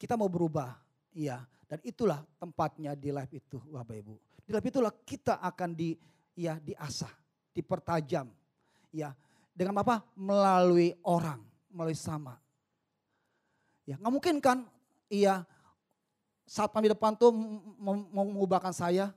Kita 0.00 0.18
mau 0.18 0.26
berubah, 0.26 0.74
iya. 1.14 1.44
Dan 1.68 1.78
itulah 1.86 2.20
tempatnya 2.36 2.98
di 2.98 3.14
live 3.14 3.32
itu 3.38 3.62
Bapak 3.70 3.94
Ibu. 3.94 4.14
Di 4.42 4.50
live 4.50 4.68
itulah 4.68 4.90
kita 4.90 5.38
akan 5.38 5.70
di 5.76 5.94
ya 6.36 6.58
diasah, 6.60 7.10
dipertajam. 7.52 8.28
Ya, 8.92 9.16
dengan 9.56 9.80
apa? 9.80 10.04
Melalui 10.16 10.96
orang, 11.04 11.40
melalui 11.72 11.96
sama. 11.96 12.36
Ya, 13.88 13.98
nggak 13.98 14.12
mungkin 14.12 14.36
kan 14.38 14.58
iya 15.10 15.42
saat 16.46 16.70
di 16.84 16.90
depan 16.92 17.16
tuh 17.16 17.32
mau 17.80 17.96
mengubahkan 18.28 18.74
saya. 18.74 19.10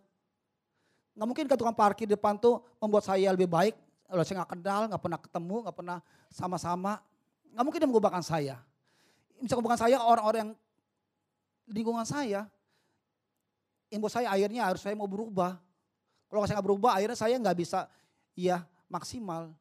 Nggak 1.15 1.27
mungkin 1.27 1.45
kan 1.47 1.57
tukang 1.59 1.75
parkir 1.75 2.07
depan 2.07 2.35
tuh 2.39 2.63
membuat 2.79 3.07
saya 3.07 3.31
lebih 3.31 3.47
baik. 3.47 3.75
Kalau 4.05 4.23
saya 4.23 4.35
nggak 4.43 4.51
kenal, 4.59 4.81
nggak 4.91 5.01
pernah 5.01 5.19
ketemu, 5.19 5.55
nggak 5.65 5.75
pernah 5.75 5.97
sama-sama. 6.31 6.99
Nggak 7.51 7.63
mungkin 7.63 7.79
dia 7.79 7.89
mengubahkan 7.89 8.23
saya. 8.23 8.55
Bisa 9.39 9.55
mengubahkan 9.55 9.81
saya 9.87 9.97
orang-orang 9.99 10.39
yang 10.43 10.51
lingkungan 11.71 12.05
saya. 12.05 12.47
Yang 13.89 13.99
buat 14.01 14.13
saya 14.13 14.27
akhirnya 14.31 14.61
harus 14.67 14.81
saya 14.83 14.93
mau 14.93 15.09
berubah. 15.09 15.57
Kalau 16.29 16.43
saya 16.45 16.57
nggak 16.57 16.67
berubah 16.67 16.91
akhirnya 16.97 17.17
saya 17.17 17.35
nggak 17.37 17.57
bisa 17.57 17.89
ya 18.35 18.65
maksimal. 18.89 19.53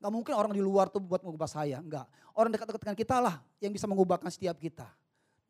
Nggak 0.00 0.12
mungkin 0.12 0.32
orang 0.32 0.52
di 0.56 0.62
luar 0.64 0.88
tuh 0.88 1.02
buat 1.02 1.20
mengubah 1.20 1.50
saya, 1.50 1.76
enggak. 1.76 2.08
Orang 2.32 2.48
dekat-dekat 2.48 2.80
dengan 2.80 2.98
kita 2.98 3.16
lah 3.20 3.36
yang 3.60 3.72
bisa 3.74 3.84
mengubahkan 3.84 4.32
setiap 4.32 4.56
kita. 4.56 4.88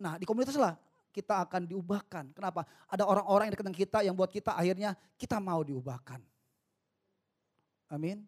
Nah 0.00 0.18
di 0.18 0.26
komunitas 0.26 0.58
lah 0.58 0.74
kita 1.10 1.46
akan 1.46 1.66
diubahkan. 1.66 2.34
Kenapa? 2.34 2.66
Ada 2.86 3.06
orang-orang 3.06 3.50
yang 3.50 3.54
dekat 3.54 3.66
dengan 3.66 3.80
kita 3.82 3.98
yang 4.06 4.14
buat 4.14 4.30
kita 4.30 4.54
akhirnya 4.54 4.94
kita 5.18 5.38
mau 5.38 5.60
diubahkan. 5.62 6.22
Amin. 7.90 8.22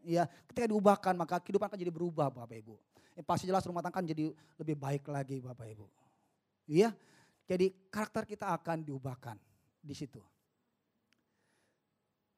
Ya, 0.00 0.24
ketika 0.48 0.64
diubahkan 0.70 1.12
maka 1.12 1.42
kehidupan 1.42 1.68
akan 1.68 1.76
jadi 1.76 1.92
berubah 1.92 2.32
Bapak 2.32 2.56
Ibu. 2.56 2.74
Ya, 3.18 3.22
pasti 3.26 3.44
jelas 3.44 3.66
rumah 3.68 3.84
tangga 3.84 4.00
jadi 4.00 4.32
lebih 4.56 4.78
baik 4.78 5.04
lagi 5.12 5.42
Bapak 5.44 5.66
Ibu. 5.76 5.86
Iya. 6.70 6.94
Jadi 7.50 7.74
karakter 7.90 8.24
kita 8.30 8.54
akan 8.54 8.86
diubahkan 8.86 9.34
di 9.82 9.92
situ. 9.92 10.22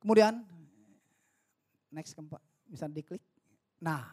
Kemudian 0.02 0.42
next 1.94 2.18
keempat, 2.18 2.42
bisa 2.66 2.90
diklik. 2.90 3.22
Nah, 3.78 4.10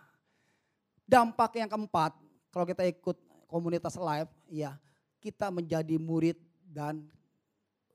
dampak 1.09 1.57
yang 1.57 1.65
keempat 1.65 2.13
kalau 2.53 2.65
kita 2.69 2.85
ikut 2.85 3.17
komunitas 3.49 3.97
live, 3.97 4.29
ya 4.45 4.77
kita 5.17 5.49
menjadi 5.49 5.97
murid 5.97 6.37
dan 6.69 7.09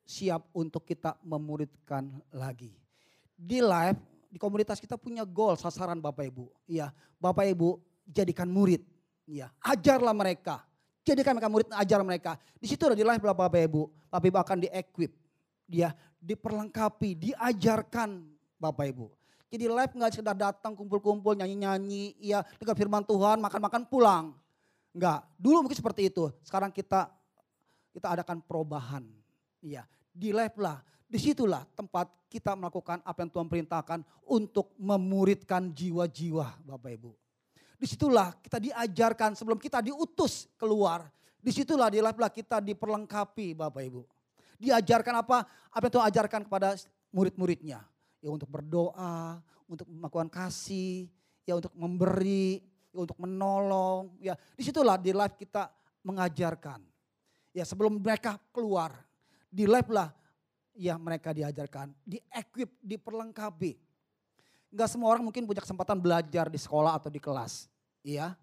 siap 0.03 0.45
untuk 0.51 0.82
kita 0.82 1.14
memuridkan 1.22 2.11
lagi. 2.34 2.74
Di 3.34 3.62
live, 3.62 3.99
di 4.26 4.38
komunitas 4.42 4.82
kita 4.82 4.99
punya 4.99 5.22
goal, 5.22 5.55
sasaran 5.55 6.03
Bapak 6.03 6.26
Ibu. 6.26 6.51
Ya, 6.66 6.90
Bapak 7.22 7.47
Ibu 7.47 7.78
jadikan 8.11 8.51
murid. 8.51 8.82
Ya, 9.24 9.55
ajarlah 9.62 10.12
mereka. 10.12 10.66
Jadikan 11.07 11.36
mereka 11.36 11.53
murid, 11.53 11.68
ajar 11.72 12.01
mereka. 12.03 12.32
Di 12.59 12.66
situ 12.66 12.82
udah 12.84 12.99
di 12.99 13.07
live 13.07 13.22
Bapak 13.22 13.55
Ibu. 13.55 13.82
Bapak 14.11 14.26
Ibu 14.26 14.38
akan 14.42 14.59
di-equip. 14.66 15.12
Dia 15.64 15.97
diperlengkapi, 16.25 17.12
diajarkan 17.31 18.25
Bapak 18.57 18.89
Ibu. 18.89 19.12
Jadi 19.53 19.70
live 19.70 19.93
nggak 19.95 20.11
sekedar 20.18 20.35
datang 20.35 20.72
kumpul-kumpul 20.75 21.37
nyanyi-nyanyi, 21.37 22.16
ya 22.18 22.43
dengar 22.59 22.75
firman 22.75 23.05
Tuhan, 23.07 23.39
makan-makan 23.39 23.87
pulang. 23.87 24.35
Enggak, 24.91 25.22
dulu 25.39 25.68
mungkin 25.68 25.79
seperti 25.79 26.11
itu. 26.11 26.33
Sekarang 26.43 26.75
kita 26.75 27.07
kita 27.95 28.18
adakan 28.18 28.43
perubahan. 28.43 29.07
Iya, 29.62 29.87
di 30.11 30.35
live 30.35 30.59
lah. 30.59 30.83
Di 31.07 31.22
situlah 31.22 31.62
tempat 31.79 32.11
kita 32.27 32.59
melakukan 32.59 32.99
apa 33.07 33.22
yang 33.22 33.31
Tuhan 33.31 33.47
perintahkan 33.47 34.03
untuk 34.27 34.75
memuridkan 34.75 35.70
jiwa-jiwa 35.70 36.66
Bapak 36.66 36.91
Ibu. 36.91 37.14
Di 37.79 37.87
situlah 37.87 38.35
kita 38.43 38.59
diajarkan 38.59 39.39
sebelum 39.39 39.62
kita 39.62 39.79
diutus 39.79 40.51
keluar. 40.59 41.07
Di 41.39 41.55
situlah 41.55 41.93
di 41.93 42.03
live 42.03 42.18
lah 42.18 42.33
kita 42.33 42.59
diperlengkapi 42.59 43.55
Bapak 43.55 43.83
Ibu. 43.87 44.03
Diajarkan 44.59 45.24
apa? 45.24 45.48
Apa 45.70 45.86
Tuhan 45.90 46.07
ajarkan 46.11 46.46
kepada 46.46 46.78
murid-muridnya. 47.14 47.82
Ya 48.18 48.28
untuk 48.32 48.48
berdoa, 48.48 49.42
untuk 49.68 49.86
melakukan 49.86 50.28
kasih, 50.32 51.07
ya 51.44 51.59
untuk 51.59 51.72
memberi, 51.76 52.64
untuk 52.94 53.18
menolong. 53.20 54.14
Ya, 54.18 54.34
di 54.57 54.62
situlah 54.64 54.96
di 54.96 55.14
live 55.14 55.36
kita 55.38 55.70
mengajarkan. 56.05 56.82
Ya 57.55 57.62
sebelum 57.62 58.02
mereka 58.02 58.38
keluar, 58.50 58.94
di 59.46 59.64
live 59.70 59.90
lah 59.94 60.11
ya 60.74 60.98
mereka 60.98 61.30
diajarkan, 61.30 61.94
di-equip, 62.02 62.82
diperlengkapi. 62.82 63.78
Enggak 64.74 64.90
semua 64.90 65.14
orang 65.14 65.22
mungkin 65.22 65.46
punya 65.46 65.62
kesempatan 65.62 66.02
belajar 66.02 66.50
di 66.50 66.59
sekolah 66.59 66.98
atau 66.98 67.07
di 67.07 67.22
kelas. 67.22 67.70
Iya, 68.02 68.34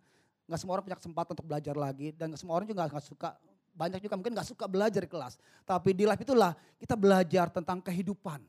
enggak 0.47 0.59
semua 0.63 0.79
orang 0.79 0.85
punya 0.87 0.99
kesempatan 0.99 1.31
untuk 1.35 1.47
belajar 1.47 1.75
lagi 1.75 2.15
dan 2.15 2.31
semua 2.39 2.55
orang 2.55 2.67
juga 2.71 2.87
enggak 2.87 3.03
suka 3.03 3.35
banyak 3.71 4.03
juga 4.03 4.15
mungkin 4.19 4.35
enggak 4.35 4.49
suka 4.51 4.67
belajar 4.67 5.01
di 5.03 5.09
kelas. 5.09 5.39
Tapi 5.63 5.95
di 5.95 6.03
live 6.03 6.21
itulah 6.21 6.53
kita 6.77 6.95
belajar 6.99 7.47
tentang 7.49 7.79
kehidupan. 7.79 8.43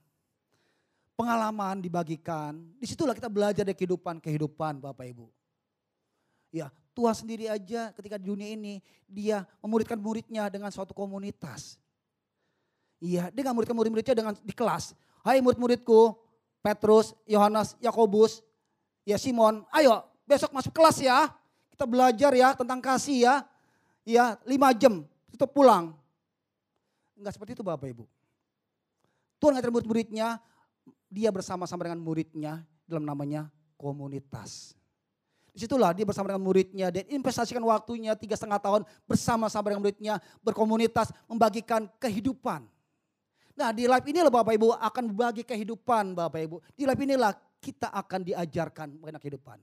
Pengalaman 1.15 1.79
dibagikan. 1.79 2.59
Di 2.81 2.87
situlah 2.89 3.15
kita 3.15 3.31
belajar 3.31 3.63
dari 3.63 3.77
kehidupan, 3.77 4.19
kehidupan 4.19 4.83
Bapak 4.83 5.07
Ibu. 5.07 5.31
Ya, 6.53 6.69
Tuhan 6.93 7.17
sendiri 7.17 7.49
aja 7.49 7.95
ketika 7.97 8.21
di 8.21 8.29
dunia 8.29 8.53
ini 8.53 8.85
dia 9.09 9.49
memuridkan 9.65 9.97
muridnya 9.97 10.53
dengan 10.53 10.69
suatu 10.69 10.93
komunitas. 10.93 11.81
Iya, 13.03 13.33
dia 13.35 13.41
gak 13.43 13.57
muridkan 13.57 13.75
murid-muridnya 13.75 14.15
dengan 14.15 14.35
di 14.39 14.55
kelas. 14.55 14.95
Hai 15.27 15.43
murid-muridku, 15.43 16.15
Petrus, 16.63 17.17
Yohanes, 17.27 17.75
Yakobus, 17.83 18.45
ya 19.03 19.19
Simon, 19.19 19.67
ayo 19.75 20.07
besok 20.23 20.55
masuk 20.55 20.71
kelas 20.71 21.03
ya. 21.03 21.31
Kita 21.73 21.89
belajar 21.89 22.31
ya 22.37 22.55
tentang 22.55 22.79
kasih 22.79 23.27
ya. 23.27 23.35
Ya, 24.03 24.35
lima 24.47 24.75
jam, 24.75 25.07
itu 25.33 25.45
pulang. 25.49 25.97
Enggak 27.17 27.35
seperti 27.35 27.57
itu 27.57 27.65
Bapak 27.65 27.89
Ibu. 27.89 28.05
Tuhan 29.43 29.59
ngajar 29.59 29.73
murid-muridnya, 29.75 30.39
dia 31.11 31.35
bersama-sama 31.35 31.83
dengan 31.83 31.99
muridnya 31.99 32.63
dalam 32.87 33.03
namanya 33.03 33.51
komunitas. 33.75 34.79
Di 35.53 35.69
situlah 35.69 35.93
dia 35.93 36.09
bersama 36.09 36.33
dengan 36.33 36.49
muridnya 36.49 36.89
dan 36.89 37.05
investasikan 37.13 37.61
waktunya 37.61 38.17
tiga 38.17 38.39
setengah 38.39 38.57
tahun 38.57 38.83
bersama-sama 39.05 39.69
dengan 39.69 39.85
muridnya 39.85 40.15
berkomunitas 40.41 41.13
membagikan 41.29 41.85
kehidupan. 42.01 42.65
Nah 43.53 43.69
di 43.69 43.85
live 43.85 44.07
inilah 44.09 44.33
Bapak 44.33 44.57
Ibu 44.57 44.73
akan 44.81 45.03
berbagi 45.13 45.45
kehidupan 45.45 46.17
Bapak 46.17 46.41
Ibu. 46.41 46.57
Di 46.73 46.89
live 46.89 47.03
inilah 47.05 47.37
kita 47.61 47.93
akan 47.93 48.25
diajarkan 48.25 48.97
mengenai 48.97 49.21
kehidupan. 49.21 49.61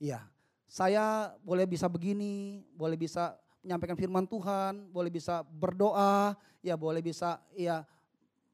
Iya, 0.00 0.24
saya 0.64 1.36
boleh 1.44 1.68
bisa 1.68 1.84
begini, 1.86 2.64
boleh 2.72 2.96
bisa 2.96 3.36
menyampaikan 3.66 3.98
firman 3.98 4.22
Tuhan, 4.30 4.86
boleh 4.94 5.10
bisa 5.10 5.42
berdoa, 5.42 6.38
ya 6.62 6.78
boleh 6.78 7.02
bisa 7.02 7.42
ya 7.50 7.82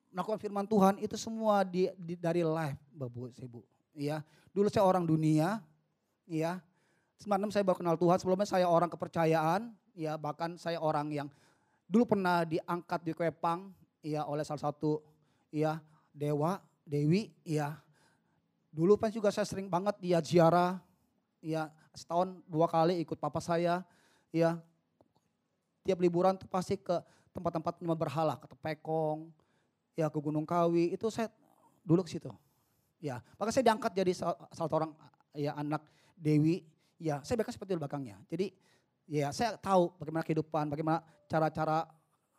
melakukan 0.09 0.41
firman 0.41 0.65
Tuhan 0.65 0.97
itu 1.05 1.21
semua 1.21 1.61
di, 1.69 1.93
di 2.01 2.17
dari 2.17 2.41
live 2.41 2.81
Bapak 2.97 3.37
Ibu. 3.37 3.61
Iya, 3.93 4.25
dulu 4.57 4.73
saya 4.73 4.89
orang 4.89 5.05
dunia, 5.05 5.61
ya. 6.25 6.65
96 7.21 7.55
saya 7.55 7.63
baru 7.63 7.79
kenal 7.79 7.97
Tuhan, 8.01 8.17
sebelumnya 8.19 8.49
saya 8.49 8.67
orang 8.67 8.89
kepercayaan, 8.89 9.71
ya 9.93 10.17
bahkan 10.17 10.57
saya 10.57 10.81
orang 10.81 11.13
yang 11.13 11.29
dulu 11.87 12.17
pernah 12.17 12.43
diangkat 12.49 13.01
di 13.05 13.13
Kepang, 13.13 13.69
ya 14.01 14.25
oleh 14.25 14.43
salah 14.43 14.73
satu 14.73 15.05
ya 15.53 15.77
dewa, 16.11 16.57
dewi, 16.89 17.29
ya. 17.45 17.77
Dulu 18.73 18.97
pas 18.97 19.13
juga 19.13 19.29
saya 19.29 19.45
sering 19.45 19.69
banget 19.69 20.01
dia 20.01 20.19
ziarah, 20.25 20.81
ya 21.45 21.69
setahun 21.93 22.41
dua 22.49 22.65
kali 22.65 23.05
ikut 23.05 23.21
papa 23.21 23.45
saya, 23.45 23.85
ya. 24.33 24.57
Tiap 25.83 25.99
liburan 25.99 26.39
tuh 26.39 26.47
pasti 26.47 26.79
ke 26.79 26.99
tempat-tempat 27.35 27.81
berhala, 27.99 28.39
ke 28.39 28.47
Tepekong, 28.47 29.33
ya 29.99 30.07
ke 30.09 30.19
Gunung 30.23 30.47
Kawi, 30.47 30.95
itu 30.95 31.11
saya 31.11 31.29
dulu 31.83 32.07
ke 32.07 32.11
situ. 32.15 32.31
Ya, 33.03 33.19
maka 33.35 33.51
saya 33.51 33.67
diangkat 33.67 33.91
jadi 33.99 34.13
salah 34.15 34.71
orang 34.71 34.95
ya 35.35 35.59
anak 35.59 35.83
Dewi, 36.15 36.63
ya 37.03 37.19
saya 37.27 37.35
bahkan 37.43 37.51
seperti 37.51 37.75
di 37.75 37.83
belakangnya. 37.83 38.17
Jadi 38.31 38.47
ya 39.11 39.35
saya 39.35 39.59
tahu 39.59 39.91
bagaimana 39.99 40.23
kehidupan, 40.23 40.71
bagaimana 40.71 41.03
cara-cara 41.27 41.91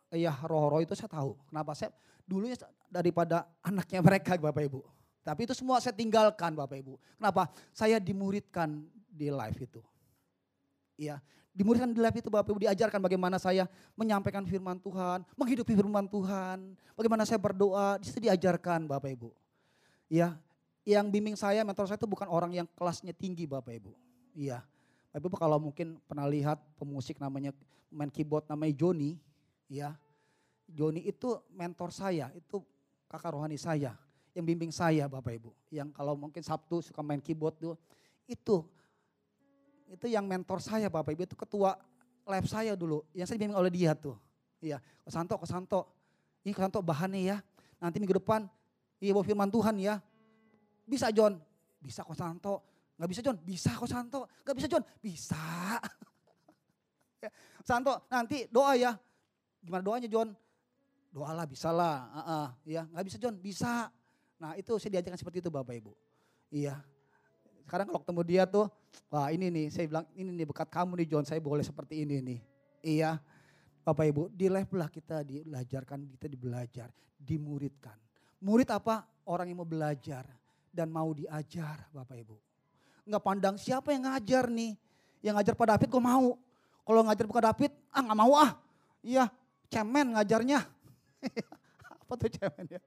ya 0.08 0.32
roh-roh 0.48 0.80
itu 0.80 0.96
saya 0.96 1.12
tahu. 1.12 1.36
Kenapa 1.52 1.76
saya 1.76 1.92
dulunya 2.24 2.56
daripada 2.88 3.44
anaknya 3.60 4.00
mereka 4.00 4.40
Bapak 4.40 4.64
Ibu. 4.64 4.80
Tapi 5.24 5.40
itu 5.44 5.52
semua 5.56 5.80
saya 5.84 5.92
tinggalkan 5.92 6.56
Bapak 6.56 6.80
Ibu. 6.80 6.96
Kenapa? 7.20 7.52
Saya 7.76 8.00
dimuridkan 8.00 8.88
di 9.08 9.28
live 9.28 9.58
itu. 9.60 9.80
Ya, 10.94 11.18
dimuridkan 11.54 11.94
di 11.94 12.02
live 12.02 12.18
itu 12.18 12.28
Bapak 12.28 12.50
Ibu 12.50 12.66
diajarkan 12.66 12.98
bagaimana 12.98 13.38
saya 13.38 13.70
menyampaikan 13.94 14.42
firman 14.42 14.76
Tuhan, 14.82 15.22
menghidupi 15.38 15.72
firman 15.78 16.10
Tuhan, 16.10 16.74
bagaimana 16.98 17.22
saya 17.22 17.38
berdoa, 17.38 17.96
di 18.02 18.10
situ 18.10 18.26
diajarkan 18.26 18.90
Bapak 18.90 19.14
Ibu. 19.14 19.30
Ya, 20.10 20.34
yang 20.82 21.08
bimbing 21.08 21.38
saya, 21.38 21.62
mentor 21.62 21.86
saya 21.86 21.96
itu 21.96 22.10
bukan 22.10 22.26
orang 22.26 22.52
yang 22.52 22.66
kelasnya 22.74 23.14
tinggi 23.14 23.46
Bapak 23.46 23.70
Ibu. 23.78 23.94
Iya. 24.34 24.66
Bapak 25.14 25.30
Ibu 25.30 25.36
kalau 25.38 25.58
mungkin 25.62 26.02
pernah 26.10 26.26
lihat 26.26 26.58
pemusik 26.74 27.22
namanya 27.22 27.54
main 27.88 28.10
keyboard 28.10 28.50
namanya 28.50 28.74
Joni, 28.74 29.16
ya. 29.70 29.94
Joni 30.66 31.06
itu 31.06 31.38
mentor 31.54 31.94
saya, 31.94 32.34
itu 32.34 32.58
kakak 33.06 33.38
rohani 33.38 33.54
saya, 33.54 33.94
yang 34.34 34.42
bimbing 34.42 34.74
saya 34.74 35.06
Bapak 35.06 35.38
Ibu. 35.38 35.54
Yang 35.70 35.94
kalau 35.94 36.18
mungkin 36.18 36.42
Sabtu 36.42 36.82
suka 36.82 36.98
main 36.98 37.22
keyboard 37.22 37.54
tuh, 37.62 37.78
itu 38.26 38.66
itu 39.88 40.06
yang 40.08 40.24
mentor 40.24 40.60
saya 40.60 40.88
Bapak 40.88 41.12
Ibu, 41.12 41.28
itu 41.28 41.36
ketua 41.36 41.76
lab 42.24 42.46
saya 42.48 42.72
dulu, 42.72 43.04
yang 43.12 43.28
saya 43.28 43.36
bimbing 43.36 43.56
oleh 43.56 43.68
dia 43.68 43.92
tuh. 43.92 44.16
Iya, 44.64 44.80
Kosanto, 45.04 45.36
Kosanto, 45.36 45.80
ini 46.40 46.56
Kosanto 46.56 46.80
bahannya 46.80 47.20
ya, 47.20 47.36
nanti 47.76 48.00
minggu 48.00 48.16
depan, 48.16 48.48
iya 48.96 49.12
bawa 49.12 49.24
firman 49.24 49.52
Tuhan 49.52 49.76
ya, 49.76 50.00
bisa 50.84 51.08
John? 51.12 51.40
Bisa 51.80 52.04
kok 52.04 52.16
Santo. 52.16 52.64
Gak 52.96 53.08
bisa 53.10 53.20
John? 53.24 53.36
Bisa 53.40 53.70
kok 53.76 53.88
Santo. 53.88 54.28
Gak 54.44 54.56
bisa 54.56 54.68
John? 54.68 54.84
Bisa. 55.00 55.40
Ya, 57.24 57.32
Santo 57.64 58.04
nanti 58.12 58.44
doa 58.52 58.76
ya. 58.76 59.00
Gimana 59.64 59.80
doanya 59.80 60.04
John? 60.12 60.36
Doalah 61.08 61.48
bisa 61.48 61.72
lah. 61.72 62.12
Uh 62.12 62.20
-uh, 62.20 62.46
ya, 62.68 62.84
gak 62.84 63.04
bisa 63.08 63.16
John? 63.16 63.32
Bisa. 63.40 63.88
Nah 64.36 64.52
itu 64.60 64.76
saya 64.76 65.00
diajarkan 65.00 65.16
seperti 65.16 65.40
itu 65.40 65.48
Bapak 65.48 65.72
Ibu. 65.72 65.96
Iya. 66.52 66.84
Sekarang 67.64 67.88
kalau 67.88 68.00
ketemu 68.04 68.22
dia 68.28 68.42
tuh, 68.44 68.68
wah 69.08 69.32
ini 69.32 69.48
nih 69.48 69.66
saya 69.72 69.88
bilang 69.88 70.06
ini 70.12 70.30
nih 70.30 70.46
bekat 70.46 70.68
kamu 70.68 71.00
nih 71.00 71.08
John, 71.08 71.24
saya 71.24 71.40
boleh 71.40 71.64
seperti 71.64 72.04
ini 72.04 72.20
nih. 72.20 72.40
Iya. 72.84 73.16
Bapak 73.84 74.04
Ibu, 74.08 74.32
di 74.32 74.48
live 74.48 74.72
lah 74.80 74.88
kita 74.88 75.20
diajarkan, 75.20 76.08
kita 76.16 76.24
dibelajar, 76.24 76.88
dimuridkan. 77.20 77.96
Murid 78.40 78.72
apa? 78.72 79.04
Orang 79.28 79.48
yang 79.48 79.60
mau 79.60 79.68
belajar 79.68 80.24
dan 80.72 80.88
mau 80.88 81.12
diajar 81.12 81.88
Bapak 81.92 82.16
Ibu. 82.16 82.36
Enggak 83.04 83.22
pandang 83.24 83.56
siapa 83.60 83.92
yang 83.92 84.08
ngajar 84.08 84.48
nih. 84.48 84.72
Yang 85.20 85.34
ngajar 85.40 85.54
Pak 85.56 85.66
David 85.76 85.88
gue 85.92 86.02
mau. 86.04 86.28
Kalau 86.84 87.00
ngajar 87.04 87.24
Pak 87.28 87.44
David, 87.52 87.72
ah 87.92 88.00
nggak 88.04 88.18
mau 88.20 88.32
ah. 88.36 88.50
Iya, 89.04 89.28
cemen 89.68 90.16
ngajarnya. 90.16 90.60
Apa 92.04 92.12
tuh 92.16 92.28
cemen 92.32 92.64
ya? 92.68 92.80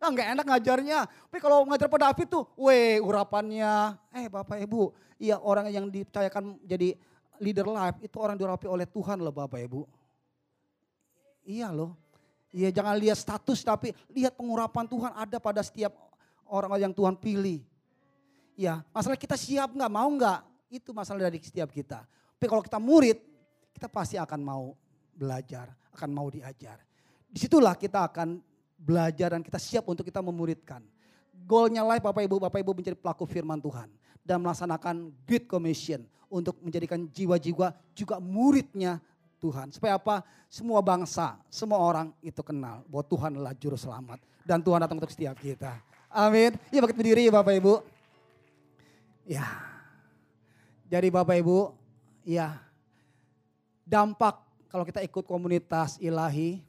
Ah, 0.00 0.08
nggak 0.08 0.28
enak 0.32 0.46
ngajarnya. 0.48 0.98
Tapi 1.04 1.38
kalau 1.44 1.68
ngajar 1.68 1.92
Pak 1.92 2.00
David 2.00 2.26
tuh, 2.32 2.48
weh 2.56 2.96
urapannya. 3.04 4.00
Eh 4.16 4.32
Bapak 4.32 4.56
Ibu, 4.64 4.96
iya 5.20 5.36
orang 5.36 5.68
yang 5.68 5.92
dipercayakan 5.92 6.56
jadi 6.64 6.96
leader 7.40 7.68
life 7.68 8.00
itu 8.00 8.16
orang 8.16 8.36
diurapi 8.40 8.64
oleh 8.64 8.88
Tuhan 8.88 9.20
loh 9.20 9.32
Bapak 9.32 9.60
Ibu. 9.60 9.84
Iya 11.44 11.68
loh. 11.68 11.96
Iya 12.50 12.72
jangan 12.74 12.98
lihat 12.98 13.20
status 13.20 13.62
tapi 13.62 13.94
lihat 14.10 14.34
pengurapan 14.34 14.88
Tuhan 14.88 15.12
ada 15.14 15.38
pada 15.38 15.62
setiap 15.62 15.94
orang 16.48 16.80
yang 16.80 16.92
Tuhan 16.96 17.14
pilih. 17.14 17.62
Ya 18.58 18.82
masalah 18.90 19.16
kita 19.16 19.38
siap 19.38 19.70
nggak 19.72 19.92
mau 19.92 20.08
nggak 20.10 20.40
itu 20.72 20.90
masalah 20.96 21.30
dari 21.30 21.38
setiap 21.38 21.70
kita. 21.70 22.02
Tapi 22.08 22.46
kalau 22.48 22.64
kita 22.64 22.80
murid 22.80 23.18
kita 23.76 23.86
pasti 23.86 24.18
akan 24.18 24.40
mau 24.42 24.74
belajar, 25.14 25.70
akan 25.94 26.10
mau 26.10 26.26
diajar. 26.28 26.82
Di 27.30 27.38
situlah 27.38 27.78
kita 27.78 28.10
akan 28.10 28.49
belajar 28.80 29.36
dan 29.36 29.44
kita 29.44 29.60
siap 29.60 29.84
untuk 29.84 30.08
kita 30.08 30.24
memuridkan. 30.24 30.80
Goalnya 31.44 31.84
life 31.84 32.00
Bapak 32.00 32.24
Ibu, 32.24 32.36
Bapak 32.40 32.64
Ibu 32.64 32.72
menjadi 32.72 32.96
pelaku 32.96 33.28
firman 33.28 33.60
Tuhan. 33.60 33.92
Dan 34.24 34.40
melaksanakan 34.44 35.12
Great 35.28 35.44
Commission 35.48 36.04
untuk 36.30 36.56
menjadikan 36.62 37.04
jiwa-jiwa 37.08 37.74
juga 37.92 38.16
muridnya 38.22 39.02
Tuhan. 39.42 39.72
Supaya 39.74 39.96
apa? 40.00 40.22
Semua 40.46 40.78
bangsa, 40.80 41.40
semua 41.48 41.80
orang 41.80 42.12
itu 42.24 42.40
kenal 42.40 42.84
bahwa 42.86 43.04
Tuhan 43.04 43.30
adalah 43.36 43.54
juru 43.56 43.76
selamat. 43.76 44.22
Dan 44.44 44.64
Tuhan 44.64 44.80
datang 44.80 44.96
untuk 45.00 45.12
setiap 45.12 45.36
kita. 45.36 45.76
Amin. 46.10 46.54
Ya 46.74 46.78
bangkit 46.82 46.98
berdiri 46.98 47.26
ya 47.28 47.32
Bapak 47.34 47.54
Ibu. 47.58 47.74
Ya. 49.26 49.46
Jadi 50.90 51.06
Bapak 51.06 51.38
Ibu, 51.38 51.70
ya 52.26 52.58
dampak 53.86 54.42
kalau 54.70 54.82
kita 54.86 55.02
ikut 55.02 55.22
komunitas 55.26 55.98
ilahi, 56.02 56.62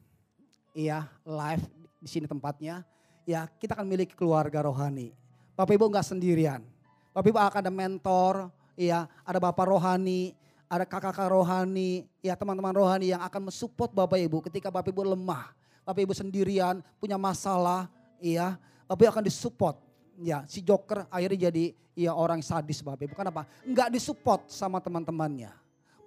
iya 0.73 1.09
live 1.25 1.80
di 2.01 2.09
sini 2.09 2.25
tempatnya, 2.25 2.81
ya 3.29 3.45
kita 3.61 3.77
akan 3.77 3.85
miliki 3.85 4.17
keluarga 4.17 4.65
rohani. 4.65 5.13
Bapak 5.53 5.77
Ibu 5.77 5.85
nggak 5.93 6.09
sendirian. 6.09 6.65
Bapak 7.13 7.29
Ibu 7.29 7.37
akan 7.37 7.59
ada 7.61 7.71
mentor, 7.71 8.49
iya 8.73 9.05
ada 9.21 9.37
Bapak 9.37 9.69
rohani, 9.69 10.33
ada 10.65 10.81
kakak-kakak 10.81 11.29
rohani, 11.29 12.09
ya 12.25 12.33
teman-teman 12.33 12.73
rohani 12.73 13.13
yang 13.13 13.21
akan 13.21 13.53
mensupport 13.53 13.93
Bapak 13.93 14.17
Ibu 14.17 14.41
ketika 14.49 14.73
Bapak 14.73 14.89
Ibu 14.89 15.13
lemah. 15.13 15.53
Bapak 15.85 16.01
Ibu 16.01 16.17
sendirian 16.17 16.81
punya 16.97 17.21
masalah, 17.21 17.85
iya 18.17 18.57
Bapak 18.89 19.05
Ibu 19.05 19.11
akan 19.21 19.25
disupport. 19.29 19.77
Ya, 20.21 20.45
si 20.49 20.61
Joker 20.65 21.05
akhirnya 21.09 21.49
jadi 21.49 21.73
ya 21.93 22.17
orang 22.17 22.41
sadis 22.41 22.81
Bapak 22.81 23.05
Ibu. 23.05 23.13
Kenapa? 23.13 23.45
Enggak 23.61 23.93
disupport 23.93 24.49
sama 24.49 24.81
teman-temannya 24.81 25.61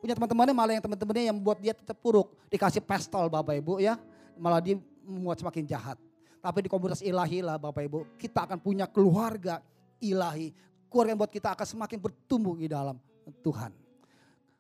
punya 0.04 0.12
teman-temannya 0.20 0.52
malah 0.52 0.72
yang 0.76 0.84
teman-temannya 0.84 1.24
yang 1.32 1.36
membuat 1.40 1.64
dia 1.64 1.72
tetap 1.72 1.96
buruk. 1.96 2.36
Dikasih 2.52 2.84
pestol 2.84 3.32
Bapak 3.32 3.56
Ibu 3.56 3.80
ya. 3.80 3.96
Malah 4.36 4.60
dia 4.60 4.76
membuat 5.04 5.40
semakin 5.40 5.64
jahat. 5.68 6.00
Tapi 6.44 6.64
di 6.64 6.68
komunitas 6.68 7.00
ilahi 7.00 7.40
lah 7.40 7.56
Bapak 7.56 7.84
Ibu. 7.88 8.20
Kita 8.20 8.44
akan 8.44 8.60
punya 8.60 8.84
keluarga 8.84 9.64
ilahi. 10.00 10.52
Keluarga 10.92 11.10
yang 11.16 11.20
buat 11.20 11.32
kita 11.32 11.56
akan 11.56 11.66
semakin 11.66 11.98
bertumbuh 12.00 12.52
di 12.56 12.68
dalam 12.68 13.00
Tuhan. 13.40 13.72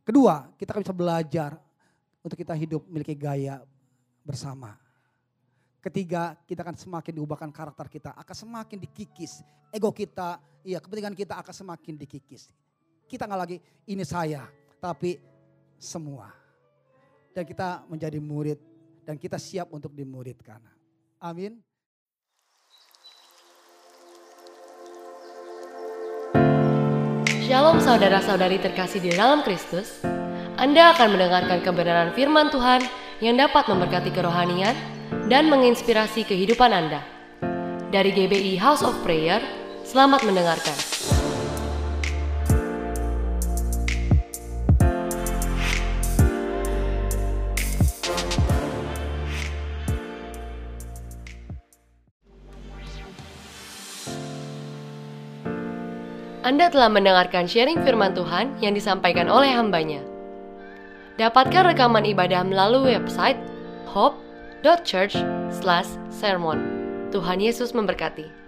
Kedua, 0.04 0.48
kita 0.56 0.72
akan 0.72 0.82
bisa 0.84 0.96
belajar 0.96 1.50
untuk 2.24 2.36
kita 2.40 2.56
hidup 2.56 2.84
memiliki 2.88 3.12
gaya 3.12 3.60
bersama. 4.24 4.76
Ketiga, 5.84 6.32
kita 6.48 6.64
akan 6.64 6.76
semakin 6.80 7.12
diubahkan 7.20 7.52
karakter 7.52 7.92
kita, 7.92 8.10
akan 8.16 8.36
semakin 8.36 8.80
dikikis. 8.80 9.44
Ego 9.68 9.92
kita, 9.92 10.40
iya 10.64 10.80
kepentingan 10.80 11.12
kita 11.12 11.36
akan 11.36 11.52
semakin 11.52 12.00
dikikis. 12.00 12.48
Kita 13.04 13.28
nggak 13.28 13.40
lagi 13.44 13.60
ini 13.84 14.00
saya, 14.00 14.48
tapi 14.80 15.20
semua. 15.76 16.32
Dan 17.36 17.44
kita 17.44 17.84
menjadi 17.84 18.16
murid 18.16 18.56
dan 19.04 19.20
kita 19.20 19.36
siap 19.36 19.70
untuk 19.70 19.92
dimuridkan. 19.92 20.58
Amin. 21.20 21.60
Shalom 27.44 27.78
saudara-saudari 27.78 28.56
terkasih 28.58 29.04
di 29.04 29.12
dalam 29.12 29.44
Kristus. 29.44 30.00
Anda 30.56 30.96
akan 30.96 31.14
mendengarkan 31.14 31.60
kebenaran 31.60 32.10
firman 32.16 32.48
Tuhan 32.48 32.82
yang 33.20 33.36
dapat 33.36 33.68
memberkati 33.68 34.10
kerohanian 34.10 34.74
dan 35.28 35.52
menginspirasi 35.52 36.24
kehidupan 36.24 36.72
Anda. 36.72 37.04
Dari 37.92 38.10
GBI 38.10 38.58
House 38.58 38.82
of 38.82 38.96
Prayer, 39.06 39.38
selamat 39.86 40.26
mendengarkan. 40.26 40.93
Anda 56.54 56.70
telah 56.70 56.86
mendengarkan 56.86 57.50
sharing 57.50 57.82
firman 57.82 58.14
Tuhan 58.14 58.54
yang 58.62 58.78
disampaikan 58.78 59.26
oleh 59.26 59.50
hambanya. 59.50 59.98
Dapatkan 61.18 61.74
rekaman 61.74 62.06
ibadah 62.06 62.46
melalui 62.46 62.94
website 62.94 63.34
hope.church/sermon. 63.90 66.58
Tuhan 67.10 67.38
Yesus 67.42 67.74
memberkati. 67.74 68.43